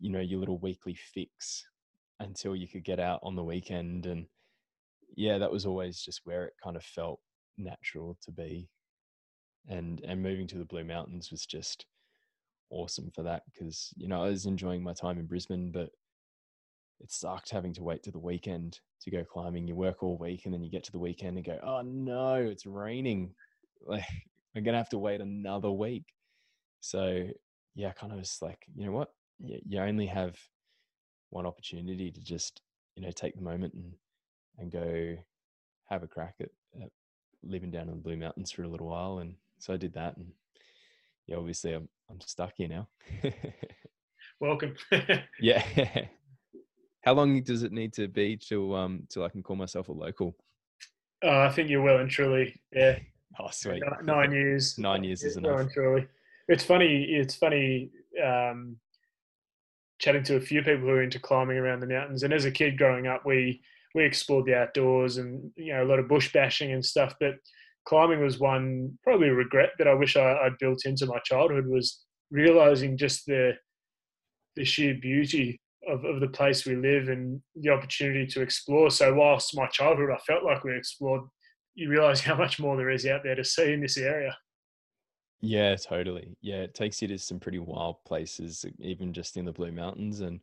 you 0.00 0.10
know, 0.10 0.20
your 0.20 0.40
little 0.40 0.58
weekly 0.58 0.94
fix 0.94 1.64
until 2.20 2.56
you 2.56 2.66
could 2.66 2.84
get 2.84 3.00
out 3.00 3.20
on 3.22 3.36
the 3.36 3.44
weekend. 3.44 4.06
And 4.06 4.26
yeah, 5.16 5.38
that 5.38 5.50
was 5.50 5.66
always 5.66 6.00
just 6.00 6.20
where 6.24 6.44
it 6.44 6.54
kind 6.62 6.76
of 6.76 6.82
felt 6.84 7.20
natural 7.56 8.16
to 8.22 8.32
be 8.32 8.68
and 9.68 10.00
and 10.06 10.22
moving 10.22 10.46
to 10.48 10.58
the 10.58 10.64
Blue 10.64 10.84
Mountains 10.84 11.30
was 11.30 11.46
just 11.46 11.86
awesome 12.70 13.10
for 13.14 13.22
that 13.22 13.42
because 13.52 13.92
you 13.96 14.08
know 14.08 14.22
I 14.22 14.28
was 14.28 14.46
enjoying 14.46 14.82
my 14.82 14.92
time 14.92 15.18
in 15.18 15.26
Brisbane, 15.26 15.70
but 15.70 15.90
it 17.00 17.10
sucked 17.10 17.50
having 17.50 17.72
to 17.74 17.82
wait 17.82 18.02
to 18.04 18.10
the 18.10 18.18
weekend 18.18 18.80
to 19.02 19.10
go 19.10 19.24
climbing. 19.24 19.66
You 19.66 19.74
work 19.74 20.02
all 20.02 20.16
week 20.16 20.42
and 20.44 20.54
then 20.54 20.62
you 20.62 20.70
get 20.70 20.84
to 20.84 20.92
the 20.92 20.98
weekend 20.98 21.36
and 21.36 21.44
go, 21.44 21.58
oh 21.62 21.82
no, 21.82 22.36
it's 22.36 22.66
raining. 22.66 23.34
Like 23.86 24.06
I'm 24.56 24.64
gonna 24.64 24.78
have 24.78 24.88
to 24.90 24.98
wait 24.98 25.20
another 25.20 25.70
week. 25.70 26.06
So 26.80 27.28
yeah, 27.74 27.92
kind 27.92 28.14
of 28.14 28.18
was 28.18 28.38
like, 28.40 28.64
you 28.74 28.86
know 28.86 28.92
what? 28.92 29.10
You, 29.38 29.58
you 29.62 29.78
only 29.78 30.06
have 30.06 30.38
one 31.28 31.44
opportunity 31.44 32.10
to 32.10 32.20
just 32.22 32.62
you 32.96 33.02
know 33.02 33.10
take 33.10 33.34
the 33.34 33.42
moment 33.42 33.74
and 33.74 33.92
and 34.56 34.72
go 34.72 35.16
have 35.90 36.02
a 36.02 36.06
crack 36.06 36.36
at, 36.40 36.48
at 36.82 36.88
living 37.42 37.70
down 37.70 37.90
in 37.90 37.96
the 37.96 38.02
Blue 38.02 38.16
Mountains 38.16 38.50
for 38.50 38.62
a 38.62 38.68
little 38.68 38.88
while 38.88 39.18
and 39.18 39.34
so 39.58 39.72
I 39.72 39.76
did 39.76 39.94
that, 39.94 40.16
and 40.16 40.26
yeah, 41.26 41.36
obviously 41.36 41.72
I'm 41.72 41.88
I'm 42.10 42.20
stuck 42.20 42.52
here 42.56 42.68
now. 42.68 42.88
Welcome. 44.40 44.74
yeah. 45.40 45.64
How 47.02 47.12
long 47.12 47.42
does 47.42 47.62
it 47.62 47.72
need 47.72 47.92
to 47.94 48.08
be 48.08 48.36
till 48.36 48.74
um 48.74 49.06
till 49.10 49.24
I 49.24 49.28
can 49.28 49.42
call 49.42 49.56
myself 49.56 49.88
a 49.88 49.92
local? 49.92 50.36
Uh, 51.22 51.40
I 51.40 51.50
think 51.50 51.70
you're 51.70 51.82
well 51.82 51.98
and 51.98 52.10
truly. 52.10 52.60
Yeah. 52.72 52.98
oh, 53.40 53.48
sweet. 53.50 53.82
Nine 54.02 54.32
years. 54.32 54.78
Nine 54.78 55.04
years 55.04 55.22
is 55.22 55.36
enough. 55.36 55.52
Well 55.52 55.60
and 55.60 55.70
truly. 55.70 56.06
It's 56.48 56.64
funny. 56.64 57.04
It's 57.04 57.34
funny. 57.34 57.90
Um, 58.22 58.76
chatting 59.98 60.24
to 60.24 60.36
a 60.36 60.40
few 60.40 60.60
people 60.62 60.82
who 60.82 60.90
are 60.90 61.02
into 61.02 61.18
climbing 61.18 61.56
around 61.56 61.80
the 61.80 61.86
mountains, 61.86 62.22
and 62.22 62.32
as 62.32 62.44
a 62.44 62.50
kid 62.50 62.76
growing 62.76 63.06
up, 63.06 63.24
we 63.24 63.62
we 63.94 64.04
explored 64.04 64.44
the 64.44 64.56
outdoors 64.56 65.18
and 65.18 65.50
you 65.56 65.72
know 65.72 65.84
a 65.84 65.88
lot 65.88 65.98
of 65.98 66.08
bush 66.08 66.32
bashing 66.32 66.72
and 66.72 66.84
stuff. 66.84 67.14
But 67.20 67.36
climbing 67.86 68.22
was 68.22 68.38
one 68.38 68.98
probably 69.02 69.28
regret 69.28 69.70
that 69.78 69.88
I 69.88 69.94
wish 69.94 70.16
I, 70.16 70.44
would 70.44 70.58
built 70.58 70.86
into 70.86 71.06
my 71.06 71.18
childhood 71.24 71.66
was 71.66 72.04
realizing 72.30 72.96
just 72.96 73.26
the 73.26 73.52
the 74.56 74.64
sheer 74.64 74.94
beauty 74.94 75.60
of, 75.88 76.04
of 76.04 76.20
the 76.20 76.28
place 76.28 76.64
we 76.64 76.76
live 76.76 77.08
and 77.08 77.40
the 77.56 77.70
opportunity 77.70 78.26
to 78.26 78.40
explore. 78.40 78.90
So 78.90 79.12
whilst 79.14 79.56
my 79.56 79.66
childhood, 79.66 80.10
I 80.14 80.18
felt 80.18 80.44
like 80.44 80.62
we 80.62 80.76
explored, 80.76 81.22
you 81.74 81.88
realise 81.88 82.20
how 82.20 82.36
much 82.36 82.60
more 82.60 82.76
there 82.76 82.90
is 82.90 83.04
out 83.06 83.22
there 83.24 83.34
to 83.34 83.44
see 83.44 83.72
in 83.72 83.80
this 83.80 83.98
area. 83.98 84.36
Yeah, 85.40 85.76
totally. 85.76 86.36
Yeah, 86.40 86.62
it 86.62 86.74
takes 86.74 87.02
you 87.02 87.08
to 87.08 87.18
some 87.18 87.40
pretty 87.40 87.58
wild 87.58 87.96
places, 88.06 88.64
even 88.78 89.12
just 89.12 89.36
in 89.36 89.44
the 89.44 89.52
Blue 89.52 89.72
Mountains 89.72 90.20
and 90.20 90.40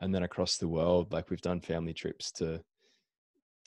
and 0.00 0.12
then 0.14 0.24
across 0.24 0.56
the 0.56 0.68
world. 0.68 1.12
Like 1.12 1.30
we've 1.30 1.40
done 1.40 1.60
family 1.60 1.94
trips 1.94 2.32
to 2.32 2.60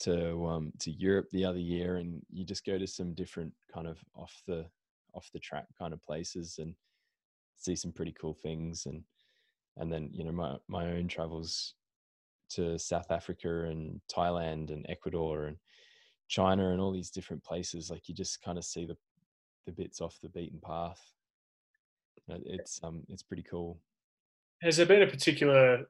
to 0.00 0.46
um 0.46 0.72
to 0.80 0.90
Europe 0.90 1.26
the 1.32 1.44
other 1.44 1.58
year, 1.58 1.96
and 1.96 2.22
you 2.30 2.44
just 2.44 2.64
go 2.64 2.78
to 2.78 2.86
some 2.86 3.14
different 3.14 3.52
kind 3.72 3.86
of 3.86 3.98
off 4.14 4.42
the 4.46 4.66
off 5.14 5.28
the 5.32 5.38
track 5.38 5.66
kind 5.78 5.92
of 5.92 6.02
places 6.02 6.58
and 6.58 6.74
see 7.56 7.74
some 7.74 7.92
pretty 7.92 8.14
cool 8.20 8.34
things 8.34 8.86
and 8.86 9.02
and 9.78 9.92
then 9.92 10.10
you 10.12 10.24
know 10.24 10.32
my 10.32 10.56
my 10.68 10.86
own 10.86 11.08
travels 11.08 11.74
to 12.50 12.78
South 12.78 13.10
Africa 13.10 13.64
and 13.64 14.00
Thailand 14.14 14.70
and 14.70 14.86
Ecuador 14.88 15.46
and 15.46 15.56
China 16.28 16.70
and 16.70 16.80
all 16.80 16.92
these 16.92 17.10
different 17.10 17.42
places 17.42 17.90
like 17.90 18.08
you 18.08 18.14
just 18.14 18.42
kind 18.42 18.58
of 18.58 18.64
see 18.64 18.86
the 18.86 18.96
the 19.66 19.72
bits 19.72 20.00
off 20.00 20.18
the 20.22 20.28
beaten 20.30 20.60
path. 20.60 21.00
It's 22.28 22.80
um 22.82 23.02
it's 23.08 23.22
pretty 23.22 23.42
cool. 23.42 23.80
Has 24.62 24.76
there 24.76 24.86
been 24.86 25.02
a 25.02 25.06
particular 25.06 25.88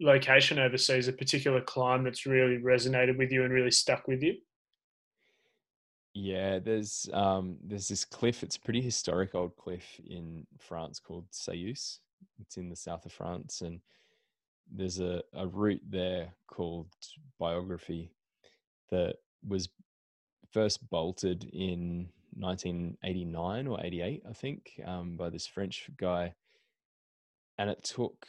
location 0.00 0.58
overseas 0.58 1.08
a 1.08 1.12
particular 1.12 1.60
climb 1.60 2.04
that's 2.04 2.26
really 2.26 2.58
resonated 2.58 3.18
with 3.18 3.30
you 3.30 3.44
and 3.44 3.52
really 3.52 3.70
stuck 3.70 4.08
with 4.08 4.22
you 4.22 4.34
yeah, 6.14 6.58
there's 6.58 7.08
um 7.12 7.56
there's 7.62 7.88
this 7.88 8.04
cliff. 8.04 8.42
It's 8.42 8.56
a 8.56 8.60
pretty 8.60 8.80
historic 8.80 9.34
old 9.34 9.56
cliff 9.56 10.00
in 10.04 10.46
France 10.58 10.98
called 10.98 11.30
Céüse. 11.30 11.98
It's 12.40 12.56
in 12.56 12.68
the 12.68 12.76
south 12.76 13.06
of 13.06 13.12
France, 13.12 13.60
and 13.60 13.80
there's 14.70 15.00
a, 15.00 15.22
a 15.34 15.46
route 15.46 15.82
there 15.88 16.32
called 16.48 16.88
Biography 17.38 18.10
that 18.90 19.16
was 19.46 19.68
first 20.52 20.88
bolted 20.90 21.44
in 21.52 22.08
1989 22.36 23.66
or 23.68 23.78
88, 23.82 24.22
I 24.28 24.32
think, 24.32 24.80
um, 24.84 25.16
by 25.16 25.30
this 25.30 25.46
French 25.46 25.88
guy, 25.96 26.34
and 27.58 27.70
it 27.70 27.82
took 27.84 28.26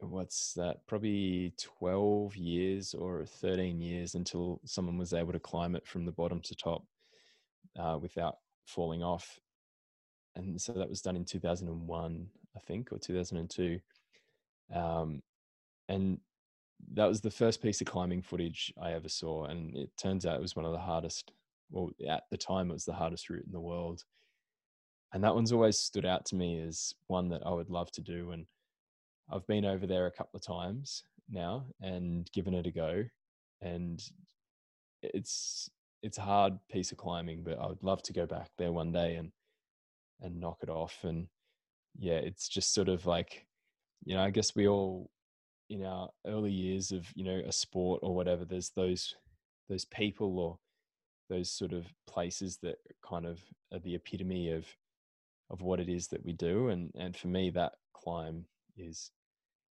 what's 0.00 0.54
that 0.54 0.86
probably 0.86 1.52
12 1.58 2.36
years 2.36 2.94
or 2.94 3.24
13 3.24 3.80
years 3.80 4.14
until 4.14 4.60
someone 4.64 4.98
was 4.98 5.12
able 5.12 5.32
to 5.32 5.40
climb 5.40 5.74
it 5.74 5.86
from 5.86 6.04
the 6.04 6.12
bottom 6.12 6.40
to 6.40 6.54
top 6.54 6.84
uh, 7.78 7.98
without 8.00 8.36
falling 8.66 9.02
off. 9.02 9.38
And 10.36 10.60
so 10.60 10.72
that 10.72 10.88
was 10.88 11.02
done 11.02 11.16
in 11.16 11.24
2001 11.24 12.26
i 12.56 12.58
think 12.60 12.92
or 12.92 12.98
2002 12.98 13.78
um, 14.74 15.22
and 15.88 16.18
that 16.94 17.06
was 17.06 17.20
the 17.20 17.30
first 17.30 17.62
piece 17.62 17.80
of 17.80 17.86
climbing 17.86 18.22
footage 18.22 18.72
i 18.80 18.92
ever 18.92 19.08
saw 19.08 19.44
and 19.44 19.76
it 19.76 19.90
turns 19.96 20.26
out 20.26 20.36
it 20.36 20.42
was 20.42 20.56
one 20.56 20.64
of 20.64 20.72
the 20.72 20.78
hardest 20.78 21.32
well 21.70 21.90
at 22.08 22.24
the 22.30 22.36
time 22.36 22.70
it 22.70 22.74
was 22.74 22.84
the 22.84 22.92
hardest 22.92 23.30
route 23.30 23.44
in 23.46 23.52
the 23.52 23.60
world. 23.60 24.04
And 25.12 25.24
that 25.24 25.34
one's 25.34 25.52
always 25.52 25.78
stood 25.78 26.06
out 26.06 26.24
to 26.26 26.36
me 26.36 26.60
as 26.60 26.94
one 27.08 27.28
that 27.30 27.42
i 27.44 27.50
would 27.50 27.70
love 27.70 27.90
to 27.92 28.00
do 28.00 28.30
and 28.30 28.46
I've 29.32 29.46
been 29.46 29.64
over 29.64 29.86
there 29.86 30.06
a 30.06 30.12
couple 30.12 30.36
of 30.36 30.44
times 30.44 31.04
now 31.28 31.66
and 31.80 32.30
given 32.32 32.54
it 32.54 32.66
a 32.66 32.70
go, 32.70 33.04
and 33.60 34.02
it's 35.02 35.70
it's 36.02 36.18
a 36.18 36.22
hard 36.22 36.54
piece 36.70 36.92
of 36.92 36.98
climbing, 36.98 37.42
but 37.44 37.58
I 37.58 37.66
would 37.66 37.82
love 37.82 38.02
to 38.04 38.12
go 38.12 38.26
back 38.26 38.50
there 38.58 38.72
one 38.72 38.92
day 38.92 39.16
and 39.16 39.30
and 40.20 40.40
knock 40.40 40.58
it 40.62 40.70
off. 40.70 40.98
And 41.04 41.28
yeah, 41.98 42.16
it's 42.16 42.48
just 42.48 42.74
sort 42.74 42.88
of 42.88 43.06
like, 43.06 43.46
you 44.04 44.14
know, 44.14 44.22
I 44.22 44.30
guess 44.30 44.54
we 44.54 44.68
all 44.68 45.10
in 45.68 45.84
our 45.84 46.10
early 46.26 46.50
years 46.50 46.90
of 46.90 47.06
you 47.14 47.24
know 47.24 47.42
a 47.46 47.52
sport 47.52 48.00
or 48.02 48.14
whatever, 48.14 48.44
there's 48.44 48.70
those 48.70 49.14
those 49.68 49.84
people 49.84 50.38
or 50.38 50.58
those 51.28 51.50
sort 51.50 51.72
of 51.72 51.86
places 52.08 52.58
that 52.62 52.76
kind 53.08 53.24
of 53.24 53.38
are 53.72 53.78
the 53.78 53.94
epitome 53.94 54.50
of 54.50 54.66
of 55.50 55.62
what 55.62 55.80
it 55.80 55.88
is 55.88 56.08
that 56.08 56.24
we 56.24 56.32
do 56.32 56.68
and 56.68 56.90
and 56.96 57.16
for 57.16 57.28
me 57.28 57.50
that 57.50 57.72
climb 57.94 58.44
is 58.76 59.10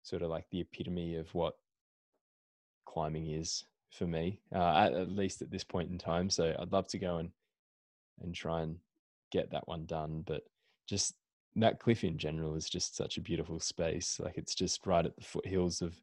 sort 0.04 0.22
of 0.22 0.30
like 0.30 0.46
the 0.52 0.62
epitome 0.62 1.16
of 1.16 1.34
what 1.34 1.56
climbing 2.86 3.32
is 3.32 3.66
for 3.92 4.06
me, 4.06 4.40
uh, 4.54 4.76
at, 4.76 4.94
at, 4.94 5.10
least 5.10 5.42
at 5.42 5.50
this 5.50 5.64
point 5.64 5.90
in 5.90 5.98
time. 5.98 6.30
So 6.30 6.56
I'd 6.60 6.72
love 6.72 6.88
to 6.90 7.00
go 7.00 7.18
and 7.18 7.30
and 8.22 8.36
try 8.36 8.62
and 8.62 8.78
get 9.32 9.52
that 9.52 9.68
one 9.68 9.86
done. 9.86 10.24
But 10.26 10.44
just 10.88 11.16
that 11.56 11.80
cliff 11.80 12.04
in 12.04 12.18
general 12.18 12.56
is 12.56 12.70
just 12.70 12.96
such 12.96 13.18
a 13.18 13.22
beautiful 13.22 13.60
space. 13.60 14.20
Like 14.24 14.38
it's 14.38 14.56
just 14.56 14.86
right 14.86 15.06
at 15.06 15.16
the 15.16 15.24
foothills 15.24 15.82
of 15.82 15.96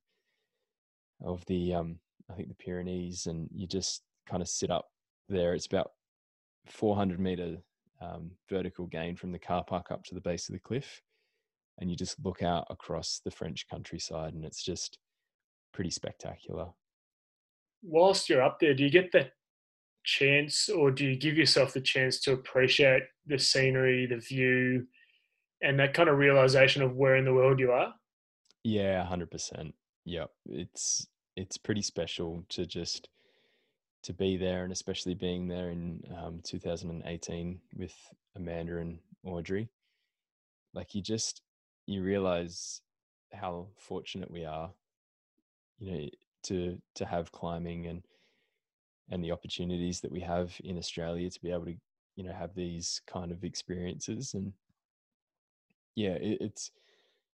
of 1.23 1.45
the 1.47 1.75
um 1.75 1.99
I 2.31 2.35
think 2.35 2.49
the 2.49 2.55
Pyrenees, 2.55 3.27
and 3.27 3.49
you 3.53 3.67
just 3.67 4.03
kind 4.29 4.43
of 4.43 4.49
sit 4.49 4.71
up 4.71 4.89
there. 5.29 5.55
It's 5.55 5.67
about 5.67 5.93
400 6.67 7.19
meter 7.19 7.57
um, 8.01 8.31
vertical 8.49 8.87
gain 8.87 9.17
from 9.17 9.33
the 9.33 9.39
car 9.39 9.65
park 9.65 9.91
up 9.91 10.05
to 10.05 10.15
the 10.15 10.21
base 10.21 10.49
of 10.49 10.55
the 10.55 10.61
cliff 10.61 11.03
and 11.81 11.91
you 11.91 11.97
just 11.97 12.23
look 12.25 12.43
out 12.43 12.67
across 12.71 13.21
the 13.25 13.31
French 13.31 13.67
countryside, 13.69 14.35
and 14.35 14.45
it's 14.45 14.63
just 14.63 14.99
pretty 15.73 15.91
spectacular. 15.91 16.69
Whilst 17.83 18.29
you're 18.29 18.43
up 18.43 18.59
there, 18.61 18.75
do 18.75 18.85
you 18.85 18.91
get 18.91 19.13
the 19.13 19.31
chance, 20.05 20.69
or 20.69 20.91
do 20.91 21.07
you 21.07 21.17
give 21.17 21.37
yourself 21.37 21.73
the 21.73 21.81
chance 21.81 22.21
to 22.21 22.33
appreciate 22.33 23.03
the 23.27 23.39
scenery, 23.39 24.07
the 24.07 24.19
view, 24.19 24.87
and 25.63 25.79
that 25.79 25.95
kind 25.95 26.09
of 26.09 26.19
realization 26.19 26.83
of 26.83 26.97
where 26.97 27.17
in 27.17 27.25
the 27.25 27.35
world 27.35 27.59
you 27.59 27.73
are? 27.73 27.95
Yeah, 28.63 29.05
hundred 29.05 29.31
percent. 29.31 29.75
Yep, 30.05 30.31
it's 30.47 31.07
it's 31.37 31.57
pretty 31.57 31.83
special 31.83 32.45
to 32.51 32.67
just 32.67 33.09
to 34.03 34.13
be 34.13 34.37
there, 34.37 34.65
and 34.65 34.73
especially 34.73 35.15
being 35.15 35.49
there 35.49 35.71
in 35.71 36.03
um, 36.19 36.41
2018 36.45 37.61
with 37.77 37.95
Amanda 38.37 38.79
and 38.79 38.99
Audrey. 39.25 39.69
Like 40.75 40.95
you 40.95 41.03
just 41.03 41.43
you 41.91 42.03
realize 42.03 42.81
how 43.33 43.69
fortunate 43.77 44.31
we 44.31 44.45
are, 44.45 44.71
you 45.79 45.93
know, 45.93 46.09
to 46.45 46.79
to 46.95 47.05
have 47.05 47.33
climbing 47.33 47.87
and 47.87 48.03
and 49.11 49.25
the 49.25 49.33
opportunities 49.33 50.01
that 50.01 50.13
we 50.13 50.21
have 50.21 50.55
in 50.63 50.79
Australia 50.79 51.29
to 51.29 51.41
be 51.41 51.51
able 51.51 51.65
to, 51.65 51.75
you 52.15 52.25
know, 52.25 52.33
have 52.33 52.55
these 52.55 53.01
kind 53.07 53.33
of 53.33 53.43
experiences. 53.43 54.35
And 54.35 54.53
yeah, 55.97 56.13
it, 56.13 56.39
it's 56.41 56.71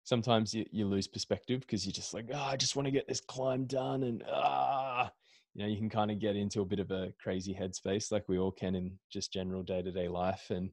sometimes 0.05 0.53
you, 0.53 0.65
you 0.71 0.85
lose 0.85 1.07
perspective 1.07 1.59
because 1.61 1.85
you're 1.85 1.91
just 1.91 2.13
like, 2.13 2.29
oh, 2.33 2.37
I 2.37 2.55
just 2.55 2.75
want 2.77 2.85
to 2.85 2.91
get 2.91 3.07
this 3.07 3.19
climb 3.21 3.65
done, 3.65 4.03
and 4.03 4.23
ah, 4.31 5.11
you 5.53 5.63
know, 5.63 5.69
you 5.69 5.77
can 5.77 5.89
kind 5.89 6.11
of 6.11 6.19
get 6.19 6.35
into 6.35 6.61
a 6.61 6.65
bit 6.65 6.79
of 6.79 6.91
a 6.91 7.13
crazy 7.21 7.53
headspace, 7.53 8.11
like 8.11 8.23
we 8.29 8.39
all 8.39 8.51
can 8.51 8.75
in 8.75 8.97
just 9.11 9.33
general 9.33 9.63
day 9.63 9.81
to 9.81 9.91
day 9.91 10.07
life, 10.07 10.49
and 10.49 10.69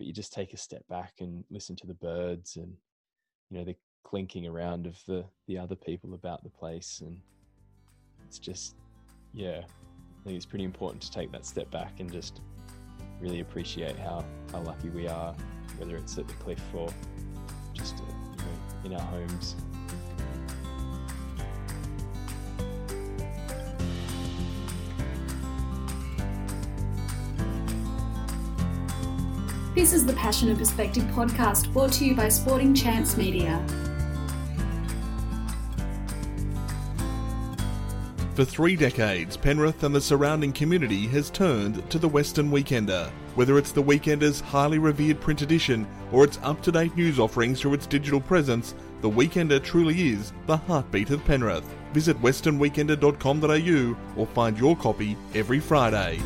but 0.00 0.06
you 0.06 0.14
just 0.14 0.32
take 0.32 0.54
a 0.54 0.56
step 0.56 0.82
back 0.88 1.12
and 1.20 1.44
listen 1.50 1.76
to 1.76 1.86
the 1.86 1.92
birds 1.92 2.56
and 2.56 2.72
you 3.50 3.58
know 3.58 3.64
the 3.64 3.76
clinking 4.02 4.46
around 4.46 4.86
of 4.86 4.98
the 5.06 5.22
the 5.46 5.58
other 5.58 5.74
people 5.74 6.14
about 6.14 6.42
the 6.42 6.48
place 6.48 7.02
and 7.04 7.20
it's 8.26 8.38
just 8.38 8.76
yeah 9.34 9.58
i 9.58 10.24
think 10.24 10.36
it's 10.36 10.46
pretty 10.46 10.64
important 10.64 11.02
to 11.02 11.10
take 11.10 11.30
that 11.30 11.44
step 11.44 11.70
back 11.70 12.00
and 12.00 12.10
just 12.10 12.40
really 13.20 13.40
appreciate 13.40 13.98
how 13.98 14.24
how 14.52 14.60
lucky 14.62 14.88
we 14.88 15.06
are 15.06 15.34
whether 15.76 15.96
it's 15.96 16.16
at 16.16 16.26
the 16.26 16.34
cliff 16.34 16.62
or 16.72 16.88
just 17.74 17.96
uh, 17.96 18.02
you 18.86 18.90
know, 18.92 18.94
in 18.94 18.94
our 18.94 19.06
homes 19.08 19.54
This 29.90 30.02
is 30.02 30.06
the 30.06 30.12
Passion 30.12 30.48
and 30.48 30.56
Perspective 30.56 31.02
podcast 31.06 31.72
brought 31.72 31.92
to 31.94 32.04
you 32.04 32.14
by 32.14 32.28
Sporting 32.28 32.72
Chance 32.72 33.16
Media. 33.16 33.60
For 38.36 38.44
three 38.44 38.76
decades, 38.76 39.36
Penrith 39.36 39.82
and 39.82 39.92
the 39.92 40.00
surrounding 40.00 40.52
community 40.52 41.08
has 41.08 41.28
turned 41.28 41.90
to 41.90 41.98
the 41.98 42.06
Western 42.06 42.52
Weekender. 42.52 43.10
Whether 43.34 43.58
it's 43.58 43.72
the 43.72 43.82
Weekender's 43.82 44.38
highly 44.40 44.78
revered 44.78 45.20
print 45.20 45.42
edition 45.42 45.88
or 46.12 46.22
its 46.22 46.38
up 46.44 46.62
to 46.62 46.70
date 46.70 46.94
news 46.94 47.18
offerings 47.18 47.60
through 47.60 47.74
its 47.74 47.88
digital 47.88 48.20
presence, 48.20 48.76
the 49.00 49.10
Weekender 49.10 49.60
truly 49.60 50.10
is 50.10 50.32
the 50.46 50.56
heartbeat 50.56 51.10
of 51.10 51.24
Penrith. 51.24 51.68
Visit 51.94 52.16
westernweekender.com.au 52.22 53.96
or 54.16 54.26
find 54.28 54.56
your 54.56 54.76
copy 54.76 55.16
every 55.34 55.58
Friday. 55.58 56.20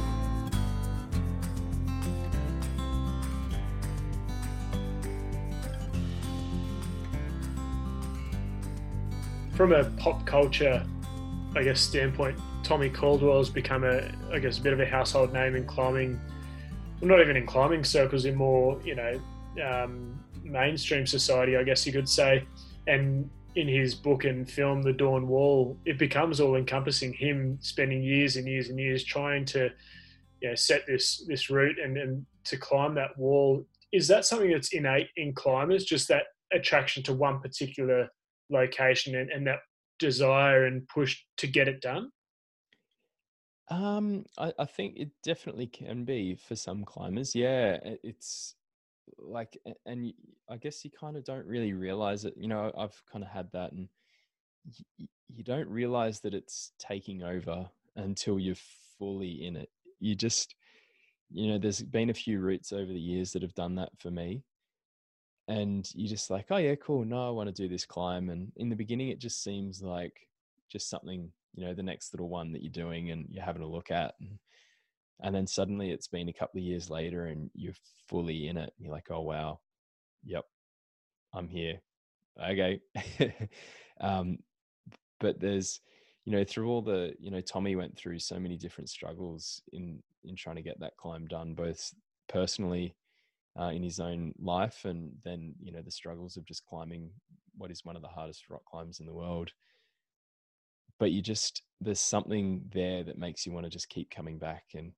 From 9.65 9.73
a 9.73 9.85
pop 9.97 10.27
culture, 10.27 10.85
I 11.57 11.63
guess, 11.63 11.81
standpoint, 11.81 12.39
Tommy 12.63 12.91
Caldwell 12.91 13.39
has 13.39 13.49
become 13.49 13.83
a, 13.83 14.13
I 14.31 14.39
guess, 14.39 14.59
a 14.59 14.61
bit 14.61 14.75
of 14.75 14.81
a 14.81 14.85
household 14.85 15.33
name 15.33 15.57
in 15.57 15.65
climbing. 15.65 16.21
Well, 17.01 17.09
not 17.09 17.23
even 17.23 17.35
in 17.35 17.47
climbing 17.47 17.83
circles, 17.83 18.27
in 18.27 18.35
more, 18.35 18.79
you 18.85 18.95
know, 18.95 19.19
um, 19.67 20.23
mainstream 20.43 21.07
society, 21.07 21.57
I 21.57 21.63
guess 21.63 21.87
you 21.87 21.95
could 21.95 22.11
say. 22.11 22.47
and 22.87 23.31
in 23.55 23.67
his 23.67 23.95
book 23.95 24.25
and 24.25 24.51
film, 24.51 24.83
The 24.83 24.93
Dawn 24.93 25.29
Wall, 25.29 25.79
it 25.87 25.97
becomes 25.97 26.41
all 26.41 26.57
encompassing. 26.57 27.15
Him 27.15 27.57
spending 27.63 28.03
years 28.03 28.37
and 28.37 28.47
years 28.47 28.69
and 28.69 28.79
years 28.79 29.03
trying 29.03 29.47
to 29.47 29.71
you 30.43 30.49
know, 30.51 30.55
set 30.55 30.87
this 30.87 31.25
this 31.27 31.49
route 31.49 31.79
and, 31.83 31.97
and 31.97 32.27
to 32.45 32.59
climb 32.59 32.95
that 32.97 33.17
wall. 33.17 33.65
Is 33.93 34.09
that 34.09 34.27
something 34.27 34.51
that's 34.51 34.75
innate 34.75 35.09
in 35.17 35.33
climbers? 35.33 35.87
Just 35.87 36.09
that 36.09 36.25
attraction 36.53 37.03
to 37.05 37.15
one 37.15 37.41
particular 37.41 38.11
location 38.55 39.15
and, 39.17 39.31
and 39.31 39.47
that 39.47 39.59
desire 39.99 40.65
and 40.65 40.89
push 40.89 41.21
to 41.39 41.47
get 41.47 41.69
it 41.69 41.81
done? 41.81 42.11
Um, 43.69 44.25
I, 44.39 44.53
I 44.59 44.65
think 44.65 44.97
it 44.97 45.11
definitely 45.23 45.67
can 45.67 46.05
be 46.05 46.35
for 46.35 46.55
some 46.55 46.85
climbers. 46.85 47.35
Yeah, 47.35 47.79
it's 48.03 48.55
like, 49.19 49.59
and 49.87 50.13
I 50.49 50.57
guess 50.57 50.85
you 50.85 50.91
kind 50.91 51.17
of 51.17 51.25
don't 51.25 51.47
really 51.47 51.73
realize 51.73 52.25
it. 52.25 52.35
You 52.37 52.49
know, 52.49 52.71
I've 52.77 53.01
kind 53.11 53.25
of 53.25 53.31
had 53.31 53.51
that, 53.53 53.73
and 53.73 53.89
you, 54.99 55.07
you 55.29 55.45
don't 55.45 55.69
realize 55.69 56.21
that 56.21 56.35
it's 56.35 56.73
taking 56.79 57.23
over 57.23 57.69
until 57.97 58.39
you're 58.39 58.55
fully 58.99 59.47
in 59.47 59.57
it. 59.57 59.71
You 59.99 60.15
just, 60.15 60.55
you 61.31 61.49
know, 61.49 61.59
there's 61.59 61.83
been 61.83 62.11
a 62.11 62.15
few 62.15 62.41
routes 62.41 62.73
over 62.73 62.93
the 62.93 63.01
years 63.01 63.33
that 63.33 63.43
have 63.43 63.55
done 63.55 63.77
that 63.77 63.91
for 63.99 64.11
me. 64.11 64.43
And 65.49 65.89
you're 65.95 66.09
just 66.09 66.31
like, 66.31 66.47
oh 66.51 66.57
yeah, 66.57 66.75
cool. 66.77 67.05
No, 67.05 67.27
I 67.27 67.31
want 67.31 67.55
to 67.55 67.63
do 67.63 67.69
this 67.69 67.85
climb. 67.85 68.31
And 68.31 68.51
in 68.57 68.69
the 68.69 68.77
beginning, 68.77 69.09
it 69.09 69.19
just 69.19 69.43
seems 69.43 69.83
like 69.83 70.29
just 70.71 70.89
something, 70.89 71.31
you 71.55 71.65
know, 71.65 71.75
the 71.75 71.83
next 71.83 72.15
little 72.15 72.29
one 72.29 72.53
that 72.53 72.63
you're 72.63 72.73
doing 72.73 73.11
and 73.11 73.27
you're 73.31 73.45
having 73.45 73.63
a 73.63 73.69
look 73.69 73.91
at. 73.91 74.15
And, 74.21 74.39
and 75.23 75.35
then 75.35 75.47
suddenly 75.47 75.91
it's 75.91 76.09
been 76.09 76.29
a 76.29 76.33
couple 76.33 76.59
of 76.59 76.65
years 76.65 76.91
later 76.91 77.27
and 77.27 77.51
you're 77.55 77.75
fully 78.09 78.49
in 78.49 78.57
it. 78.57 78.73
You're 78.79 78.93
like, 78.93 79.11
oh 79.11 79.21
wow, 79.21 79.61
yep, 80.25 80.45
I'm 81.35 81.49
here. 81.49 81.81
Okay. 82.43 82.81
um, 84.01 84.39
but 85.21 85.41
there's, 85.41 85.81
you 86.25 86.33
know, 86.33 86.45
through 86.45 86.69
all 86.69 86.83
the, 86.83 87.15
you 87.21 87.31
know, 87.31 87.41
Tommy 87.43 87.77
went 87.77 87.97
through 87.97 88.19
so 88.19 88.39
many 88.39 88.57
different 88.57 88.89
struggles 88.89 89.63
in 89.73 90.03
in 90.25 90.35
trying 90.35 90.57
to 90.57 90.63
get 90.63 90.81
that 90.81 90.97
climb 90.97 91.27
done, 91.27 91.55
both 91.55 91.93
personally 92.29 92.95
uh, 93.59 93.71
in 93.71 93.83
his 93.83 94.01
own 94.01 94.33
life, 94.39 94.85
and 94.85 95.13
then 95.25 95.55
you 95.63 95.73
know 95.73 95.83
the 95.83 95.91
struggles 95.91 96.37
of 96.37 96.45
just 96.45 96.67
climbing 96.67 97.11
what 97.57 97.71
is 97.71 97.85
one 97.85 97.97
of 97.97 98.03
the 98.03 98.09
hardest 98.09 98.49
rock 98.51 98.65
climbs 98.65 99.01
in 99.01 99.07
the 99.07 99.15
world. 99.15 99.51
But 100.99 101.13
you 101.13 101.23
just 101.23 101.63
there's 101.81 102.01
something 102.01 102.63
there 102.73 103.05
that 103.05 103.19
makes 103.19 103.47
you 103.47 103.53
want 103.53 103.65
to 103.67 103.71
just 103.71 103.89
keep 103.89 104.11
coming 104.11 104.39
back, 104.39 104.65
and 104.75 104.93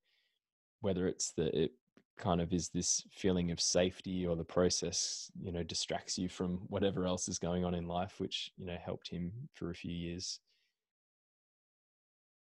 whether 0.80 1.07
it's 1.07 1.32
the 1.32 1.57
it 1.57 1.72
kind 2.16 2.40
of 2.40 2.52
is 2.52 2.70
this 2.70 3.02
feeling 3.12 3.50
of 3.50 3.61
safety 3.61 4.26
or 4.26 4.36
the 4.36 4.44
process 4.44 5.30
you 5.42 5.52
know 5.52 5.62
distracts 5.62 6.16
you 6.16 6.28
from 6.28 6.61
whatever 6.68 7.07
else 7.07 7.28
is 7.28 7.38
going 7.38 7.62
on 7.62 7.74
in 7.74 7.86
life 7.86 8.14
which 8.18 8.50
you 8.57 8.64
know 8.64 8.76
helped 8.82 9.11
him 9.11 9.30
for 9.52 9.70
a 9.70 9.74
few 9.74 9.92
years 9.92 10.40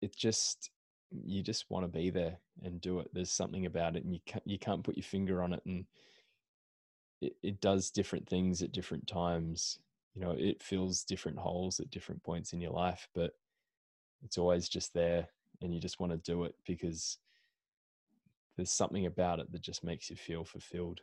it 0.02 0.14
just 0.16 0.70
you 1.11 1.42
just 1.42 1.70
want 1.70 1.84
to 1.84 1.88
be 1.88 2.11
there 2.11 2.38
and 2.62 2.80
do 2.80 3.00
it. 3.00 3.09
There's 3.12 3.30
something 3.30 3.66
about 3.66 3.96
it, 3.96 4.04
and 4.04 4.12
you 4.12 4.20
can't 4.26 4.46
you 4.46 4.59
can't 4.59 4.84
put 4.84 4.96
your 4.96 5.04
finger 5.04 5.42
on 5.42 5.52
it, 5.52 5.62
and 5.66 5.84
it, 7.20 7.36
it 7.42 7.61
does 7.61 7.90
different 7.90 8.28
things 8.28 8.62
at 8.62 8.72
different 8.72 9.07
times. 9.07 9.78
You 10.14 10.22
know, 10.22 10.34
it 10.36 10.62
fills 10.62 11.04
different 11.04 11.38
holes 11.38 11.80
at 11.80 11.90
different 11.90 12.22
points 12.22 12.52
in 12.52 12.61
your 12.61 12.72
life, 12.72 13.07
but 13.14 13.32
it's 14.24 14.38
always 14.38 14.68
just 14.68 14.94
there, 14.94 15.28
and 15.61 15.74
you 15.74 15.80
just 15.80 16.00
want 16.00 16.12
to 16.12 16.18
do 16.18 16.44
it 16.44 16.54
because 16.66 17.18
there's 18.57 18.70
something 18.70 19.07
about 19.07 19.38
it 19.38 19.52
that 19.52 19.62
just 19.62 19.84
makes 19.84 20.09
you 20.11 20.16
feel 20.16 20.44
fulfilled. 20.44 21.00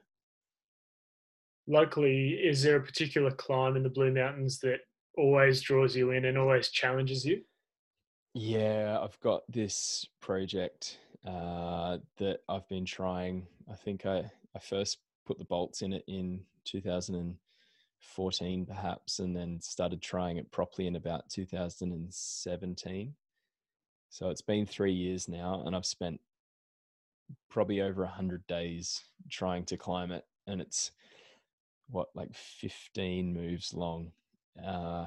Locally, 1.67 2.31
is 2.31 2.61
there 2.63 2.77
a 2.77 2.83
particular 2.83 3.31
climb 3.31 3.77
in 3.77 3.83
the 3.83 3.89
Blue 3.89 4.11
Mountains 4.11 4.59
that 4.59 4.79
always 5.17 5.61
draws 5.61 5.95
you 5.95 6.11
in 6.11 6.25
and 6.25 6.37
always 6.37 6.69
challenges 6.69 7.23
you? 7.23 7.41
Yeah, 8.33 8.99
I've 9.01 9.19
got 9.19 9.43
this 9.47 10.07
project 10.19 10.97
uh, 11.25 11.99
that 12.17 12.41
I've 12.49 12.67
been 12.67 12.85
trying. 12.85 13.45
I 13.71 13.75
think 13.75 14.07
I, 14.07 14.31
I 14.55 14.59
first 14.59 14.97
put 15.25 15.37
the 15.37 15.45
bolts 15.45 15.83
in 15.83 15.93
it 15.93 16.03
in 16.07 16.41
2014, 16.65 18.65
perhaps, 18.65 19.19
and 19.19 19.35
then 19.35 19.61
started 19.61 20.01
trying 20.01 20.37
it 20.37 20.49
properly 20.51 20.87
in 20.87 20.95
about 20.95 21.29
2017. 21.29 23.13
So 24.09 24.29
it's 24.29 24.41
been 24.41 24.65
three 24.65 24.93
years 24.93 25.29
now, 25.29 25.61
and 25.65 25.75
I've 25.75 25.85
spent 25.85 26.19
probably 27.49 27.81
over 27.81 28.01
100 28.01 28.47
days 28.47 29.03
trying 29.29 29.65
to 29.65 29.77
climb 29.77 30.11
it. 30.11 30.25
And 30.47 30.59
it's 30.59 30.89
what, 31.87 32.07
like 32.15 32.33
15 32.33 33.31
moves 33.31 33.75
long. 33.75 34.11
Uh, 34.63 35.05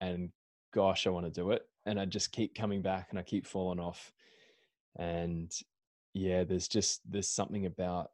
and 0.00 0.30
gosh, 0.72 1.08
I 1.08 1.10
want 1.10 1.26
to 1.26 1.32
do 1.32 1.50
it 1.50 1.66
and 1.88 1.98
I 1.98 2.04
just 2.04 2.32
keep 2.32 2.54
coming 2.54 2.82
back 2.82 3.08
and 3.10 3.18
I 3.18 3.22
keep 3.22 3.46
falling 3.46 3.80
off. 3.80 4.12
And 4.96 5.50
yeah, 6.12 6.44
there's 6.44 6.68
just 6.68 7.00
there's 7.10 7.28
something 7.28 7.64
about 7.64 8.10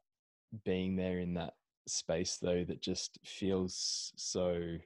being 0.65 0.95
there 0.95 1.19
in 1.19 1.35
that 1.35 1.55
space 1.87 2.39
though 2.41 2.65
that 2.65 2.81
just 2.81 3.19
feels 3.25 4.13
so 4.17 4.77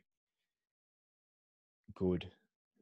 good. 1.95 2.31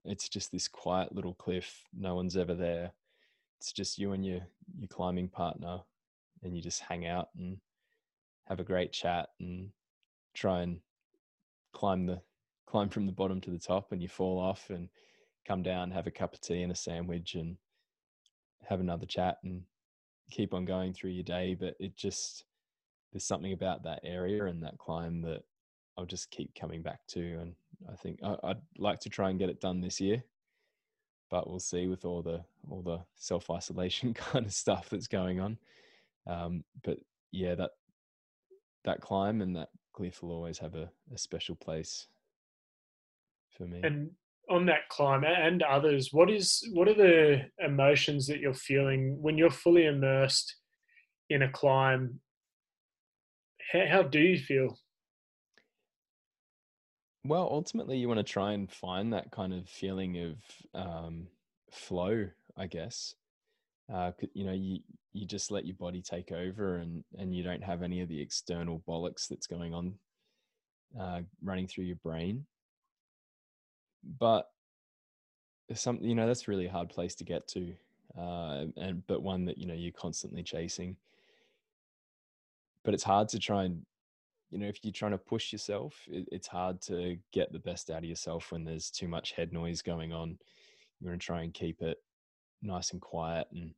It's 0.04 0.28
just 0.28 0.52
this 0.52 0.68
quiet 0.68 1.12
little 1.12 1.34
cliff. 1.34 1.82
No 1.92 2.14
one's 2.14 2.36
ever 2.36 2.54
there. 2.54 2.92
It's 3.58 3.72
just 3.72 3.98
you 3.98 4.12
and 4.12 4.24
your 4.24 4.40
your 4.78 4.88
climbing 4.88 5.28
partner 5.28 5.80
and 6.44 6.54
you 6.54 6.62
just 6.62 6.82
hang 6.82 7.04
out 7.04 7.30
and 7.36 7.58
have 8.46 8.60
a 8.60 8.64
great 8.64 8.92
chat 8.92 9.30
and 9.40 9.70
try 10.34 10.60
and 10.60 10.78
climb 11.72 12.06
the 12.06 12.20
climb 12.68 12.88
from 12.90 13.06
the 13.06 13.12
bottom 13.12 13.40
to 13.40 13.50
the 13.50 13.58
top 13.58 13.90
and 13.90 14.00
you 14.00 14.08
fall 14.08 14.38
off 14.38 14.70
and 14.70 14.88
come 15.46 15.62
down, 15.62 15.90
have 15.90 16.06
a 16.06 16.10
cup 16.10 16.34
of 16.34 16.40
tea 16.40 16.62
and 16.62 16.72
a 16.72 16.76
sandwich, 16.76 17.34
and 17.34 17.56
have 18.68 18.80
another 18.80 19.06
chat 19.06 19.38
and 19.44 19.62
keep 20.30 20.52
on 20.52 20.64
going 20.64 20.92
through 20.92 21.10
your 21.10 21.24
day. 21.24 21.56
But 21.58 21.74
it 21.78 21.96
just 21.96 22.44
there's 23.12 23.24
something 23.24 23.52
about 23.52 23.84
that 23.84 24.00
area 24.04 24.44
and 24.46 24.62
that 24.62 24.78
climb 24.78 25.22
that 25.22 25.42
I'll 25.96 26.06
just 26.06 26.30
keep 26.30 26.54
coming 26.54 26.82
back 26.82 27.00
to, 27.08 27.20
and 27.20 27.54
I 27.90 27.96
think 27.96 28.20
I, 28.22 28.36
would 28.42 28.62
like 28.78 29.00
to 29.00 29.08
try 29.08 29.30
and 29.30 29.38
get 29.38 29.48
it 29.48 29.60
done 29.60 29.80
this 29.80 30.00
year. 30.00 30.22
But 31.30 31.48
we'll 31.48 31.60
see 31.60 31.86
with 31.86 32.04
all 32.04 32.22
the 32.22 32.44
all 32.68 32.82
the 32.82 33.00
self 33.16 33.50
isolation 33.50 34.14
kind 34.14 34.46
of 34.46 34.52
stuff 34.52 34.88
that's 34.90 35.08
going 35.08 35.40
on. 35.40 35.58
Um, 36.26 36.64
but 36.84 36.98
yeah, 37.32 37.54
that 37.54 37.70
that 38.84 39.00
climb 39.00 39.40
and 39.40 39.56
that 39.56 39.70
cliff 39.92 40.22
will 40.22 40.32
always 40.32 40.58
have 40.58 40.74
a, 40.74 40.90
a 41.12 41.18
special 41.18 41.56
place 41.56 42.06
for 43.56 43.64
me. 43.64 43.80
And 43.82 44.10
on 44.48 44.66
that 44.66 44.88
climb 44.88 45.24
and 45.24 45.62
others, 45.62 46.10
what 46.12 46.30
is 46.30 46.66
what 46.72 46.88
are 46.88 46.94
the 46.94 47.42
emotions 47.64 48.26
that 48.26 48.40
you're 48.40 48.54
feeling 48.54 49.20
when 49.20 49.36
you're 49.36 49.50
fully 49.50 49.86
immersed 49.86 50.56
in 51.30 51.42
a 51.42 51.50
climb? 51.50 52.20
How, 53.72 53.86
how 53.90 54.02
do 54.02 54.20
you 54.20 54.38
feel? 54.38 54.78
Well, 57.24 57.48
ultimately, 57.50 57.98
you 57.98 58.06
want 58.06 58.18
to 58.18 58.32
try 58.32 58.52
and 58.52 58.70
find 58.70 59.12
that 59.12 59.32
kind 59.32 59.52
of 59.52 59.68
feeling 59.68 60.36
of 60.74 60.80
um, 60.80 61.26
flow, 61.72 62.28
I 62.56 62.68
guess. 62.68 63.14
Uh, 63.92 64.12
you 64.32 64.46
know, 64.46 64.52
you 64.52 64.80
you 65.12 65.26
just 65.26 65.50
let 65.50 65.66
your 65.66 65.76
body 65.76 66.02
take 66.02 66.30
over, 66.30 66.76
and 66.76 67.02
and 67.18 67.34
you 67.34 67.42
don't 67.42 67.64
have 67.64 67.82
any 67.82 68.00
of 68.00 68.08
the 68.08 68.20
external 68.20 68.82
bollocks 68.88 69.26
that's 69.28 69.48
going 69.48 69.74
on 69.74 69.94
uh, 71.00 71.20
running 71.42 71.66
through 71.66 71.84
your 71.84 71.96
brain 71.96 72.46
but 74.18 74.50
some 75.74 75.98
you 76.00 76.14
know 76.14 76.26
that's 76.26 76.48
really 76.48 76.66
hard 76.66 76.88
place 76.88 77.14
to 77.16 77.24
get 77.24 77.48
to 77.48 77.72
uh, 78.16 78.64
and 78.76 79.06
but 79.06 79.22
one 79.22 79.44
that 79.44 79.58
you 79.58 79.66
know 79.66 79.74
you're 79.74 79.92
constantly 79.92 80.42
chasing. 80.42 80.96
But 82.84 82.94
it's 82.94 83.02
hard 83.02 83.28
to 83.30 83.38
try 83.38 83.64
and 83.64 83.84
you 84.50 84.58
know 84.58 84.66
if 84.66 84.78
you're 84.82 84.92
trying 84.92 85.12
to 85.12 85.18
push 85.18 85.52
yourself 85.52 85.94
it, 86.06 86.28
it's 86.30 86.46
hard 86.46 86.80
to 86.82 87.18
get 87.32 87.52
the 87.52 87.58
best 87.58 87.90
out 87.90 87.98
of 87.98 88.04
yourself 88.04 88.52
when 88.52 88.64
there's 88.64 88.90
too 88.90 89.08
much 89.08 89.32
head 89.32 89.52
noise 89.52 89.82
going 89.82 90.12
on. 90.12 90.38
You're 91.00 91.10
want 91.10 91.20
to 91.20 91.26
try 91.26 91.42
and 91.42 91.52
keep 91.52 91.82
it 91.82 91.98
nice 92.62 92.92
and 92.92 93.00
quiet 93.00 93.48
and 93.52 93.74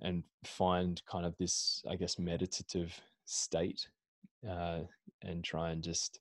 and 0.00 0.24
find 0.44 1.02
kind 1.06 1.24
of 1.24 1.36
this 1.36 1.84
i 1.88 1.94
guess 1.94 2.18
meditative 2.18 3.00
state 3.24 3.86
uh, 4.48 4.80
and 5.22 5.44
try 5.44 5.70
and 5.70 5.82
just 5.82 6.18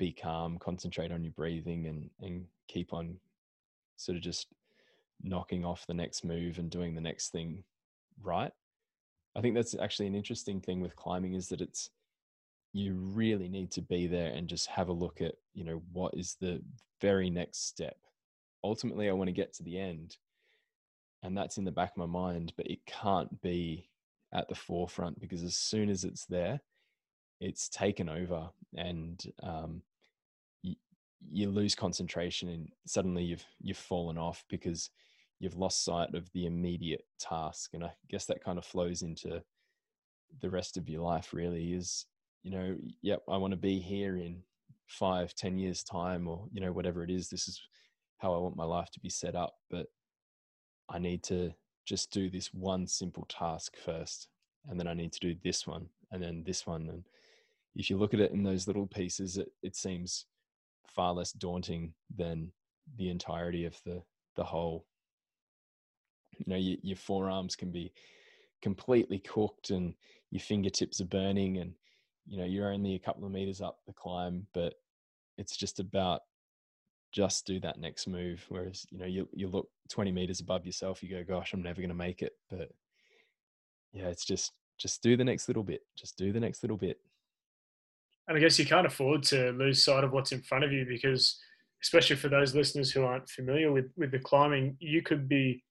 be 0.00 0.12
calm, 0.12 0.58
concentrate 0.58 1.12
on 1.12 1.22
your 1.22 1.32
breathing, 1.34 1.86
and 1.86 2.10
and 2.20 2.46
keep 2.66 2.92
on 2.92 3.18
sort 3.96 4.16
of 4.16 4.22
just 4.22 4.48
knocking 5.22 5.64
off 5.64 5.86
the 5.86 5.94
next 5.94 6.24
move 6.24 6.58
and 6.58 6.70
doing 6.70 6.94
the 6.94 7.00
next 7.00 7.28
thing 7.28 7.62
right. 8.22 8.50
I 9.36 9.42
think 9.42 9.54
that's 9.54 9.76
actually 9.78 10.06
an 10.06 10.14
interesting 10.14 10.60
thing 10.60 10.80
with 10.80 10.96
climbing 10.96 11.34
is 11.34 11.48
that 11.50 11.60
it's 11.60 11.90
you 12.72 12.94
really 12.94 13.48
need 13.48 13.70
to 13.72 13.82
be 13.82 14.06
there 14.06 14.32
and 14.32 14.48
just 14.48 14.68
have 14.68 14.88
a 14.88 14.92
look 14.92 15.20
at 15.20 15.34
you 15.54 15.64
know 15.64 15.82
what 15.92 16.14
is 16.14 16.36
the 16.40 16.60
very 17.00 17.28
next 17.28 17.68
step. 17.68 17.96
Ultimately, 18.64 19.08
I 19.08 19.12
want 19.12 19.28
to 19.28 19.32
get 19.32 19.52
to 19.54 19.62
the 19.62 19.78
end, 19.78 20.16
and 21.22 21.36
that's 21.36 21.58
in 21.58 21.64
the 21.64 21.70
back 21.70 21.92
of 21.92 21.98
my 21.98 22.06
mind, 22.06 22.54
but 22.56 22.66
it 22.66 22.84
can't 22.86 23.40
be 23.42 23.90
at 24.32 24.48
the 24.48 24.54
forefront 24.54 25.20
because 25.20 25.42
as 25.42 25.56
soon 25.56 25.90
as 25.90 26.04
it's 26.04 26.24
there, 26.24 26.60
it's 27.40 27.68
taken 27.68 28.08
over 28.08 28.48
and 28.76 29.24
um, 29.42 29.82
you 31.28 31.50
lose 31.50 31.74
concentration 31.74 32.48
and 32.48 32.68
suddenly 32.86 33.22
you've 33.22 33.44
you've 33.60 33.76
fallen 33.76 34.16
off 34.16 34.44
because 34.48 34.90
you've 35.38 35.56
lost 35.56 35.84
sight 35.84 36.14
of 36.14 36.30
the 36.32 36.46
immediate 36.46 37.04
task. 37.18 37.70
And 37.74 37.84
i 37.84 37.92
guess 38.08 38.26
that 38.26 38.44
kind 38.44 38.58
of 38.58 38.64
flows 38.64 39.02
into 39.02 39.42
the 40.40 40.50
rest 40.50 40.76
of 40.76 40.88
your 40.88 41.02
life 41.02 41.32
really 41.32 41.72
is 41.72 42.06
you 42.44 42.52
know 42.52 42.76
yep 43.02 43.20
i 43.28 43.36
want 43.36 43.50
to 43.50 43.56
be 43.56 43.80
here 43.80 44.16
in 44.16 44.40
five 44.86 45.34
ten 45.34 45.58
years 45.58 45.82
time 45.82 46.28
or 46.28 46.46
you 46.52 46.60
know 46.60 46.72
whatever 46.72 47.02
it 47.02 47.10
is 47.10 47.28
this 47.28 47.48
is 47.48 47.60
how 48.18 48.32
i 48.32 48.38
want 48.38 48.56
my 48.56 48.64
life 48.64 48.90
to 48.92 49.00
be 49.00 49.08
set 49.10 49.34
up. 49.34 49.54
But 49.70 49.86
i 50.88 50.98
need 50.98 51.22
to 51.24 51.52
just 51.84 52.12
do 52.12 52.30
this 52.30 52.52
one 52.54 52.86
simple 52.86 53.26
task 53.28 53.76
first 53.84 54.28
and 54.68 54.78
then 54.78 54.86
i 54.86 54.94
need 54.94 55.12
to 55.12 55.20
do 55.20 55.34
this 55.42 55.66
one 55.66 55.86
and 56.12 56.22
then 56.22 56.42
this 56.44 56.66
one. 56.66 56.88
And 56.88 57.04
if 57.76 57.88
you 57.88 57.96
look 57.96 58.14
at 58.14 58.20
it 58.20 58.32
in 58.32 58.42
those 58.42 58.66
little 58.66 58.86
pieces 58.86 59.36
it, 59.36 59.48
it 59.62 59.76
seems 59.76 60.26
far 60.86 61.12
less 61.12 61.32
daunting 61.32 61.94
than 62.16 62.52
the 62.96 63.08
entirety 63.10 63.64
of 63.64 63.76
the 63.84 64.02
the 64.36 64.44
whole. 64.44 64.86
You 66.38 66.46
know 66.46 66.56
your, 66.56 66.78
your 66.82 66.96
forearms 66.96 67.56
can 67.56 67.70
be 67.70 67.92
completely 68.62 69.18
cooked 69.18 69.70
and 69.70 69.94
your 70.30 70.40
fingertips 70.40 71.00
are 71.00 71.06
burning 71.06 71.58
and 71.58 71.72
you 72.26 72.38
know 72.38 72.44
you're 72.44 72.72
only 72.72 72.94
a 72.94 72.98
couple 72.98 73.24
of 73.24 73.32
meters 73.32 73.60
up 73.60 73.78
the 73.86 73.92
climb 73.92 74.46
but 74.52 74.74
it's 75.38 75.56
just 75.56 75.80
about 75.80 76.20
just 77.12 77.46
do 77.46 77.58
that 77.60 77.78
next 77.78 78.06
move. 78.06 78.44
Whereas 78.48 78.86
you 78.90 78.98
know 78.98 79.06
you, 79.06 79.28
you 79.32 79.48
look 79.48 79.68
20 79.90 80.12
meters 80.12 80.40
above 80.40 80.64
yourself 80.64 81.02
you 81.02 81.10
go 81.10 81.24
gosh 81.24 81.52
i'm 81.52 81.62
never 81.62 81.80
going 81.80 81.88
to 81.88 81.94
make 81.94 82.22
it. 82.22 82.32
But 82.48 82.70
yeah 83.92 84.08
it's 84.08 84.24
just 84.24 84.52
just 84.78 85.02
do 85.02 85.16
the 85.16 85.24
next 85.24 85.48
little 85.48 85.64
bit 85.64 85.82
just 85.96 86.16
do 86.16 86.32
the 86.32 86.40
next 86.40 86.62
little 86.62 86.76
bit 86.76 86.98
and 88.30 88.38
i 88.38 88.40
guess 88.40 88.58
you 88.58 88.64
can't 88.64 88.86
afford 88.86 89.22
to 89.22 89.50
lose 89.52 89.84
sight 89.84 90.04
of 90.04 90.12
what's 90.12 90.32
in 90.32 90.40
front 90.40 90.64
of 90.64 90.72
you 90.72 90.86
because 90.86 91.38
especially 91.82 92.16
for 92.16 92.30
those 92.30 92.54
listeners 92.54 92.90
who 92.90 93.04
aren't 93.04 93.28
familiar 93.28 93.70
with 93.70 93.90
with 93.98 94.10
the 94.10 94.18
climbing 94.18 94.74
you 94.80 95.02
could 95.02 95.28
be 95.28 95.62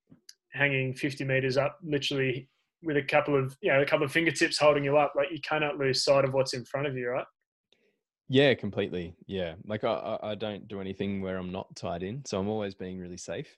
hanging 0.52 0.94
50 0.94 1.24
meters 1.24 1.56
up 1.56 1.78
literally 1.82 2.48
with 2.82 2.96
a 2.96 3.02
couple 3.02 3.36
of 3.36 3.56
you 3.60 3.72
know 3.72 3.80
a 3.80 3.86
couple 3.86 4.04
of 4.04 4.12
fingertips 4.12 4.58
holding 4.58 4.84
you 4.84 4.96
up. 4.96 5.12
Like 5.16 5.30
you 5.30 5.40
cannot 5.40 5.78
lose 5.78 6.04
sight 6.04 6.24
of 6.24 6.32
what's 6.32 6.54
in 6.54 6.64
front 6.64 6.86
of 6.86 6.96
you 6.96 7.08
right? 7.08 7.26
Yeah 8.28 8.54
completely. 8.54 9.14
Yeah. 9.26 9.54
Like 9.66 9.84
i 9.84 10.18
i 10.22 10.34
don't 10.34 10.68
do 10.68 10.80
anything 10.80 11.20
where 11.20 11.36
i'm 11.36 11.52
not 11.52 11.74
tied 11.76 12.02
in 12.02 12.24
so 12.24 12.38
i'm 12.38 12.48
always 12.48 12.74
being 12.74 12.98
really 12.98 13.16
safe. 13.16 13.56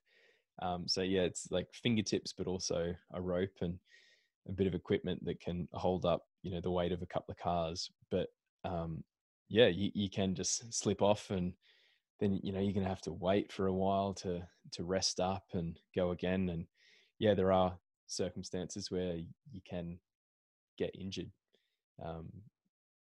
Um 0.60 0.86
so 0.86 1.02
yeah 1.02 1.22
it's 1.22 1.48
like 1.50 1.68
fingertips 1.72 2.34
but 2.36 2.46
also 2.46 2.94
a 3.12 3.20
rope 3.20 3.56
and 3.60 3.78
a 4.48 4.52
bit 4.52 4.66
of 4.66 4.74
equipment 4.74 5.24
that 5.24 5.40
can 5.40 5.68
hold 5.72 6.04
up 6.04 6.22
you 6.42 6.52
know 6.52 6.60
the 6.60 6.70
weight 6.70 6.92
of 6.92 7.02
a 7.02 7.06
couple 7.06 7.32
of 7.32 7.38
cars. 7.38 7.90
But 8.10 8.28
um 8.64 9.02
yeah 9.48 9.66
you, 9.66 9.90
you 9.94 10.08
can 10.08 10.34
just 10.34 10.72
slip 10.72 11.02
off 11.02 11.30
and 11.30 11.52
then 12.20 12.38
you 12.42 12.52
know 12.52 12.60
you're 12.60 12.72
gonna 12.72 12.88
have 12.88 13.00
to 13.00 13.12
wait 13.12 13.52
for 13.52 13.66
a 13.66 13.72
while 13.72 14.14
to 14.14 14.42
to 14.70 14.84
rest 14.84 15.20
up 15.20 15.44
and 15.52 15.78
go 15.94 16.10
again 16.10 16.48
and 16.48 16.66
yeah 17.18 17.34
there 17.34 17.52
are 17.52 17.76
circumstances 18.12 18.90
where 18.90 19.16
you 19.16 19.60
can 19.68 19.98
get 20.78 20.94
injured. 20.98 21.30
Um, 22.02 22.28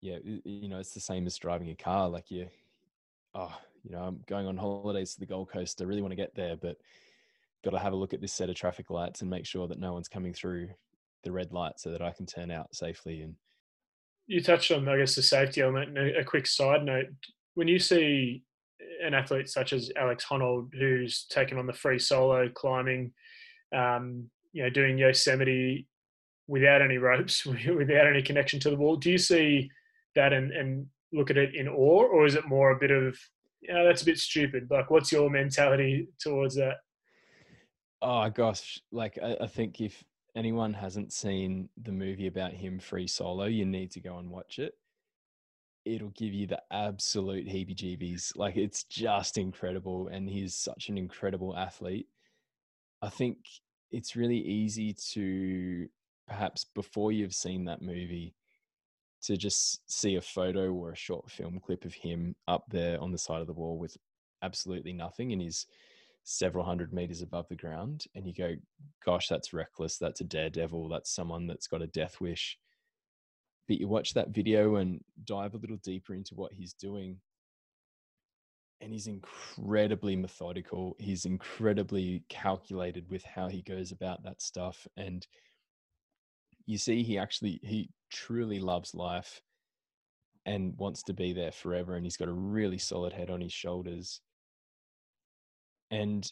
yeah, 0.00 0.18
you 0.24 0.68
know, 0.68 0.78
it's 0.78 0.94
the 0.94 1.00
same 1.00 1.26
as 1.26 1.36
driving 1.36 1.70
a 1.70 1.76
car. 1.76 2.08
Like 2.08 2.30
you, 2.30 2.48
oh, 3.34 3.56
you 3.84 3.92
know, 3.92 4.02
I'm 4.02 4.24
going 4.26 4.46
on 4.46 4.56
holidays 4.56 5.14
to 5.14 5.20
the 5.20 5.26
Gold 5.26 5.50
Coast. 5.50 5.80
I 5.80 5.84
really 5.84 6.02
want 6.02 6.12
to 6.12 6.16
get 6.16 6.34
there, 6.34 6.56
but 6.56 6.76
got 7.64 7.70
to 7.70 7.78
have 7.78 7.92
a 7.92 7.96
look 7.96 8.12
at 8.12 8.20
this 8.20 8.32
set 8.32 8.50
of 8.50 8.56
traffic 8.56 8.90
lights 8.90 9.20
and 9.20 9.30
make 9.30 9.46
sure 9.46 9.68
that 9.68 9.78
no 9.78 9.92
one's 9.92 10.08
coming 10.08 10.32
through 10.32 10.68
the 11.22 11.30
red 11.30 11.52
light 11.52 11.78
so 11.78 11.90
that 11.90 12.02
I 12.02 12.10
can 12.10 12.26
turn 12.26 12.50
out 12.50 12.74
safely. 12.74 13.22
And 13.22 13.36
you 14.26 14.42
touched 14.42 14.70
on, 14.70 14.88
I 14.88 14.98
guess, 14.98 15.14
the 15.14 15.22
safety 15.22 15.60
element. 15.60 15.96
And 15.96 16.16
a 16.16 16.24
quick 16.24 16.46
side 16.46 16.84
note: 16.84 17.06
when 17.54 17.68
you 17.68 17.78
see 17.78 18.42
an 19.02 19.14
athlete 19.14 19.48
such 19.48 19.72
as 19.72 19.90
Alex 19.96 20.24
Honnold, 20.24 20.74
who's 20.74 21.24
taken 21.24 21.58
on 21.58 21.66
the 21.66 21.72
free 21.72 21.98
solo 21.98 22.48
climbing, 22.48 23.12
um, 23.74 24.30
you 24.52 24.62
know, 24.62 24.70
doing 24.70 24.98
Yosemite 24.98 25.86
without 26.46 26.82
any 26.82 26.98
ropes, 26.98 27.44
without 27.46 28.06
any 28.06 28.22
connection 28.22 28.60
to 28.60 28.70
the 28.70 28.76
wall. 28.76 28.96
Do 28.96 29.10
you 29.10 29.18
see 29.18 29.70
that 30.14 30.32
and, 30.32 30.52
and 30.52 30.86
look 31.12 31.30
at 31.30 31.36
it 31.36 31.54
in 31.54 31.68
awe, 31.68 32.04
or 32.04 32.26
is 32.26 32.34
it 32.34 32.46
more 32.46 32.70
a 32.70 32.78
bit 32.78 32.90
of, 32.90 33.18
you 33.60 33.72
know, 33.72 33.84
that's 33.86 34.02
a 34.02 34.06
bit 34.06 34.18
stupid? 34.18 34.68
Like, 34.70 34.90
what's 34.90 35.12
your 35.12 35.30
mentality 35.30 36.08
towards 36.20 36.54
that? 36.56 36.76
Oh 38.00 38.28
gosh, 38.30 38.80
like 38.90 39.18
I, 39.22 39.36
I 39.42 39.46
think 39.46 39.80
if 39.80 40.02
anyone 40.34 40.72
hasn't 40.72 41.12
seen 41.12 41.68
the 41.82 41.92
movie 41.92 42.26
about 42.26 42.52
him 42.52 42.78
free 42.78 43.06
solo, 43.06 43.44
you 43.44 43.64
need 43.64 43.90
to 43.92 44.00
go 44.00 44.18
and 44.18 44.30
watch 44.30 44.58
it. 44.58 44.74
It'll 45.84 46.10
give 46.10 46.32
you 46.32 46.46
the 46.46 46.62
absolute 46.70 47.46
heebie 47.46 47.76
jeebies. 47.76 48.32
Like 48.36 48.56
it's 48.56 48.84
just 48.84 49.36
incredible. 49.36 50.08
And 50.08 50.28
he's 50.28 50.54
such 50.54 50.88
an 50.88 50.96
incredible 50.96 51.56
athlete. 51.56 52.06
I 53.02 53.08
think 53.08 53.38
it's 53.90 54.16
really 54.16 54.38
easy 54.38 54.94
to 55.12 55.88
perhaps 56.28 56.64
before 56.74 57.12
you've 57.12 57.34
seen 57.34 57.64
that 57.64 57.82
movie 57.82 58.34
to 59.22 59.36
just 59.36 59.80
see 59.90 60.16
a 60.16 60.20
photo 60.20 60.72
or 60.72 60.92
a 60.92 60.96
short 60.96 61.30
film 61.30 61.60
clip 61.64 61.84
of 61.84 61.94
him 61.94 62.34
up 62.48 62.64
there 62.68 63.00
on 63.00 63.12
the 63.12 63.18
side 63.18 63.40
of 63.40 63.46
the 63.46 63.52
wall 63.52 63.78
with 63.78 63.96
absolutely 64.42 64.92
nothing 64.92 65.32
and 65.32 65.42
he's 65.42 65.66
several 66.24 66.64
hundred 66.64 66.92
meters 66.92 67.22
above 67.22 67.48
the 67.48 67.56
ground 67.56 68.04
and 68.14 68.26
you 68.26 68.32
go 68.32 68.54
gosh 69.04 69.28
that's 69.28 69.52
reckless 69.52 69.98
that's 69.98 70.20
a 70.20 70.24
daredevil 70.24 70.88
that's 70.88 71.12
someone 71.12 71.46
that's 71.46 71.66
got 71.66 71.82
a 71.82 71.86
death 71.88 72.20
wish 72.20 72.58
but 73.66 73.78
you 73.78 73.88
watch 73.88 74.14
that 74.14 74.30
video 74.30 74.76
and 74.76 75.00
dive 75.24 75.54
a 75.54 75.58
little 75.58 75.78
deeper 75.82 76.14
into 76.14 76.34
what 76.34 76.52
he's 76.52 76.74
doing 76.74 77.16
and 78.82 78.92
he's 78.92 79.06
incredibly 79.06 80.16
methodical. 80.16 80.96
He's 80.98 81.24
incredibly 81.24 82.24
calculated 82.28 83.08
with 83.08 83.22
how 83.22 83.48
he 83.48 83.62
goes 83.62 83.92
about 83.92 84.24
that 84.24 84.42
stuff. 84.42 84.88
And 84.96 85.24
you 86.66 86.78
see, 86.78 87.04
he 87.04 87.16
actually, 87.16 87.60
he 87.62 87.90
truly 88.10 88.58
loves 88.58 88.92
life 88.92 89.40
and 90.44 90.76
wants 90.76 91.04
to 91.04 91.12
be 91.12 91.32
there 91.32 91.52
forever. 91.52 91.94
And 91.94 92.04
he's 92.04 92.16
got 92.16 92.28
a 92.28 92.32
really 92.32 92.78
solid 92.78 93.12
head 93.12 93.30
on 93.30 93.40
his 93.40 93.52
shoulders. 93.52 94.20
And 95.92 96.30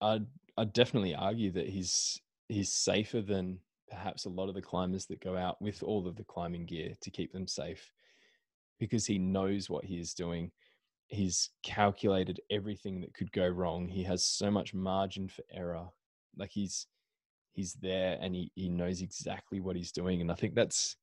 I'd, 0.00 0.26
I'd 0.56 0.72
definitely 0.72 1.14
argue 1.14 1.50
that 1.52 1.68
he's, 1.68 2.20
he's 2.48 2.72
safer 2.72 3.20
than 3.20 3.58
perhaps 3.90 4.24
a 4.24 4.30
lot 4.30 4.48
of 4.48 4.54
the 4.54 4.62
climbers 4.62 5.06
that 5.06 5.20
go 5.20 5.36
out 5.36 5.60
with 5.60 5.82
all 5.82 6.06
of 6.06 6.14
the 6.14 6.24
climbing 6.24 6.66
gear 6.66 6.92
to 7.00 7.10
keep 7.10 7.32
them 7.32 7.48
safe 7.48 7.90
because 8.78 9.06
he 9.06 9.18
knows 9.18 9.68
what 9.68 9.84
he 9.84 9.98
is 9.98 10.14
doing 10.14 10.52
he's 11.12 11.50
calculated 11.62 12.40
everything 12.50 13.00
that 13.02 13.14
could 13.14 13.30
go 13.32 13.46
wrong. 13.46 13.86
He 13.86 14.02
has 14.04 14.24
so 14.24 14.50
much 14.50 14.72
margin 14.74 15.28
for 15.28 15.44
error. 15.52 15.88
Like 16.36 16.50
he's 16.50 16.86
he's 17.52 17.74
there 17.74 18.18
and 18.20 18.34
he, 18.34 18.50
he 18.54 18.70
knows 18.70 19.02
exactly 19.02 19.60
what 19.60 19.76
he's 19.76 19.92
doing. 19.92 20.22
And 20.22 20.32
I 20.32 20.34
think 20.34 20.54
that's 20.54 20.96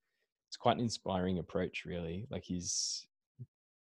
it's 0.47 0.58
quite 0.58 0.78
an 0.78 0.84
inspiring 0.84 1.38
approach, 1.38 1.84
really. 1.86 2.26
Like 2.30 2.43
he's 2.43 3.06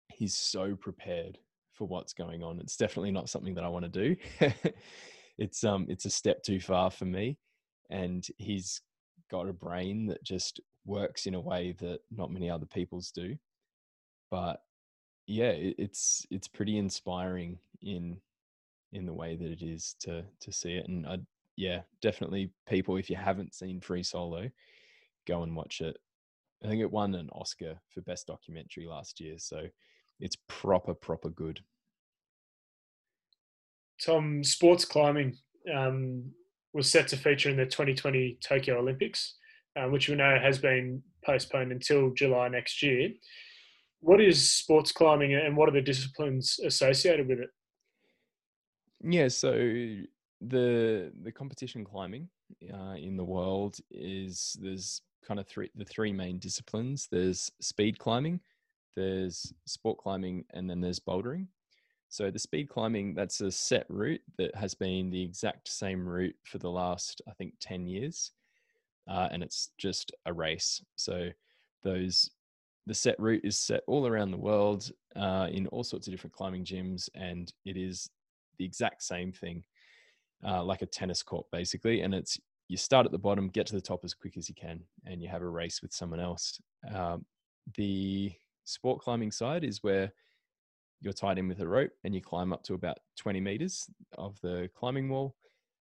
he's 0.10 0.36
so 0.36 0.76
prepared 0.76 1.38
for 1.82 1.88
what's 1.88 2.14
going 2.14 2.44
on. 2.44 2.60
It's 2.60 2.78
definitely 2.78 3.10
not 3.10 3.28
something 3.28 3.56
that 3.56 3.64
I 3.64 3.68
want 3.68 3.92
to 3.92 4.16
do. 4.16 4.16
it's 5.40 5.64
um 5.64 5.88
it's 5.90 6.06
a 6.06 6.12
step 6.12 6.44
too 6.44 6.60
far 6.60 6.92
for 6.92 7.06
me. 7.06 7.40
And 7.90 8.24
he's 8.38 8.82
got 9.32 9.50
a 9.50 9.54
brain 9.54 10.06
that 10.06 10.24
just 10.24 10.60
works 10.86 11.26
in 11.26 11.34
a 11.34 11.40
way 11.40 11.76
that 11.80 12.02
not 12.12 12.32
many 12.32 12.52
other 12.52 12.68
people's 12.68 13.10
do. 13.10 13.36
But 14.30 14.62
yeah, 15.26 15.50
it, 15.50 15.74
it's 15.80 16.24
it's 16.30 16.48
pretty 16.48 16.78
inspiring 16.78 17.58
in 17.82 18.18
in 18.94 19.08
the 19.08 19.14
way 19.14 19.36
that 19.36 19.52
it 19.52 19.64
is 19.64 19.96
to 20.02 20.24
to 20.42 20.52
see 20.52 20.74
it, 20.74 20.88
and 20.88 21.08
I 21.08 21.18
yeah, 21.58 21.82
definitely 22.04 22.52
people 22.70 22.98
if 22.98 23.10
you 23.10 23.16
haven't 23.16 23.56
seen 23.56 23.82
Free 23.82 24.04
Solo, 24.04 24.52
go 25.28 25.42
and 25.42 25.56
watch 25.56 25.82
it. 25.82 25.98
I 26.64 26.68
think 26.68 26.80
it 26.80 26.92
won 26.92 27.16
an 27.16 27.32
Oscar 27.34 27.82
for 27.90 28.02
best 28.02 28.28
documentary 28.28 28.86
last 28.86 29.20
year, 29.20 29.40
so 29.40 29.66
it's 30.20 30.38
proper 30.48 30.94
proper 30.94 31.32
good. 31.32 31.62
Tom, 34.06 34.44
sports 34.44 34.86
climbing 34.86 35.38
um, 35.74 36.32
was 36.74 36.90
set 36.90 37.08
to 37.10 37.18
feature 37.18 37.50
in 37.50 37.58
the 37.58 37.66
2020 37.66 38.40
Tokyo 38.42 38.80
Olympics, 38.80 39.36
uh, 39.76 39.86
which 39.86 40.10
we 40.10 40.16
know 40.16 40.38
has 40.42 40.58
been 40.60 41.04
postponed 41.26 41.72
until 41.72 42.12
July 42.12 42.48
next 42.48 42.82
year 42.82 43.10
what 44.02 44.20
is 44.20 44.52
sports 44.52 44.92
climbing 44.92 45.34
and 45.36 45.56
what 45.56 45.70
are 45.70 45.74
the 45.74 45.82
disciplines 45.82 46.60
associated 46.66 47.28
with 47.28 47.40
it? 47.40 47.50
Yeah, 49.04 49.30
so 49.30 49.52
the 50.42 51.12
the 51.22 51.32
competition 51.32 51.86
climbing 51.86 52.28
uh, 52.74 52.96
in 52.96 53.16
the 53.16 53.24
world 53.24 53.78
is 53.92 54.58
there's 54.60 55.02
kind 55.26 55.40
of 55.40 55.48
three 55.48 55.70
the 55.76 55.86
three 55.86 56.12
main 56.12 56.40
disciplines. 56.40 57.08
There's 57.12 57.52
speed 57.62 58.00
climbing, 58.00 58.42
there's 58.96 59.54
sport 59.66 60.00
climbing, 60.00 60.46
and 60.54 60.70
then 60.70 60.82
there's 60.82 61.00
bouldering. 61.00 61.48
So 62.12 62.30
the 62.30 62.40
speed 62.40 62.68
climbing 62.68 63.14
that's 63.14 63.40
a 63.40 63.50
set 63.50 63.86
route 63.88 64.22
that 64.38 64.54
has 64.54 64.74
been 64.74 65.10
the 65.10 65.24
exact 65.24 65.70
same 65.70 66.06
route 66.06 66.36
for 66.44 66.58
the 66.58 66.70
last 66.70 67.22
I 67.26 67.32
think 67.32 67.54
ten 67.62 67.88
years, 67.88 68.32
uh, 69.10 69.30
and 69.32 69.42
it's 69.42 69.72
just 69.78 70.12
a 70.26 70.34
race. 70.34 70.84
So 70.98 71.30
those 71.84 72.30
the 72.86 72.94
set 72.94 73.18
route 73.18 73.46
is 73.46 73.58
set 73.58 73.82
all 73.88 74.08
around 74.08 74.32
the 74.32 74.38
world 74.38 74.92
uh, 75.16 75.48
in 75.50 75.68
all 75.68 75.86
sorts 75.86 76.06
of 76.06 76.12
different 76.12 76.34
climbing 76.34 76.66
gyms, 76.66 77.08
and 77.16 77.52
it 77.64 77.78
is 77.78 78.10
the 78.60 78.66
exact 78.66 79.04
same 79.04 79.32
thing, 79.32 79.64
uh, 80.46 80.62
like 80.66 80.82
a 80.82 80.88
tennis 80.88 81.24
court 81.24 81.46
basically. 81.50 82.02
And 82.02 82.14
it's 82.14 82.38
you 82.68 82.76
start 82.76 83.06
at 83.06 83.14
the 83.14 83.18
bottom, 83.18 83.48
get 83.48 83.68
to 83.68 83.76
the 83.76 83.82
top 83.82 84.02
as 84.04 84.14
quick 84.14 84.36
as 84.36 84.50
you 84.50 84.56
can, 84.56 84.82
and 85.06 85.22
you 85.22 85.30
have 85.30 85.44
a 85.44 85.48
race 85.48 85.82
with 85.82 85.94
someone 85.94 86.20
else. 86.20 86.60
Um, 86.94 87.26
the 87.78 88.34
sport 88.66 89.00
climbing 89.00 89.32
side 89.32 89.64
is 89.64 89.82
where 89.82 90.12
you're 91.02 91.14
tied 91.14 91.40
in 91.40 91.48
with 91.48 91.60
a 91.60 91.68
rope 91.68 91.92
and 92.04 92.14
you 92.14 92.22
climb 92.22 92.54
up 92.54 92.64
to 92.64 92.76
about 92.76 93.00
20 93.20 93.42
meters 93.42 93.90
of 94.18 94.40
the 94.42 94.70
climbing 94.76 95.10
wall. 95.10 95.36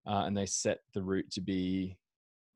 Uh, 0.05 0.23
and 0.25 0.37
they 0.37 0.45
set 0.45 0.79
the 0.93 1.01
route 1.01 1.29
to 1.31 1.41
be 1.41 1.97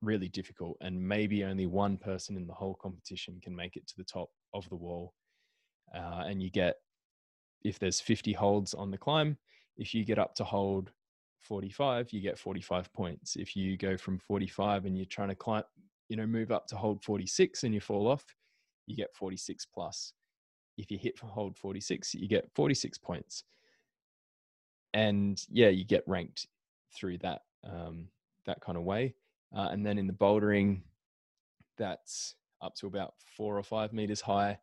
really 0.02 0.30
difficult. 0.30 0.78
And 0.80 1.02
maybe 1.02 1.44
only 1.44 1.66
one 1.66 1.98
person 1.98 2.38
in 2.38 2.48
the 2.48 2.54
whole 2.54 2.78
competition 2.82 3.42
can 3.44 3.56
make 3.56 3.76
it 3.76 3.88
to 3.88 3.94
the 3.98 4.06
top 4.06 4.30
of 4.54 4.70
the 4.70 4.76
wall. 4.76 5.14
Uh, 5.94 6.24
and 6.28 6.42
you 6.42 6.50
get, 6.50 6.76
if 7.64 7.78
there's 7.78 8.00
50 8.00 8.32
holds 8.32 8.74
on 8.74 8.92
the 8.92 8.98
climb, 8.98 9.38
if 9.76 9.94
you 9.94 10.06
get 10.06 10.20
up 10.20 10.36
to 10.36 10.44
hold 10.44 10.92
45, 11.42 12.14
you 12.14 12.22
get 12.22 12.38
45 12.38 12.94
points. 12.94 13.36
If 13.36 13.56
you 13.56 13.76
go 13.76 13.98
from 13.98 14.20
45 14.20 14.86
and 14.86 14.96
you're 14.96 15.06
trying 15.08 15.30
to 15.30 15.36
climb, 15.36 15.64
you 16.08 16.16
know, 16.16 16.28
move 16.28 16.52
up 16.52 16.68
to 16.68 16.78
hold 16.78 17.04
46 17.04 17.64
and 17.64 17.74
you 17.74 17.82
fall 17.82 18.08
off, 18.08 18.24
you 18.86 18.96
get 18.96 19.16
46 19.16 19.66
plus 19.74 20.14
if 20.82 20.92
you 20.92 20.98
hit 20.98 21.18
for 21.18 21.28
hold 21.28 21.56
46, 21.58 22.16
you 22.16 22.28
get 22.28 22.50
46 22.54 22.98
points. 22.98 23.44
And 24.94 25.42
yeah, 25.50 25.70
you 25.70 25.86
get 25.86 26.04
ranked 26.08 26.48
through 26.94 27.20
that 27.20 27.44
um, 27.64 28.08
that 28.46 28.60
kind 28.62 28.78
of 28.78 28.84
way. 28.84 29.16
Uh, 29.56 29.70
and 29.72 29.86
then 29.86 29.98
in 29.98 30.08
the 30.08 30.14
bouldering, 30.14 30.82
that's 31.78 32.36
up 32.62 32.76
to 32.76 32.88
about 32.88 33.14
four 33.38 33.58
or 33.58 33.64
five 33.64 33.94
meters 33.94 34.22
high, 34.22 34.58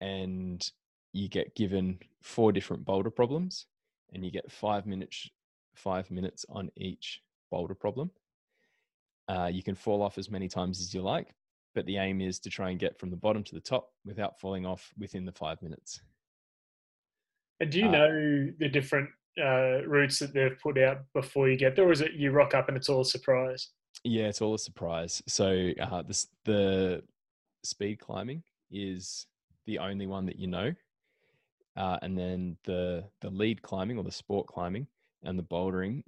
and 0.00 0.70
you 1.12 1.28
get 1.28 1.54
given 1.54 1.98
four 2.22 2.50
different 2.50 2.84
boulder 2.84 3.10
problems, 3.10 3.66
and 4.12 4.24
you 4.24 4.30
get 4.30 4.50
five 4.50 4.86
minutes 4.86 5.28
five 5.74 6.10
minutes 6.10 6.44
on 6.48 6.70
each 6.76 7.20
boulder 7.50 7.74
problem. 7.74 8.10
Uh, 9.28 9.50
you 9.52 9.62
can 9.62 9.74
fall 9.74 10.02
off 10.02 10.18
as 10.18 10.30
many 10.30 10.48
times 10.48 10.80
as 10.80 10.94
you 10.94 11.02
like, 11.02 11.34
but 11.74 11.86
the 11.86 11.98
aim 11.98 12.20
is 12.20 12.38
to 12.40 12.50
try 12.50 12.70
and 12.70 12.78
get 12.78 12.98
from 12.98 13.10
the 13.10 13.16
bottom 13.16 13.42
to 13.44 13.54
the 13.54 13.60
top 13.60 13.92
without 14.04 14.38
falling 14.40 14.64
off 14.64 14.92
within 14.98 15.24
the 15.24 15.32
five 15.32 15.60
minutes. 15.62 16.00
And 17.60 17.70
do 17.70 17.80
you 17.80 17.88
uh, 17.88 17.90
know 17.90 18.52
the 18.58 18.68
different 18.68 19.08
uh, 19.40 19.84
routes 19.86 20.18
that 20.20 20.32
they've 20.32 20.58
put 20.62 20.78
out 20.78 20.98
before 21.12 21.48
you 21.48 21.56
get 21.56 21.76
there, 21.76 21.86
or 21.86 21.92
is 21.92 22.00
it 22.00 22.12
you 22.12 22.30
rock 22.30 22.54
up 22.54 22.68
and 22.68 22.76
it's 22.76 22.88
all 22.88 23.00
a 23.00 23.04
surprise? 23.04 23.70
Yeah, 24.02 24.24
it's 24.24 24.42
all 24.42 24.54
a 24.54 24.58
surprise. 24.58 25.22
So 25.26 25.70
uh, 25.80 26.02
this, 26.02 26.26
the 26.44 27.02
speed 27.62 28.00
climbing 28.00 28.42
is 28.70 29.26
the 29.66 29.78
only 29.78 30.06
one 30.06 30.26
that 30.26 30.38
you 30.38 30.46
know, 30.46 30.72
uh, 31.76 31.98
and 32.02 32.18
then 32.18 32.56
the 32.64 33.04
the 33.20 33.30
lead 33.30 33.62
climbing 33.62 33.98
or 33.98 34.04
the 34.04 34.12
sport 34.12 34.46
climbing 34.46 34.86
and 35.22 35.38
the 35.38 35.42
bouldering 35.42 36.02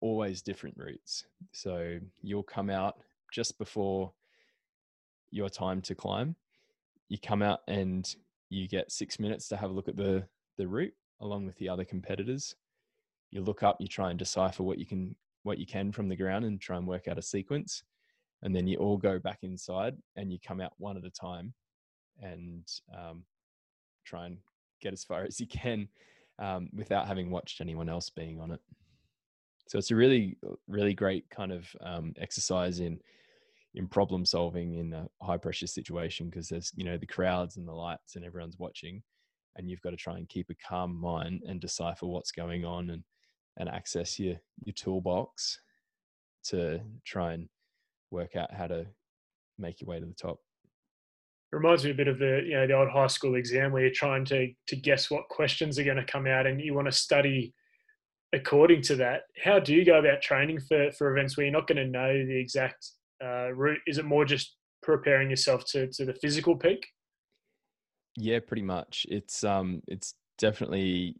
always 0.00 0.42
different 0.42 0.76
routes. 0.76 1.24
So 1.52 1.98
you'll 2.22 2.42
come 2.42 2.70
out 2.70 2.98
just 3.32 3.56
before 3.58 4.12
your 5.32 5.48
time 5.48 5.80
to 5.82 5.94
climb. 5.94 6.36
You 7.08 7.18
come 7.18 7.42
out 7.42 7.60
and 7.68 8.14
you 8.48 8.68
get 8.68 8.92
six 8.92 9.18
minutes 9.18 9.48
to 9.48 9.56
have 9.56 9.70
a 9.70 9.72
look 9.72 9.88
at 9.88 9.96
the 9.96 10.24
the 10.58 10.68
route 10.68 10.94
along 11.20 11.46
with 11.46 11.56
the 11.56 11.68
other 11.68 11.84
competitors. 11.84 12.54
You 13.30 13.42
look 13.42 13.62
up, 13.62 13.76
you 13.80 13.88
try 13.88 14.10
and 14.10 14.18
decipher 14.18 14.62
what 14.62 14.78
you 14.78 14.86
can 14.86 15.16
what 15.42 15.58
you 15.58 15.66
can 15.66 15.90
from 15.90 16.08
the 16.08 16.16
ground 16.16 16.44
and 16.44 16.60
try 16.60 16.76
and 16.76 16.86
work 16.86 17.08
out 17.08 17.18
a 17.18 17.22
sequence. 17.22 17.82
And 18.42 18.54
then 18.54 18.66
you 18.66 18.78
all 18.78 18.96
go 18.96 19.18
back 19.18 19.38
inside 19.42 19.96
and 20.16 20.32
you 20.32 20.38
come 20.44 20.60
out 20.60 20.72
one 20.78 20.96
at 20.96 21.04
a 21.04 21.10
time 21.10 21.54
and 22.20 22.64
um, 22.96 23.24
try 24.04 24.26
and 24.26 24.38
get 24.80 24.92
as 24.92 25.04
far 25.04 25.22
as 25.24 25.40
you 25.40 25.46
can 25.46 25.88
um, 26.38 26.68
without 26.74 27.06
having 27.06 27.30
watched 27.30 27.60
anyone 27.60 27.88
else 27.88 28.10
being 28.10 28.40
on 28.40 28.50
it. 28.50 28.60
So 29.68 29.78
it's 29.78 29.90
a 29.90 29.96
really, 29.96 30.36
really 30.68 30.92
great 30.92 31.28
kind 31.30 31.52
of 31.52 31.66
um, 31.80 32.12
exercise 32.20 32.80
in 32.80 33.00
in 33.74 33.88
problem 33.88 34.24
solving 34.24 34.74
in 34.74 34.92
a 34.92 35.08
high 35.22 35.38
pressure 35.38 35.66
situation 35.66 36.28
because 36.28 36.48
there's 36.48 36.70
you 36.74 36.84
know 36.84 36.98
the 36.98 37.06
crowds 37.06 37.56
and 37.56 37.66
the 37.66 37.72
lights 37.72 38.16
and 38.16 38.24
everyone's 38.24 38.58
watching 38.58 39.02
and 39.56 39.68
you've 39.68 39.80
got 39.80 39.90
to 39.90 39.96
try 39.96 40.16
and 40.16 40.28
keep 40.28 40.50
a 40.50 40.54
calm 40.66 40.94
mind 40.94 41.42
and 41.46 41.60
decipher 41.60 42.06
what's 42.06 42.32
going 42.32 42.64
on 42.64 42.90
and 42.90 43.02
and 43.58 43.68
access 43.68 44.18
your 44.18 44.36
your 44.64 44.72
toolbox 44.74 45.58
to 46.44 46.80
try 47.04 47.32
and 47.32 47.48
work 48.10 48.36
out 48.36 48.52
how 48.52 48.66
to 48.66 48.86
make 49.58 49.80
your 49.80 49.88
way 49.88 50.00
to 50.00 50.06
the 50.06 50.14
top. 50.14 50.38
It 51.52 51.56
reminds 51.56 51.84
me 51.84 51.90
a 51.90 51.94
bit 51.94 52.08
of 52.08 52.18
the 52.18 52.42
you 52.44 52.54
know 52.54 52.66
the 52.66 52.76
old 52.76 52.90
high 52.90 53.06
school 53.06 53.34
exam 53.34 53.72
where 53.72 53.82
you're 53.82 53.92
trying 53.92 54.24
to 54.26 54.52
to 54.68 54.76
guess 54.76 55.10
what 55.10 55.28
questions 55.28 55.78
are 55.78 55.84
going 55.84 55.98
to 55.98 56.04
come 56.04 56.26
out 56.26 56.46
and 56.46 56.60
you 56.60 56.74
want 56.74 56.88
to 56.88 56.92
study 56.92 57.54
according 58.32 58.80
to 58.82 58.96
that. 58.96 59.22
How 59.42 59.58
do 59.58 59.74
you 59.74 59.84
go 59.84 59.98
about 59.98 60.22
training 60.22 60.60
for 60.60 60.90
for 60.92 61.14
events 61.14 61.36
where 61.36 61.44
you're 61.44 61.52
not 61.52 61.66
going 61.66 61.76
to 61.76 61.86
know 61.86 62.12
the 62.12 62.38
exact 62.38 62.90
uh, 63.22 63.52
route? 63.52 63.80
Is 63.86 63.98
it 63.98 64.04
more 64.04 64.24
just 64.24 64.56
preparing 64.82 65.30
yourself 65.30 65.64
to 65.66 65.88
to 65.92 66.04
the 66.04 66.14
physical 66.14 66.56
peak? 66.56 66.86
Yeah, 68.16 68.40
pretty 68.40 68.62
much. 68.62 69.06
It's 69.08 69.44
um, 69.44 69.82
it's 69.86 70.14
definitely 70.38 71.16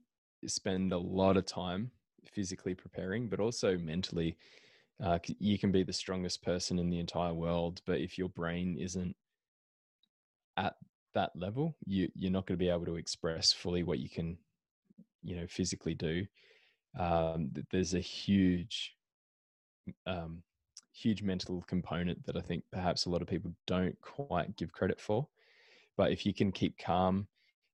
spend 0.46 0.92
a 0.92 0.98
lot 0.98 1.36
of 1.36 1.46
time 1.46 1.90
physically 2.26 2.74
preparing, 2.74 3.28
but 3.28 3.40
also 3.40 3.78
mentally. 3.78 4.36
Uh, 5.02 5.18
you 5.38 5.58
can 5.58 5.72
be 5.72 5.82
the 5.82 5.92
strongest 5.92 6.42
person 6.44 6.78
in 6.78 6.88
the 6.88 7.00
entire 7.00 7.34
world, 7.34 7.80
but 7.86 7.98
if 7.98 8.16
your 8.16 8.28
brain 8.28 8.76
isn't 8.78 9.16
at 10.56 10.74
that 11.14 11.30
level, 11.34 11.76
you 11.86 12.08
you're 12.14 12.30
not 12.30 12.46
going 12.46 12.58
to 12.58 12.64
be 12.64 12.68
able 12.68 12.84
to 12.84 12.96
express 12.96 13.52
fully 13.52 13.82
what 13.82 13.98
you 13.98 14.08
can, 14.08 14.36
you 15.22 15.36
know, 15.36 15.46
physically 15.48 15.94
do. 15.94 16.24
Um, 16.98 17.50
there's 17.70 17.94
a 17.94 18.00
huge 18.00 18.94
um, 20.06 20.42
huge 20.92 21.22
mental 21.22 21.64
component 21.66 22.24
that 22.26 22.36
I 22.36 22.40
think 22.40 22.64
perhaps 22.72 23.06
a 23.06 23.10
lot 23.10 23.22
of 23.22 23.28
people 23.28 23.52
don't 23.66 23.98
quite 24.00 24.56
give 24.56 24.72
credit 24.72 25.00
for. 25.00 25.26
But 25.96 26.12
if 26.12 26.24
you 26.24 26.32
can 26.32 26.52
keep 26.52 26.78
calm, 26.78 27.26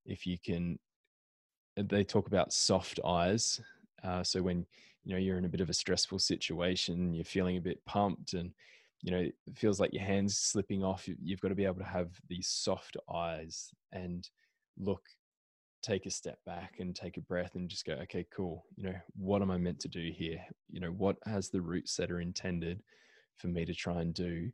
if 0.06 0.26
you 0.26 0.38
can, 0.38 0.78
uh, 1.78 1.82
they 1.86 2.04
talk 2.04 2.26
about 2.26 2.52
soft 2.52 3.00
eyes. 3.04 3.60
Uh, 4.02 4.22
so 4.22 4.42
when 4.42 4.66
you 5.04 5.12
know 5.12 5.18
you're 5.18 5.38
in 5.38 5.44
a 5.44 5.50
bit 5.50 5.60
of 5.60 5.70
a 5.70 5.74
stressful 5.74 6.18
situation, 6.18 7.12
you're 7.12 7.24
feeling 7.24 7.56
a 7.56 7.60
bit 7.60 7.84
pumped, 7.84 8.34
and 8.34 8.52
you 9.02 9.10
know 9.10 9.18
it 9.18 9.34
feels 9.54 9.80
like 9.80 9.92
your 9.92 10.04
hands 10.04 10.38
slipping 10.38 10.84
off. 10.84 11.08
You've 11.22 11.40
got 11.40 11.48
to 11.48 11.54
be 11.54 11.64
able 11.64 11.78
to 11.78 11.84
have 11.84 12.10
these 12.28 12.48
soft 12.48 12.96
eyes 13.12 13.70
and 13.92 14.28
look 14.78 15.02
take 15.82 16.06
a 16.06 16.10
step 16.10 16.38
back 16.44 16.76
and 16.80 16.94
take 16.94 17.16
a 17.16 17.20
breath 17.20 17.54
and 17.54 17.68
just 17.68 17.84
go 17.84 17.92
okay 17.92 18.26
cool 18.34 18.64
you 18.76 18.82
know 18.82 18.94
what 19.16 19.42
am 19.42 19.50
i 19.50 19.56
meant 19.56 19.78
to 19.78 19.86
do 19.86 20.10
here 20.12 20.40
you 20.68 20.80
know 20.80 20.90
what 20.90 21.16
has 21.24 21.50
the 21.50 21.60
route 21.60 21.88
setter 21.88 22.20
intended 22.20 22.82
for 23.38 23.48
me 23.48 23.64
to 23.64 23.74
try 23.74 24.00
and 24.00 24.14
do 24.14 24.50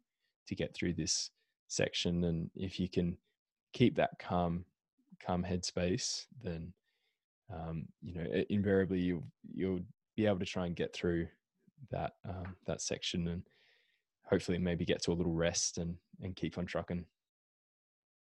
to 0.46 0.54
get 0.54 0.74
through 0.74 0.92
this 0.92 1.30
section 1.68 2.24
and 2.24 2.50
if 2.54 2.78
you 2.78 2.88
can 2.88 3.16
keep 3.72 3.96
that 3.96 4.18
calm 4.18 4.64
calm 5.24 5.42
headspace 5.42 6.26
then 6.42 6.72
um, 7.52 7.86
you 8.02 8.14
know 8.14 8.26
invariably 8.50 9.00
you'll 9.00 9.24
you'll 9.52 9.80
be 10.16 10.26
able 10.26 10.38
to 10.38 10.44
try 10.44 10.66
and 10.66 10.76
get 10.76 10.94
through 10.94 11.26
that 11.90 12.12
um, 12.28 12.56
that 12.66 12.80
section 12.80 13.28
and 13.28 13.42
hopefully 14.24 14.58
maybe 14.58 14.84
get 14.84 15.02
to 15.02 15.12
a 15.12 15.14
little 15.14 15.32
rest 15.32 15.78
and 15.78 15.96
and 16.22 16.36
keep 16.36 16.58
on 16.58 16.66
trucking. 16.66 17.04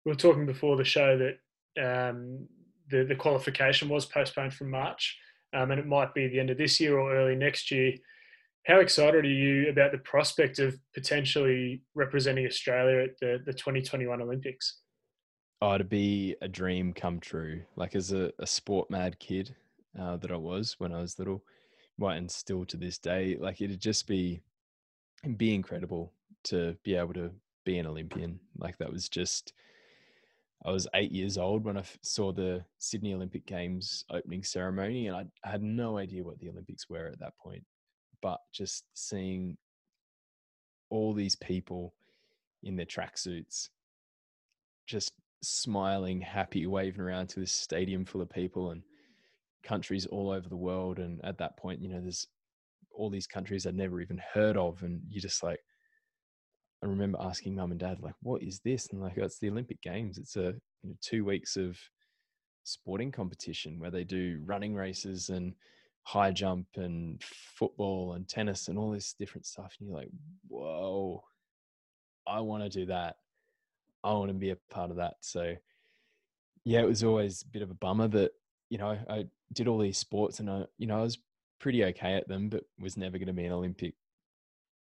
We 0.05 0.11
were 0.11 0.15
talking 0.15 0.45
before 0.45 0.77
the 0.77 0.83
show 0.83 1.17
that 1.17 2.09
um, 2.09 2.47
the 2.89 3.03
the 3.03 3.15
qualification 3.15 3.89
was 3.89 4.05
postponed 4.05 4.53
from 4.53 4.71
March 4.71 5.17
um, 5.53 5.71
and 5.71 5.79
it 5.79 5.87
might 5.87 6.13
be 6.13 6.27
the 6.27 6.39
end 6.39 6.49
of 6.49 6.57
this 6.57 6.79
year 6.79 6.97
or 6.97 7.15
early 7.15 7.35
next 7.35 7.71
year 7.71 7.93
how 8.65 8.79
excited 8.79 9.25
are 9.25 9.27
you 9.27 9.69
about 9.69 9.91
the 9.91 9.97
prospect 9.99 10.59
of 10.59 10.77
potentially 10.93 11.81
representing 11.95 12.45
Australia 12.45 13.03
at 13.03 13.17
the, 13.19 13.39
the 13.45 13.53
2021 13.53 14.21
Olympics? 14.21 14.81
Oh, 15.61 15.77
to 15.77 15.83
be 15.83 16.35
a 16.41 16.47
dream 16.47 16.93
come 16.93 17.19
true. 17.19 17.63
Like 17.75 17.95
as 17.95 18.11
a, 18.11 18.31
a 18.39 18.47
sport 18.47 18.89
mad 18.89 19.19
kid 19.19 19.55
uh, 19.99 20.17
that 20.17 20.31
I 20.31 20.37
was 20.37 20.75
when 20.77 20.93
I 20.93 21.01
was 21.01 21.17
little, 21.17 21.43
well, 21.97 22.11
and 22.11 22.29
still 22.29 22.65
to 22.65 22.77
this 22.77 22.97
day, 22.97 23.37
like 23.39 23.61
it'd 23.61 23.81
just 23.81 24.07
be 24.07 24.41
be 25.37 25.53
incredible 25.53 26.13
to 26.45 26.75
be 26.83 26.95
able 26.95 27.13
to 27.13 27.31
be 27.63 27.77
an 27.77 27.85
Olympian. 27.87 28.39
Like 28.57 28.77
that 28.77 28.91
was 28.91 29.09
just. 29.09 29.53
I 30.63 30.69
was 30.69 30.87
eight 30.93 31.11
years 31.11 31.39
old 31.39 31.63
when 31.63 31.75
I 31.75 31.83
saw 32.03 32.31
the 32.31 32.63
Sydney 32.77 33.15
Olympic 33.15 33.47
Games 33.47 34.05
opening 34.11 34.43
ceremony, 34.43 35.07
and 35.07 35.17
I 35.17 35.49
had 35.49 35.63
no 35.63 35.97
idea 35.97 36.23
what 36.23 36.37
the 36.37 36.49
Olympics 36.49 36.87
were 36.87 37.07
at 37.07 37.19
that 37.19 37.35
point 37.39 37.63
but 38.21 38.39
just 38.53 38.85
seeing 38.93 39.57
all 40.89 41.13
these 41.13 41.35
people 41.35 41.93
in 42.63 42.75
their 42.75 42.85
tracksuits 42.85 43.69
just 44.87 45.13
smiling, 45.41 46.21
happy, 46.21 46.67
waving 46.67 47.01
around 47.01 47.27
to 47.27 47.39
this 47.39 47.51
stadium 47.51 48.05
full 48.05 48.21
of 48.21 48.29
people 48.29 48.71
and 48.71 48.83
countries 49.63 50.05
all 50.05 50.29
over 50.29 50.47
the 50.47 50.57
world. 50.57 50.99
And 50.99 51.23
at 51.23 51.37
that 51.39 51.57
point, 51.57 51.81
you 51.81 51.89
know, 51.89 52.01
there's 52.01 52.27
all 52.93 53.09
these 53.09 53.27
countries 53.27 53.65
I'd 53.65 53.75
never 53.75 54.01
even 54.01 54.21
heard 54.33 54.57
of. 54.57 54.83
And 54.83 55.01
you're 55.09 55.21
just 55.21 55.43
like, 55.43 55.59
I 56.83 56.87
remember 56.87 57.19
asking 57.21 57.55
mum 57.55 57.71
and 57.71 57.79
dad, 57.79 57.99
like, 58.01 58.15
what 58.21 58.43
is 58.43 58.59
this? 58.59 58.89
And 58.91 59.01
like, 59.01 59.13
oh, 59.19 59.23
it's 59.23 59.39
the 59.39 59.49
Olympic 59.49 59.81
Games. 59.81 60.17
It's 60.17 60.35
a 60.35 60.53
you 60.83 60.89
know, 60.89 60.95
two 61.01 61.23
weeks 61.23 61.55
of 61.55 61.77
sporting 62.63 63.11
competition 63.11 63.79
where 63.79 63.91
they 63.91 64.03
do 64.03 64.41
running 64.45 64.75
races 64.75 65.29
and 65.29 65.53
high 66.03 66.31
jump 66.31 66.67
and 66.75 67.21
football 67.23 68.13
and 68.13 68.27
tennis 68.27 68.67
and 68.67 68.77
all 68.77 68.91
this 68.91 69.13
different 69.13 69.45
stuff. 69.45 69.75
And 69.79 69.87
you're 69.87 69.97
like, 69.97 70.09
whoa, 70.47 71.23
I 72.27 72.41
want 72.41 72.63
to 72.63 72.69
do 72.69 72.85
that. 72.87 73.17
I 74.03 74.13
want 74.13 74.29
to 74.29 74.33
be 74.33 74.49
a 74.49 74.57
part 74.69 74.89
of 74.89 74.97
that. 74.97 75.15
So, 75.21 75.55
yeah, 76.63 76.81
it 76.81 76.87
was 76.87 77.03
always 77.03 77.43
a 77.43 77.47
bit 77.47 77.61
of 77.61 77.69
a 77.69 77.75
bummer 77.75 78.07
that, 78.09 78.31
you 78.69 78.77
know, 78.77 78.97
I 79.09 79.25
did 79.53 79.67
all 79.67 79.77
these 79.77 79.97
sports 79.97 80.39
and 80.39 80.49
I, 80.49 80.65
you 80.77 80.87
know, 80.87 80.99
I 80.99 81.03
was 81.03 81.19
pretty 81.59 81.83
okay 81.85 82.15
at 82.15 82.27
them, 82.27 82.49
but 82.49 82.63
was 82.79 82.97
never 82.97 83.17
going 83.17 83.27
to 83.27 83.33
be 83.33 83.45
an 83.45 83.51
Olympic 83.51 83.93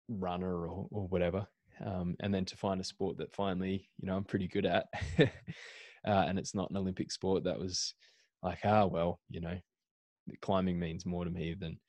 runner 0.07 0.67
or, 0.67 0.87
or 0.89 1.07
whatever. 1.07 1.45
Um, 1.85 2.15
and 2.19 2.33
then 2.33 2.45
to 2.45 2.57
find 2.57 2.79
a 2.79 2.83
sport 2.85 3.17
that 3.17 3.33
finally, 3.33 3.89
you 3.99 4.07
know, 4.07 4.15
I'm 4.15 4.23
pretty 4.23 4.47
good 4.47 4.65
at, 4.65 4.87
uh, 5.19 5.25
and 6.05 6.39
it's 6.39 6.55
not 6.55 6.69
an 6.69 6.77
Olympic 6.77 7.11
sport, 7.11 7.43
that 7.43 7.59
was 7.59 7.93
like, 8.43 8.59
ah, 8.63 8.85
well, 8.85 9.19
you 9.29 9.41
know, 9.41 9.57
climbing 10.41 10.79
means 10.79 11.05
more 11.05 11.25
to 11.25 11.31
me 11.31 11.55
than 11.59 11.79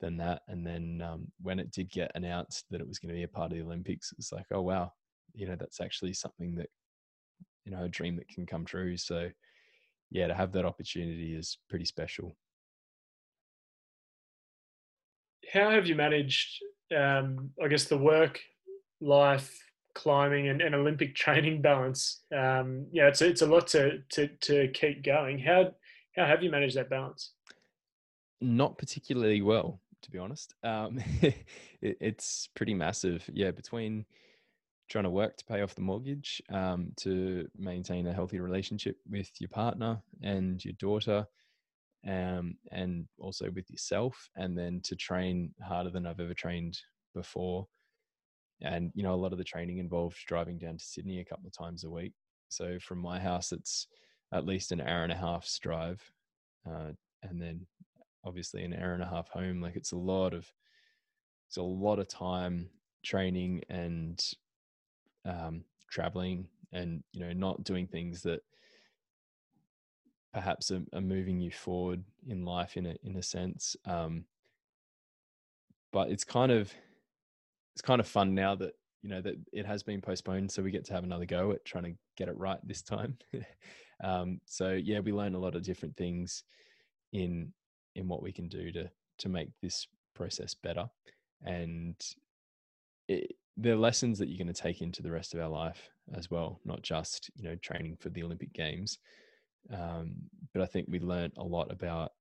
than 0.00 0.16
that. 0.16 0.42
And 0.48 0.66
then 0.66 1.02
um, 1.04 1.26
when 1.42 1.58
it 1.58 1.70
did 1.70 1.90
get 1.90 2.10
announced 2.14 2.64
that 2.70 2.80
it 2.80 2.88
was 2.88 2.98
going 2.98 3.10
to 3.10 3.18
be 3.18 3.24
a 3.24 3.28
part 3.28 3.52
of 3.52 3.58
the 3.58 3.64
Olympics, 3.64 4.12
it's 4.18 4.32
like, 4.32 4.46
oh 4.50 4.62
wow, 4.62 4.92
you 5.34 5.46
know, 5.46 5.56
that's 5.56 5.80
actually 5.80 6.14
something 6.14 6.54
that, 6.54 6.70
you 7.64 7.72
know, 7.72 7.84
a 7.84 7.88
dream 7.88 8.16
that 8.16 8.28
can 8.28 8.46
come 8.46 8.64
true. 8.64 8.96
So, 8.96 9.28
yeah, 10.10 10.26
to 10.26 10.34
have 10.34 10.52
that 10.52 10.64
opportunity 10.64 11.34
is 11.34 11.58
pretty 11.68 11.84
special. 11.84 12.36
How 15.52 15.70
have 15.70 15.86
you 15.86 15.94
managed, 15.94 16.62
um, 16.96 17.50
I 17.62 17.68
guess, 17.68 17.84
the 17.84 17.98
work 17.98 18.40
life, 19.00 19.56
climbing, 19.94 20.48
and, 20.48 20.60
and 20.60 20.74
Olympic 20.74 21.14
training 21.16 21.62
balance. 21.62 22.22
Um, 22.36 22.86
yeah, 22.92 23.08
it's 23.08 23.22
it's 23.22 23.42
a 23.42 23.46
lot 23.46 23.66
to 23.68 23.98
to 24.10 24.28
to 24.28 24.68
keep 24.68 25.04
going. 25.04 25.38
How 25.38 25.72
how 26.16 26.26
have 26.26 26.42
you 26.42 26.50
managed 26.50 26.76
that 26.76 26.90
balance? 26.90 27.32
Not 28.40 28.78
particularly 28.78 29.42
well, 29.42 29.80
to 30.02 30.10
be 30.10 30.18
honest. 30.18 30.54
Um, 30.62 30.98
it, 31.22 31.36
it's 31.80 32.48
pretty 32.54 32.74
massive. 32.74 33.28
Yeah, 33.32 33.50
between 33.50 34.06
trying 34.88 35.04
to 35.04 35.10
work 35.10 35.36
to 35.36 35.44
pay 35.44 35.62
off 35.62 35.74
the 35.74 35.82
mortgage, 35.82 36.42
um, 36.50 36.92
to 36.96 37.46
maintain 37.56 38.06
a 38.06 38.12
healthy 38.12 38.40
relationship 38.40 38.96
with 39.08 39.30
your 39.38 39.50
partner 39.50 40.02
and 40.22 40.64
your 40.64 40.74
daughter, 40.74 41.26
um, 42.06 42.56
and 42.72 43.06
also 43.18 43.50
with 43.50 43.70
yourself, 43.70 44.28
and 44.36 44.56
then 44.56 44.80
to 44.84 44.96
train 44.96 45.54
harder 45.62 45.90
than 45.90 46.06
I've 46.06 46.20
ever 46.20 46.34
trained 46.34 46.78
before 47.14 47.66
and 48.62 48.90
you 48.94 49.02
know 49.02 49.14
a 49.14 49.16
lot 49.16 49.32
of 49.32 49.38
the 49.38 49.44
training 49.44 49.78
involved 49.78 50.16
driving 50.26 50.58
down 50.58 50.76
to 50.76 50.84
sydney 50.84 51.20
a 51.20 51.24
couple 51.24 51.46
of 51.46 51.56
times 51.56 51.84
a 51.84 51.90
week 51.90 52.12
so 52.48 52.78
from 52.80 52.98
my 52.98 53.18
house 53.18 53.52
it's 53.52 53.86
at 54.32 54.46
least 54.46 54.72
an 54.72 54.80
hour 54.80 55.02
and 55.02 55.12
a 55.12 55.16
half's 55.16 55.58
drive 55.58 56.02
uh, 56.68 56.90
and 57.22 57.40
then 57.40 57.66
obviously 58.24 58.64
an 58.64 58.74
hour 58.74 58.92
and 58.92 59.02
a 59.02 59.08
half 59.08 59.28
home 59.28 59.60
like 59.60 59.76
it's 59.76 59.92
a 59.92 59.96
lot 59.96 60.34
of 60.34 60.50
it's 61.48 61.56
a 61.56 61.62
lot 61.62 61.98
of 61.98 62.08
time 62.08 62.68
training 63.02 63.62
and 63.68 64.22
um, 65.24 65.64
traveling 65.90 66.46
and 66.72 67.02
you 67.12 67.20
know 67.20 67.32
not 67.32 67.64
doing 67.64 67.86
things 67.86 68.22
that 68.22 68.40
perhaps 70.32 70.70
are, 70.70 70.82
are, 70.92 71.00
moving 71.00 71.40
you 71.40 71.50
forward 71.50 72.04
in 72.28 72.44
life 72.44 72.76
in 72.76 72.86
a 72.86 72.94
in 73.02 73.16
a 73.16 73.22
sense 73.22 73.74
um, 73.86 74.24
but 75.92 76.10
it's 76.10 76.24
kind 76.24 76.52
of 76.52 76.72
it's 77.74 77.82
kind 77.82 78.00
of 78.00 78.06
fun 78.06 78.34
now 78.34 78.54
that 78.54 78.74
you 79.02 79.08
know 79.08 79.20
that 79.20 79.36
it 79.52 79.66
has 79.66 79.82
been 79.82 80.00
postponed, 80.00 80.50
so 80.50 80.62
we 80.62 80.70
get 80.70 80.84
to 80.86 80.92
have 80.92 81.04
another 81.04 81.24
go 81.24 81.52
at 81.52 81.64
trying 81.64 81.84
to 81.84 81.94
get 82.16 82.28
it 82.28 82.36
right 82.36 82.58
this 82.62 82.82
time. 82.82 83.16
um, 84.04 84.40
so 84.44 84.72
yeah, 84.72 85.00
we 85.00 85.12
learn 85.12 85.34
a 85.34 85.38
lot 85.38 85.56
of 85.56 85.62
different 85.62 85.96
things 85.96 86.44
in 87.12 87.52
in 87.94 88.08
what 88.08 88.22
we 88.22 88.32
can 88.32 88.48
do 88.48 88.72
to 88.72 88.90
to 89.18 89.28
make 89.28 89.48
this 89.60 89.86
process 90.14 90.54
better, 90.54 90.88
and 91.44 91.96
it, 93.08 93.32
the 93.56 93.76
lessons 93.76 94.18
that 94.18 94.28
you're 94.28 94.42
going 94.42 94.52
to 94.52 94.62
take 94.62 94.80
into 94.80 95.02
the 95.02 95.10
rest 95.10 95.34
of 95.34 95.40
our 95.40 95.48
life 95.48 95.90
as 96.14 96.30
well, 96.30 96.60
not 96.64 96.82
just 96.82 97.30
you 97.34 97.44
know 97.44 97.56
training 97.56 97.96
for 97.96 98.08
the 98.10 98.22
Olympic 98.22 98.52
Games. 98.52 98.98
Um, 99.72 100.14
but 100.54 100.62
I 100.62 100.66
think 100.66 100.86
we 100.88 100.98
learned 101.00 101.34
a 101.36 101.44
lot 101.44 101.70
about 101.70 102.12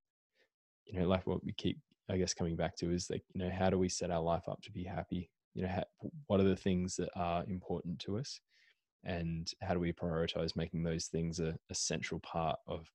you 0.85 0.99
know 0.99 1.07
like 1.07 1.25
what 1.25 1.43
we 1.43 1.53
keep 1.53 1.79
I 2.09 2.17
guess 2.17 2.33
coming 2.33 2.55
back 2.55 2.75
to 2.77 2.91
is 2.91 3.09
like 3.09 3.23
you 3.33 3.41
know 3.41 3.51
how 3.51 3.69
do 3.69 3.77
we 3.77 3.89
set 3.89 4.11
our 4.11 4.21
life 4.21 4.47
up 4.49 4.61
to 4.63 4.71
be 4.71 4.83
happy? 4.83 5.29
You 5.53 5.63
know 5.63 5.69
how, 5.69 5.83
what 6.27 6.39
are 6.39 6.43
the 6.43 6.55
things 6.55 6.95
that 6.97 7.09
are 7.15 7.43
important 7.47 7.99
to 7.99 8.17
us? 8.17 8.39
And 9.03 9.49
how 9.61 9.73
do 9.73 9.79
we 9.79 9.93
prioritize 9.93 10.57
making 10.57 10.83
those 10.83 11.05
things 11.05 11.39
a, 11.39 11.57
a 11.69 11.75
central 11.75 12.19
part 12.19 12.59
of 12.67 12.91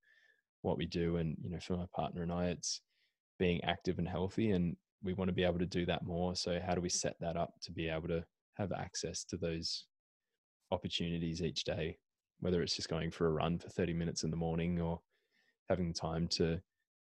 what 0.65 0.79
we 0.79 0.87
do 0.87 1.17
and 1.17 1.37
you 1.43 1.51
know 1.51 1.59
for 1.61 1.77
my 1.77 1.87
partner 1.95 2.23
and 2.23 2.33
i 2.33 2.47
it's 2.47 2.81
being 3.39 3.63
active 3.65 3.99
and 3.99 4.09
healthy 4.09 4.53
and 4.53 4.77
we 5.05 5.13
want 5.13 5.29
to 5.29 5.35
be 5.35 5.45
able 5.45 5.59
to 5.59 5.67
do 5.67 5.85
that 5.87 6.05
more. 6.05 6.35
So 6.35 6.59
how 6.67 6.75
do 6.75 6.81
we 6.81 6.89
set 6.89 7.17
that 7.21 7.37
up 7.37 7.53
to 7.63 7.73
be 7.73 7.89
able 7.89 8.09
to 8.09 8.25
have 8.55 8.73
access 8.73 9.23
to 9.25 9.37
those 9.37 9.85
opportunities 10.71 11.43
each 11.43 11.65
day? 11.65 11.99
Whether 12.41 12.63
it's 12.63 12.75
just 12.75 12.89
going 12.89 13.11
for 13.11 13.27
a 13.27 13.33
run 13.33 13.59
for 13.59 13.69
30 13.69 13.93
minutes 13.93 14.25
in 14.25 14.31
the 14.31 14.37
morning 14.37 14.81
or 14.81 15.01
having 15.69 15.93
time 15.93 16.27
to 16.29 16.61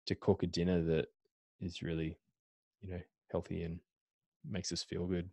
to 0.05 0.15
cook 0.15 0.41
a 0.41 0.47
dinner 0.47 0.81
that 0.83 1.05
is 1.61 1.83
really 1.83 2.17
you 2.81 2.89
know 2.89 3.01
healthy 3.31 3.63
and 3.63 3.79
makes 4.49 4.71
us 4.71 4.81
feel 4.81 5.05
good. 5.05 5.29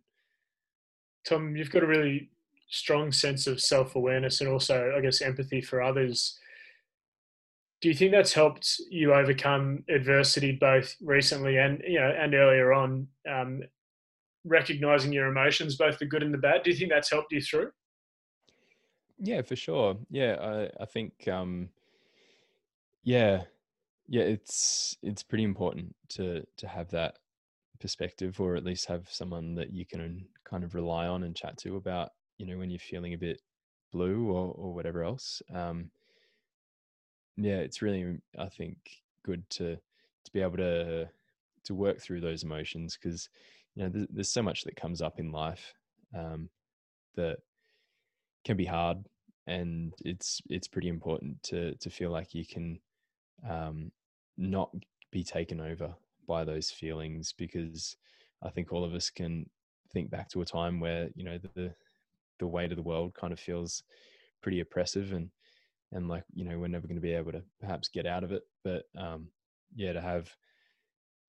Tom, 1.27 1.57
you've 1.57 1.71
got 1.71 1.83
a 1.83 1.87
really 1.87 2.31
strong 2.69 3.11
sense 3.11 3.47
of 3.47 3.61
self 3.61 3.97
awareness 3.97 4.41
and 4.41 4.51
also, 4.51 4.93
I 4.97 5.01
guess, 5.01 5.23
empathy 5.23 5.61
for 5.61 5.81
others. 5.81 6.39
Do 7.81 7.89
you 7.89 7.95
think 7.95 8.13
that's 8.13 8.33
helped 8.33 8.81
you 8.91 9.13
overcome 9.13 9.85
adversity 9.89 10.53
both 10.53 10.95
recently 11.01 11.59
and 11.59 11.83
you 11.87 12.01
know 12.01 12.11
and 12.11 12.35
earlier 12.35 12.73
on? 12.73 13.09
Um, 13.31 13.63
recognizing 14.47 15.13
your 15.13 15.27
emotions, 15.27 15.77
both 15.77 15.99
the 15.99 16.07
good 16.07 16.23
and 16.23 16.33
the 16.33 16.39
bad. 16.39 16.63
Do 16.63 16.71
you 16.71 16.77
think 16.77 16.91
that's 16.91 17.11
helped 17.11 17.33
you 17.33 17.41
through? 17.41 17.71
Yeah, 19.19 19.43
for 19.43 19.57
sure. 19.57 19.97
Yeah, 20.11 20.37
I, 20.41 20.83
I 20.83 20.87
think 20.87 21.27
um, 21.29 21.69
yeah, 23.03 23.43
yeah, 24.09 24.23
it's 24.23 24.97
it's 25.03 25.23
pretty 25.23 25.45
important 25.45 25.95
to 26.11 26.45
to 26.59 26.69
have 26.69 26.91
that 26.91 27.19
perspective 27.81 28.41
or 28.41 28.57
at 28.57 28.65
least 28.65 28.87
have 28.87 29.09
someone 29.11 29.55
that 29.55 29.73
you 29.73 29.85
can 29.85 30.27
kind 30.45 30.65
of 30.65 30.75
rely 30.75 31.07
on 31.07 31.25
and 31.25 31.37
chat 31.37 31.57
to 31.59 31.77
about 31.77 32.11
you 32.39 32.47
know 32.47 32.57
when 32.57 32.71
you're 32.71 32.79
feeling 32.79 33.13
a 33.13 33.19
bit 33.19 33.43
blue 33.93 34.31
or, 34.31 34.53
or 34.53 34.73
whatever 34.73 35.05
else 35.05 35.43
um 35.55 35.91
yeah 37.37 37.57
it's 37.57 37.83
really 37.83 38.19
i 38.39 38.49
think 38.49 38.77
good 39.25 39.49
to 39.51 39.77
to 40.25 40.33
be 40.33 40.41
able 40.41 40.57
to 40.57 41.09
to 41.65 41.75
work 41.75 42.01
through 42.01 42.21
those 42.21 42.45
emotions 42.45 42.97
because 42.97 43.29
you 43.75 43.83
know 43.83 43.89
there's, 43.89 44.07
there's, 44.11 44.29
so 44.29 44.43
much 44.43 44.65
that 44.65 44.77
comes 44.77 45.03
up 45.03 45.19
in 45.19 45.33
life 45.33 45.75
um 46.17 46.49
that 47.17 47.39
can 48.45 48.57
be 48.57 48.65
hard 48.65 48.99
and 49.47 49.93
it's 50.05 50.41
it's 50.49 50.69
pretty 50.69 50.89
important 50.89 51.43
to 51.43 51.75
to 51.77 51.91
feel 51.91 52.11
like 52.11 52.35
you 52.35 52.47
can 52.47 52.79
um 53.49 53.91
not 54.37 54.71
be 55.11 55.25
taken 55.25 55.61
over 55.61 55.95
by 56.27 56.45
those 56.45 56.71
feelings 56.71 57.33
because 57.33 57.97
I 58.43 58.51
think 58.51 58.73
all 58.73 58.85
of 58.85 58.95
us 58.95 59.11
can 59.11 59.49
think 59.93 60.11
back 60.11 60.29
to 60.31 60.43
a 60.43 60.45
time 60.45 60.81
where 60.81 61.09
you 61.15 61.25
know 61.25 61.39
the 61.55 61.75
the 62.39 62.47
weight 62.47 62.71
of 62.71 62.77
the 62.77 62.83
world 62.83 63.15
kind 63.15 63.33
of 63.33 63.41
feels 63.41 63.83
pretty 64.43 64.61
oppressive 64.61 65.13
and 65.13 65.31
and 65.93 66.09
like 66.09 66.25
you 66.35 66.45
know 66.45 66.59
we're 66.59 66.67
never 66.67 66.87
going 66.87 66.97
to 66.97 67.03
be 67.03 67.13
able 67.13 67.33
to 67.33 67.43
perhaps 67.61 67.89
get 67.89 68.07
out 68.07 68.25
of 68.25 68.33
it 68.33 68.43
but 68.65 68.85
um 68.99 69.29
yeah 69.75 69.93
to 69.93 70.01
have 70.01 70.29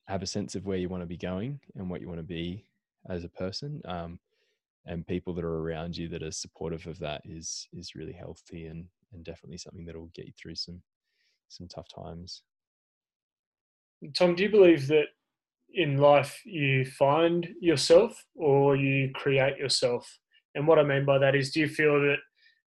have 0.07 0.21
a 0.21 0.27
sense 0.27 0.55
of 0.55 0.65
where 0.65 0.77
you 0.77 0.89
want 0.89 1.03
to 1.03 1.07
be 1.07 1.17
going 1.17 1.59
and 1.75 1.89
what 1.89 2.01
you 2.01 2.07
want 2.07 2.19
to 2.19 2.23
be 2.23 2.65
as 3.09 3.23
a 3.23 3.29
person 3.29 3.81
um 3.85 4.19
and 4.85 5.05
people 5.05 5.33
that 5.33 5.43
are 5.43 5.59
around 5.59 5.95
you 5.95 6.07
that 6.07 6.23
are 6.23 6.31
supportive 6.31 6.87
of 6.87 6.97
that 6.99 7.21
is 7.25 7.67
is 7.73 7.95
really 7.95 8.13
healthy 8.13 8.65
and 8.65 8.85
and 9.13 9.23
definitely 9.23 9.57
something 9.57 9.85
that 9.85 9.95
will 9.95 10.11
get 10.13 10.25
you 10.25 10.33
through 10.41 10.55
some 10.55 10.81
some 11.49 11.67
tough 11.67 11.87
times 11.93 12.41
Tom, 14.13 14.35
do 14.35 14.43
you 14.43 14.49
believe 14.49 14.87
that 14.87 15.07
in 15.73 15.97
life 15.97 16.39
you 16.45 16.85
find 16.85 17.47
yourself 17.59 18.25
or 18.35 18.75
you 18.75 19.11
create 19.13 19.57
yourself? 19.57 20.19
And 20.55 20.67
what 20.67 20.79
I 20.79 20.83
mean 20.83 21.05
by 21.05 21.17
that 21.19 21.35
is, 21.35 21.51
do 21.51 21.59
you 21.59 21.67
feel 21.67 21.99
that 22.01 22.17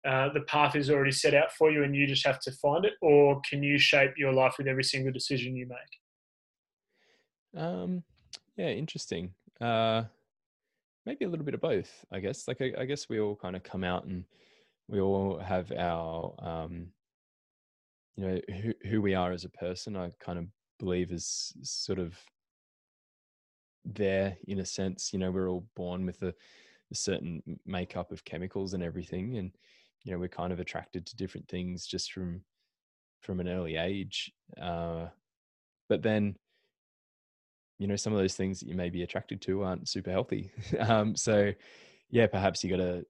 uh, 0.06 0.32
the 0.32 0.40
path 0.42 0.76
is 0.76 0.90
already 0.90 1.12
set 1.12 1.34
out 1.34 1.52
for 1.52 1.70
you 1.70 1.84
and 1.84 1.94
you 1.94 2.06
just 2.06 2.26
have 2.26 2.40
to 2.40 2.52
find 2.52 2.84
it, 2.84 2.94
or 3.02 3.40
can 3.48 3.62
you 3.62 3.78
shape 3.78 4.12
your 4.16 4.32
life 4.32 4.54
with 4.58 4.66
every 4.66 4.84
single 4.84 5.12
decision 5.12 5.56
you 5.56 5.66
make? 5.66 7.62
Um, 7.62 8.02
yeah, 8.56 8.68
interesting. 8.68 9.34
Uh, 9.60 10.04
maybe 11.04 11.24
a 11.24 11.28
little 11.28 11.44
bit 11.44 11.54
of 11.54 11.60
both, 11.60 12.04
I 12.12 12.20
guess. 12.20 12.48
Like, 12.48 12.60
I, 12.60 12.72
I 12.78 12.84
guess 12.84 13.08
we 13.08 13.20
all 13.20 13.36
kind 13.36 13.56
of 13.56 13.62
come 13.62 13.84
out 13.84 14.04
and 14.04 14.24
we 14.88 15.00
all 15.00 15.38
have 15.38 15.70
our, 15.72 16.34
um, 16.38 16.88
you 18.16 18.26
know, 18.26 18.40
who, 18.62 18.72
who 18.88 19.02
we 19.02 19.14
are 19.14 19.32
as 19.32 19.44
a 19.44 19.50
person. 19.50 19.96
I 19.96 20.10
kind 20.20 20.38
of 20.38 20.46
believe 20.78 21.12
is 21.12 21.52
sort 21.62 21.98
of 21.98 22.18
there 23.84 24.36
in 24.46 24.60
a 24.60 24.66
sense. 24.66 25.12
You 25.12 25.18
know, 25.18 25.30
we're 25.30 25.48
all 25.50 25.66
born 25.76 26.06
with 26.06 26.20
the 26.20 26.34
a 26.92 26.94
certain 26.94 27.40
makeup 27.66 28.10
of 28.10 28.24
chemicals 28.24 28.74
and 28.74 28.82
everything, 28.82 29.36
and 29.36 29.52
you 30.04 30.12
know 30.12 30.18
we're 30.18 30.28
kind 30.28 30.52
of 30.52 30.60
attracted 30.60 31.06
to 31.06 31.16
different 31.16 31.48
things 31.48 31.86
just 31.86 32.12
from 32.12 32.42
from 33.20 33.40
an 33.40 33.48
early 33.48 33.76
age. 33.76 34.32
Uh, 34.60 35.06
but 35.88 36.02
then, 36.02 36.36
you 37.78 37.86
know, 37.86 37.96
some 37.96 38.12
of 38.12 38.18
those 38.18 38.34
things 38.34 38.60
that 38.60 38.68
you 38.68 38.74
may 38.74 38.90
be 38.90 39.02
attracted 39.02 39.40
to 39.42 39.62
aren't 39.62 39.88
super 39.88 40.10
healthy. 40.10 40.50
um, 40.80 41.14
so, 41.14 41.52
yeah, 42.10 42.26
perhaps 42.26 42.64
you 42.64 42.70
got 42.70 42.82
to 42.82 43.04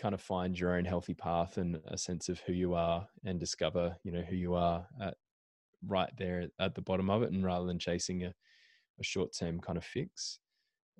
kind 0.00 0.14
of 0.14 0.20
find 0.20 0.58
your 0.58 0.76
own 0.76 0.84
healthy 0.84 1.14
path 1.14 1.56
and 1.58 1.80
a 1.86 1.96
sense 1.96 2.28
of 2.28 2.40
who 2.40 2.52
you 2.52 2.74
are 2.74 3.06
and 3.24 3.40
discover, 3.40 3.96
you 4.04 4.12
know, 4.12 4.22
who 4.22 4.36
you 4.36 4.54
are 4.54 4.86
at 5.00 5.14
right 5.86 6.10
there 6.18 6.48
at 6.58 6.74
the 6.74 6.82
bottom 6.82 7.10
of 7.10 7.22
it, 7.22 7.32
and 7.32 7.44
rather 7.44 7.66
than 7.66 7.78
chasing 7.78 8.24
a, 8.24 8.34
a 9.00 9.04
short 9.04 9.30
term 9.38 9.60
kind 9.60 9.78
of 9.78 9.84
fix. 9.84 10.38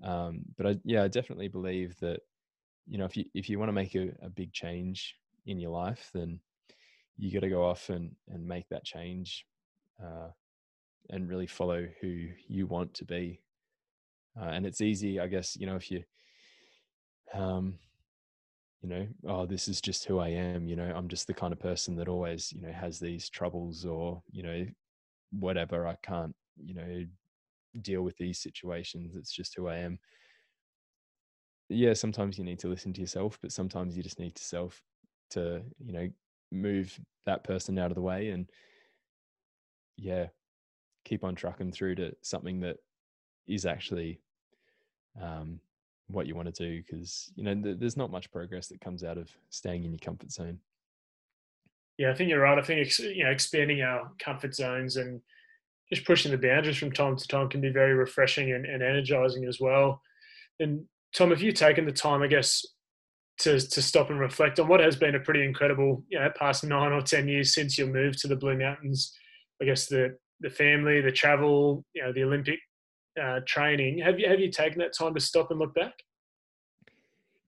Um, 0.03 0.43
but 0.57 0.67
I, 0.67 0.77
yeah, 0.85 1.03
I 1.03 1.09
definitely 1.09 1.49
believe 1.49 1.99
that 2.01 2.21
you 2.87 2.99
know 2.99 3.05
if 3.05 3.17
you 3.17 3.25
if 3.35 3.49
you 3.49 3.59
want 3.59 3.69
to 3.69 3.73
make 3.73 3.95
a, 3.95 4.13
a 4.23 4.29
big 4.29 4.53
change 4.53 5.17
in 5.47 5.59
your 5.59 5.71
life, 5.71 6.11
then 6.13 6.41
you 7.17 7.33
got 7.33 7.41
to 7.41 7.49
go 7.49 7.65
off 7.65 7.89
and 7.89 8.15
and 8.29 8.47
make 8.47 8.69
that 8.69 8.85
change, 8.85 9.47
uh, 10.03 10.29
and 11.11 11.29
really 11.29 11.47
follow 11.47 11.87
who 12.01 12.29
you 12.49 12.67
want 12.67 12.95
to 12.95 13.05
be. 13.05 13.41
Uh, 14.41 14.51
and 14.51 14.67
it's 14.67 14.83
easy, 14.83 15.19
I 15.19 15.29
guess, 15.29 15.57
you 15.57 15.67
know, 15.67 15.77
if 15.77 15.91
you, 15.91 16.03
um, 17.33 17.79
you 18.83 18.89
know, 18.89 19.07
oh, 19.27 19.47
this 19.47 19.67
is 19.67 19.81
just 19.81 20.05
who 20.05 20.19
I 20.19 20.29
am. 20.29 20.69
You 20.69 20.77
know, 20.77 20.93
I'm 20.95 21.09
just 21.09 21.27
the 21.27 21.33
kind 21.35 21.53
of 21.55 21.59
person 21.59 21.97
that 21.97 22.09
always, 22.09 22.53
you 22.53 22.61
know, 22.61 22.73
has 22.73 22.99
these 22.99 23.31
troubles 23.31 23.85
or 23.87 24.23
you 24.31 24.43
know, 24.43 24.67
whatever. 25.33 25.87
I 25.87 25.97
can't, 26.03 26.35
you 26.63 26.75
know, 26.75 27.05
deal 27.81 28.03
with 28.03 28.17
these 28.19 28.39
situations. 28.39 29.17
It's 29.17 29.33
just 29.33 29.55
who 29.57 29.69
I 29.69 29.79
am. 29.79 29.99
Yeah, 31.69 31.95
sometimes 31.95 32.39
you 32.39 32.45
need 32.45 32.61
to 32.61 32.69
listen 32.69 32.93
to 32.93 33.01
yourself, 33.01 33.39
but 33.43 33.53
sometimes 33.53 33.97
you 33.97 34.03
just 34.03 34.21
need 34.21 34.35
to 34.35 34.45
self 34.45 34.83
to, 35.31 35.63
you 35.85 35.93
know, 35.93 36.09
move 36.53 36.99
that 37.25 37.43
person 37.43 37.79
out 37.79 37.91
of 37.91 37.97
the 37.97 38.03
way 38.03 38.29
and 38.29 38.49
yeah, 39.97 40.27
keep 41.05 41.25
on 41.25 41.35
trucking 41.35 41.73
through 41.73 41.97
to 41.97 42.15
something 42.23 42.61
that 42.61 42.77
is 43.47 43.67
actually 43.67 44.21
um, 45.21 45.61
what 46.09 46.27
you 46.27 46.35
want 46.35 46.53
to 46.55 46.65
do 46.65 46.83
because 46.83 47.33
you 47.37 47.45
know 47.45 47.55
th- 47.55 47.79
there's 47.79 47.97
not 47.97 48.11
much 48.11 48.31
progress 48.31 48.69
that 48.69 48.81
comes 48.81 49.03
out 49.03 49.19
of 49.19 49.31
staying 49.51 49.85
in 49.85 49.93
your 49.93 49.99
comfort 49.99 50.31
zone. 50.31 50.59
Yeah, 51.99 52.11
I 52.11 52.15
think 52.15 52.29
you're 52.29 52.41
right. 52.41 52.59
I 52.59 52.63
think 52.63 52.87
ex- 52.87 52.99
you 52.99 53.25
know 53.25 53.31
expanding 53.31 53.83
our 53.83 54.11
comfort 54.19 54.55
zones 54.55 54.97
and 54.97 55.21
just 55.93 56.05
pushing 56.05 56.33
the 56.33 56.39
boundaries 56.39 56.77
from 56.77 56.93
time 56.93 57.17
to 57.17 57.29
time 57.29 57.49
can 57.49 57.61
be 57.61 57.71
very 57.71 57.95
refreshing 57.95 58.53
and, 58.53 58.67
and 58.67 58.83
energizing 58.83 59.47
as 59.47 59.61
well. 59.61 60.03
And 60.61 60.85
Tom, 61.17 61.31
have 61.31 61.41
you 61.41 61.51
taken 61.51 61.87
the 61.87 61.93
time, 61.93 62.23
I 62.23 62.27
guess, 62.27 62.65
to 63.39 63.59
to 63.59 63.83
stop 63.83 64.11
and 64.11 64.21
reflect 64.21 64.61
on 64.61 64.69
what 64.69 64.81
has 64.81 64.97
been 64.97 65.15
a 65.15 65.21
pretty 65.21 65.45
incredible, 65.45 66.05
you 66.09 66.19
know, 66.19 66.31
past 66.37 66.63
nine 66.63 66.93
or 66.93 67.01
ten 67.01 67.27
years 67.27 67.55
since 67.55 67.79
your 67.79 67.87
move 67.87 68.17
to 68.19 68.29
the 68.29 68.37
Blue 68.37 68.57
Mountains? 68.57 69.13
I 69.61 69.65
guess 69.65 69.87
the 69.87 70.17
the 70.41 70.51
family, 70.51 71.01
the 71.01 71.13
travel, 71.13 71.85
you 71.95 72.03
know, 72.03 72.13
the 72.13 72.25
Olympic 72.25 72.59
uh, 73.21 73.41
training. 73.47 73.99
Have 73.99 74.21
you 74.21 74.29
have 74.29 74.41
you 74.41 74.51
taken 74.51 74.79
that 74.81 74.93
time 74.93 75.15
to 75.15 75.21
stop 75.21 75.51
and 75.51 75.59
look 75.59 75.75
back? 75.75 75.95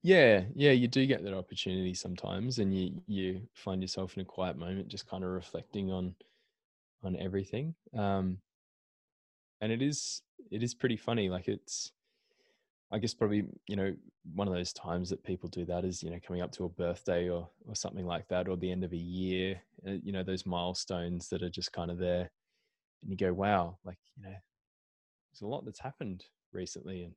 Yeah, 0.02 0.44
yeah, 0.54 0.70
you 0.70 0.88
do 0.88 1.04
get 1.04 1.22
that 1.24 1.34
opportunity 1.34 1.92
sometimes, 1.92 2.60
and 2.60 2.74
you 2.74 3.02
you 3.06 3.42
find 3.54 3.82
yourself 3.82 4.16
in 4.16 4.22
a 4.22 4.24
quiet 4.24 4.56
moment, 4.56 4.88
just 4.88 5.06
kind 5.06 5.24
of 5.24 5.30
reflecting 5.30 5.92
on 5.92 6.14
on 7.04 7.16
everything. 7.16 7.74
Um, 7.94 8.38
and 9.60 9.70
it 9.70 9.82
is 9.82 10.22
it 10.50 10.62
is 10.62 10.72
pretty 10.72 10.96
funny. 10.96 11.28
Like 11.28 11.48
it's, 11.48 11.92
I 12.90 12.98
guess 12.98 13.14
probably 13.14 13.44
you 13.66 13.76
know 13.76 13.94
one 14.34 14.48
of 14.48 14.54
those 14.54 14.72
times 14.72 15.10
that 15.10 15.24
people 15.24 15.48
do 15.48 15.64
that 15.66 15.84
is 15.84 16.02
you 16.02 16.10
know 16.10 16.18
coming 16.26 16.42
up 16.42 16.52
to 16.52 16.64
a 16.64 16.68
birthday 16.68 17.28
or 17.28 17.48
or 17.66 17.74
something 17.74 18.06
like 18.06 18.28
that, 18.28 18.48
or 18.48 18.56
the 18.56 18.70
end 18.70 18.84
of 18.84 18.92
a 18.92 18.96
year. 18.96 19.60
Uh, 19.86 19.92
you 20.02 20.12
know 20.12 20.22
those 20.22 20.46
milestones 20.46 21.28
that 21.28 21.42
are 21.42 21.50
just 21.50 21.72
kind 21.72 21.90
of 21.90 21.98
there, 21.98 22.30
and 23.02 23.10
you 23.10 23.16
go, 23.16 23.32
wow, 23.32 23.78
like 23.84 23.98
you 24.16 24.24
know, 24.24 24.30
there's 24.30 25.42
a 25.42 25.46
lot 25.46 25.64
that's 25.64 25.80
happened 25.80 26.24
recently, 26.52 27.04
and 27.04 27.14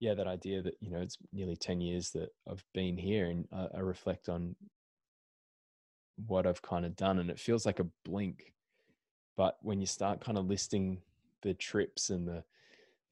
yeah, 0.00 0.14
that 0.14 0.26
idea 0.26 0.62
that 0.62 0.74
you 0.80 0.90
know 0.90 1.00
it's 1.00 1.18
nearly 1.32 1.56
ten 1.56 1.80
years 1.80 2.10
that 2.10 2.30
I've 2.50 2.64
been 2.74 2.96
here, 2.96 3.26
and 3.26 3.46
I, 3.52 3.68
I 3.76 3.80
reflect 3.80 4.28
on 4.28 4.56
what 6.26 6.46
I've 6.46 6.62
kind 6.62 6.84
of 6.84 6.96
done, 6.96 7.18
and 7.18 7.30
it 7.30 7.40
feels 7.40 7.66
like 7.66 7.80
a 7.80 7.86
blink 8.04 8.52
but 9.36 9.56
when 9.62 9.80
you 9.80 9.86
start 9.86 10.20
kind 10.20 10.38
of 10.38 10.46
listing 10.46 10.98
the 11.42 11.54
trips 11.54 12.10
and 12.10 12.26
the 12.28 12.44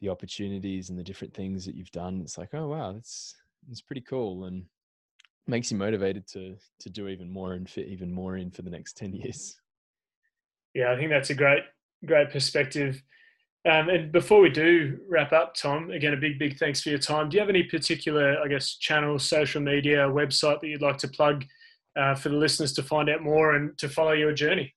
the 0.01 0.09
opportunities 0.09 0.91
and 0.91 0.99
the 0.99 1.05
different 1.05 1.35
things 1.35 1.65
that 1.67 1.75
you've 1.75 1.91
done, 1.91 2.21
it's 2.21 2.39
like, 2.39 2.51
oh 2.55 2.69
wow, 2.69 2.93
that's 2.93 3.35
it's 3.71 3.81
pretty 3.81 4.01
cool 4.01 4.45
and 4.45 4.65
makes 5.47 5.71
you 5.71 5.77
motivated 5.77 6.27
to 6.29 6.57
to 6.81 6.91
do 6.91 7.09
even 7.09 7.31
more 7.31 7.55
and 7.55 7.69
fit 7.69 7.89
even 7.89 8.13
more 8.13 8.37
in 8.37 8.51
for 8.51 8.63
the 8.63 8.71
next 8.71 8.97
10 8.97 9.13
years. 9.15 9.57
Yeah, 10.75 10.93
I 10.93 10.97
think 10.97 11.11
that's 11.11 11.31
a 11.31 11.35
great 11.35 11.65
great 12.05 12.31
perspective. 12.31 13.03
Um, 13.69 13.91
and 13.91 14.11
before 14.11 14.41
we 14.41 14.49
do 14.49 14.99
wrap 15.07 15.33
up, 15.33 15.55
Tom, 15.55 15.91
again, 15.91 16.15
a 16.15 16.17
big, 16.17 16.39
big 16.39 16.59
thanks 16.59 16.81
for 16.81 16.89
your 16.89 16.99
time. 16.99 17.29
Do 17.29 17.37
you 17.37 17.41
have 17.41 17.51
any 17.51 17.63
particular, 17.63 18.41
I 18.43 18.49
guess, 18.49 18.77
channel, 18.77 19.19
social 19.19 19.61
media, 19.61 20.09
website 20.09 20.61
that 20.61 20.69
you'd 20.69 20.81
like 20.81 20.97
to 20.99 21.09
plug 21.09 21.45
uh, 21.95 22.15
for 22.15 22.31
the 22.31 22.37
listeners 22.37 22.73
to 22.75 22.83
find 22.83 23.11
out 23.11 23.23
more 23.23 23.57
and 23.57 23.77
to 23.77 23.91
follow 23.91 24.13
your 24.13 24.33
journey? 24.33 24.75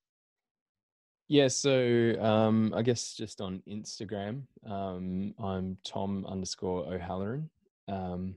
Yeah, 1.29 1.47
so 1.47 2.15
um, 2.21 2.73
I 2.75 2.81
guess 2.81 3.15
just 3.15 3.39
on 3.41 3.61
Instagram, 3.67 4.43
um, 4.69 5.33
I'm 5.41 5.77
Tom 5.85 6.25
underscore 6.27 6.93
O'Halloran. 6.93 7.49
Um, 7.87 8.35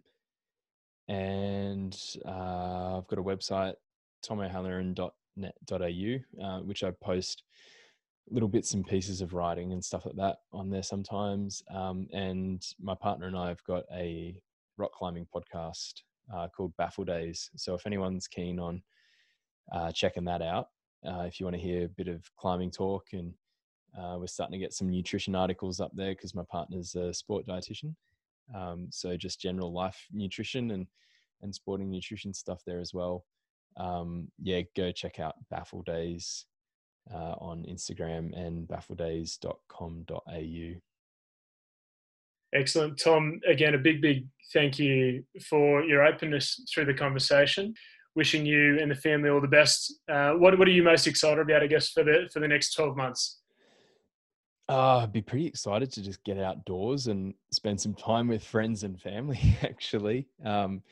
and 1.08 1.96
uh, 2.24 2.98
I've 2.98 3.08
got 3.08 3.18
a 3.18 3.22
website, 3.22 3.74
tomohalloran.net.au, 4.24 6.44
uh, 6.44 6.60
which 6.60 6.84
I 6.84 6.92
post 7.02 7.42
little 8.30 8.48
bits 8.48 8.74
and 8.74 8.86
pieces 8.86 9.20
of 9.20 9.34
writing 9.34 9.72
and 9.72 9.84
stuff 9.84 10.06
like 10.06 10.16
that 10.16 10.36
on 10.52 10.70
there 10.70 10.82
sometimes. 10.82 11.62
Um, 11.72 12.08
and 12.12 12.62
my 12.80 12.94
partner 12.94 13.26
and 13.26 13.36
I 13.36 13.48
have 13.48 13.62
got 13.64 13.84
a 13.92 14.36
rock 14.78 14.92
climbing 14.92 15.26
podcast 15.34 16.02
uh, 16.34 16.48
called 16.56 16.76
Baffle 16.76 17.04
Days. 17.04 17.50
So 17.56 17.74
if 17.74 17.86
anyone's 17.86 18.28
keen 18.28 18.58
on 18.58 18.82
uh, 19.72 19.92
checking 19.92 20.24
that 20.24 20.42
out, 20.42 20.68
uh, 21.04 21.22
if 21.22 21.38
you 21.38 21.46
want 21.46 21.56
to 21.56 21.62
hear 21.62 21.84
a 21.84 21.88
bit 21.88 22.08
of 22.08 22.22
climbing 22.36 22.70
talk 22.70 23.06
and 23.12 23.32
uh, 23.98 24.16
we're 24.18 24.26
starting 24.26 24.52
to 24.52 24.58
get 24.58 24.74
some 24.74 24.90
nutrition 24.90 25.34
articles 25.34 25.80
up 25.80 25.90
there 25.94 26.12
because 26.12 26.34
my 26.34 26.44
partner's 26.50 26.94
a 26.94 27.12
sport 27.12 27.46
dietitian. 27.46 27.94
Um, 28.54 28.88
so 28.90 29.16
just 29.16 29.40
general 29.40 29.72
life 29.72 30.06
nutrition 30.12 30.70
and 30.70 30.86
and 31.42 31.54
sporting 31.54 31.90
nutrition 31.90 32.32
stuff 32.32 32.62
there 32.66 32.80
as 32.80 32.94
well. 32.94 33.24
Um, 33.76 34.28
yeah 34.42 34.62
go 34.74 34.90
check 34.90 35.20
out 35.20 35.34
baffle 35.50 35.82
days 35.82 36.46
uh, 37.12 37.34
on 37.38 37.66
instagram 37.68 38.34
and 38.34 38.66
baffledays.com.au 38.66 40.80
Excellent. 42.54 42.98
Tom, 42.98 43.40
again, 43.46 43.74
a 43.74 43.78
big, 43.78 44.00
big 44.00 44.26
thank 44.52 44.78
you 44.78 45.24
for 45.48 45.82
your 45.82 46.04
openness 46.04 46.62
through 46.72 46.86
the 46.86 46.94
conversation 46.94 47.74
wishing 48.16 48.46
you 48.46 48.78
and 48.80 48.90
the 48.90 48.96
family 48.96 49.28
all 49.28 49.40
the 49.40 49.46
best. 49.46 50.00
Uh, 50.08 50.32
what 50.32 50.58
what 50.58 50.66
are 50.66 50.72
you 50.72 50.82
most 50.82 51.06
excited 51.06 51.38
about? 51.38 51.62
I 51.62 51.66
guess 51.66 51.90
for 51.90 52.02
the 52.02 52.28
for 52.32 52.40
the 52.40 52.48
next 52.48 52.74
twelve 52.74 52.96
months. 52.96 53.40
Uh, 54.68 54.98
I'd 54.98 55.12
be 55.12 55.22
pretty 55.22 55.46
excited 55.46 55.92
to 55.92 56.02
just 56.02 56.24
get 56.24 56.38
outdoors 56.38 57.06
and 57.06 57.34
spend 57.52 57.80
some 57.80 57.94
time 57.94 58.26
with 58.26 58.42
friends 58.42 58.82
and 58.82 59.00
family. 59.00 59.56
Actually, 59.62 60.26
um, 60.44 60.82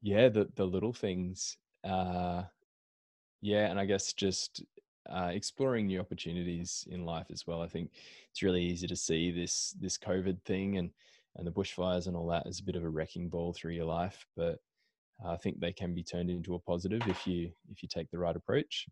yeah, 0.00 0.28
the 0.28 0.48
the 0.54 0.64
little 0.64 0.94
things. 0.94 1.56
Uh, 1.84 2.44
yeah, 3.42 3.66
and 3.66 3.78
I 3.78 3.84
guess 3.84 4.12
just 4.14 4.64
uh, 5.08 5.30
exploring 5.32 5.86
new 5.86 6.00
opportunities 6.00 6.86
in 6.90 7.04
life 7.04 7.26
as 7.30 7.46
well. 7.46 7.62
I 7.62 7.68
think 7.68 7.90
it's 8.30 8.42
really 8.42 8.62
easy 8.62 8.86
to 8.86 8.96
see 8.96 9.30
this 9.30 9.74
this 9.80 9.98
COVID 9.98 10.42
thing 10.44 10.78
and 10.78 10.90
and 11.36 11.46
the 11.46 11.52
bushfires 11.52 12.06
and 12.06 12.16
all 12.16 12.26
that 12.28 12.46
as 12.46 12.58
a 12.58 12.64
bit 12.64 12.74
of 12.74 12.84
a 12.84 12.88
wrecking 12.88 13.28
ball 13.28 13.52
through 13.52 13.72
your 13.72 13.84
life, 13.84 14.26
but 14.36 14.58
I 15.26 15.36
think 15.36 15.60
they 15.60 15.72
can 15.72 15.94
be 15.94 16.02
turned 16.02 16.30
into 16.30 16.54
a 16.54 16.58
positive 16.58 17.02
if 17.06 17.26
you 17.26 17.50
if 17.70 17.82
you 17.82 17.88
take 17.88 18.10
the 18.10 18.18
right 18.18 18.36
approach. 18.36 18.86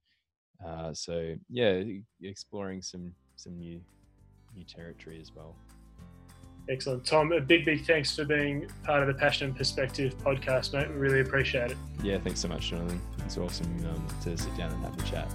Uh, 0.65 0.93
so 0.93 1.35
yeah, 1.49 1.83
exploring 2.23 2.83
some 2.83 3.13
some 3.37 3.59
new 3.59 3.81
new 4.55 4.65
territory 4.65 5.21
as 5.21 5.33
well. 5.35 5.55
Excellent, 6.69 7.07
Tom. 7.07 7.33
A 7.33 7.41
big 7.41 7.65
big 7.65 7.85
thanks 7.87 8.15
for 8.17 8.25
being 8.25 8.69
part 8.83 9.03
of 9.03 9.09
the 9.09 9.15
Passion 9.15 9.49
and 9.49 9.57
Perspective 9.57 10.17
podcast, 10.19 10.73
mate. 10.73 10.89
We 10.89 10.97
really 10.97 11.21
appreciate 11.21 11.71
it. 11.71 11.77
Yeah, 12.03 12.19
thanks 12.19 12.41
so 12.41 12.49
much, 12.49 12.71
Jonathan. 12.71 13.01
It's 13.25 13.39
awesome 13.39 13.87
um, 13.87 14.07
to 14.25 14.37
sit 14.37 14.57
down 14.57 14.73
and 14.73 14.85
have 14.85 14.99
a 14.99 15.03
chat. 15.11 15.33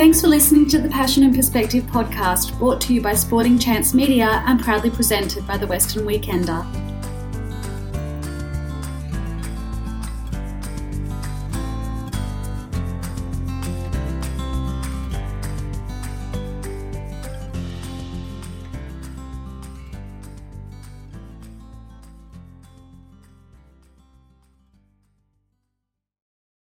Thanks 0.00 0.22
for 0.22 0.28
listening 0.28 0.66
to 0.70 0.78
the 0.78 0.88
Passion 0.88 1.24
and 1.24 1.36
Perspective 1.36 1.84
podcast, 1.84 2.58
brought 2.58 2.80
to 2.80 2.94
you 2.94 3.02
by 3.02 3.12
Sporting 3.12 3.58
Chance 3.58 3.92
Media 3.92 4.42
and 4.46 4.58
proudly 4.58 4.88
presented 4.88 5.46
by 5.46 5.58
the 5.58 5.66
Western 5.66 6.06
Weekender. 6.06 6.89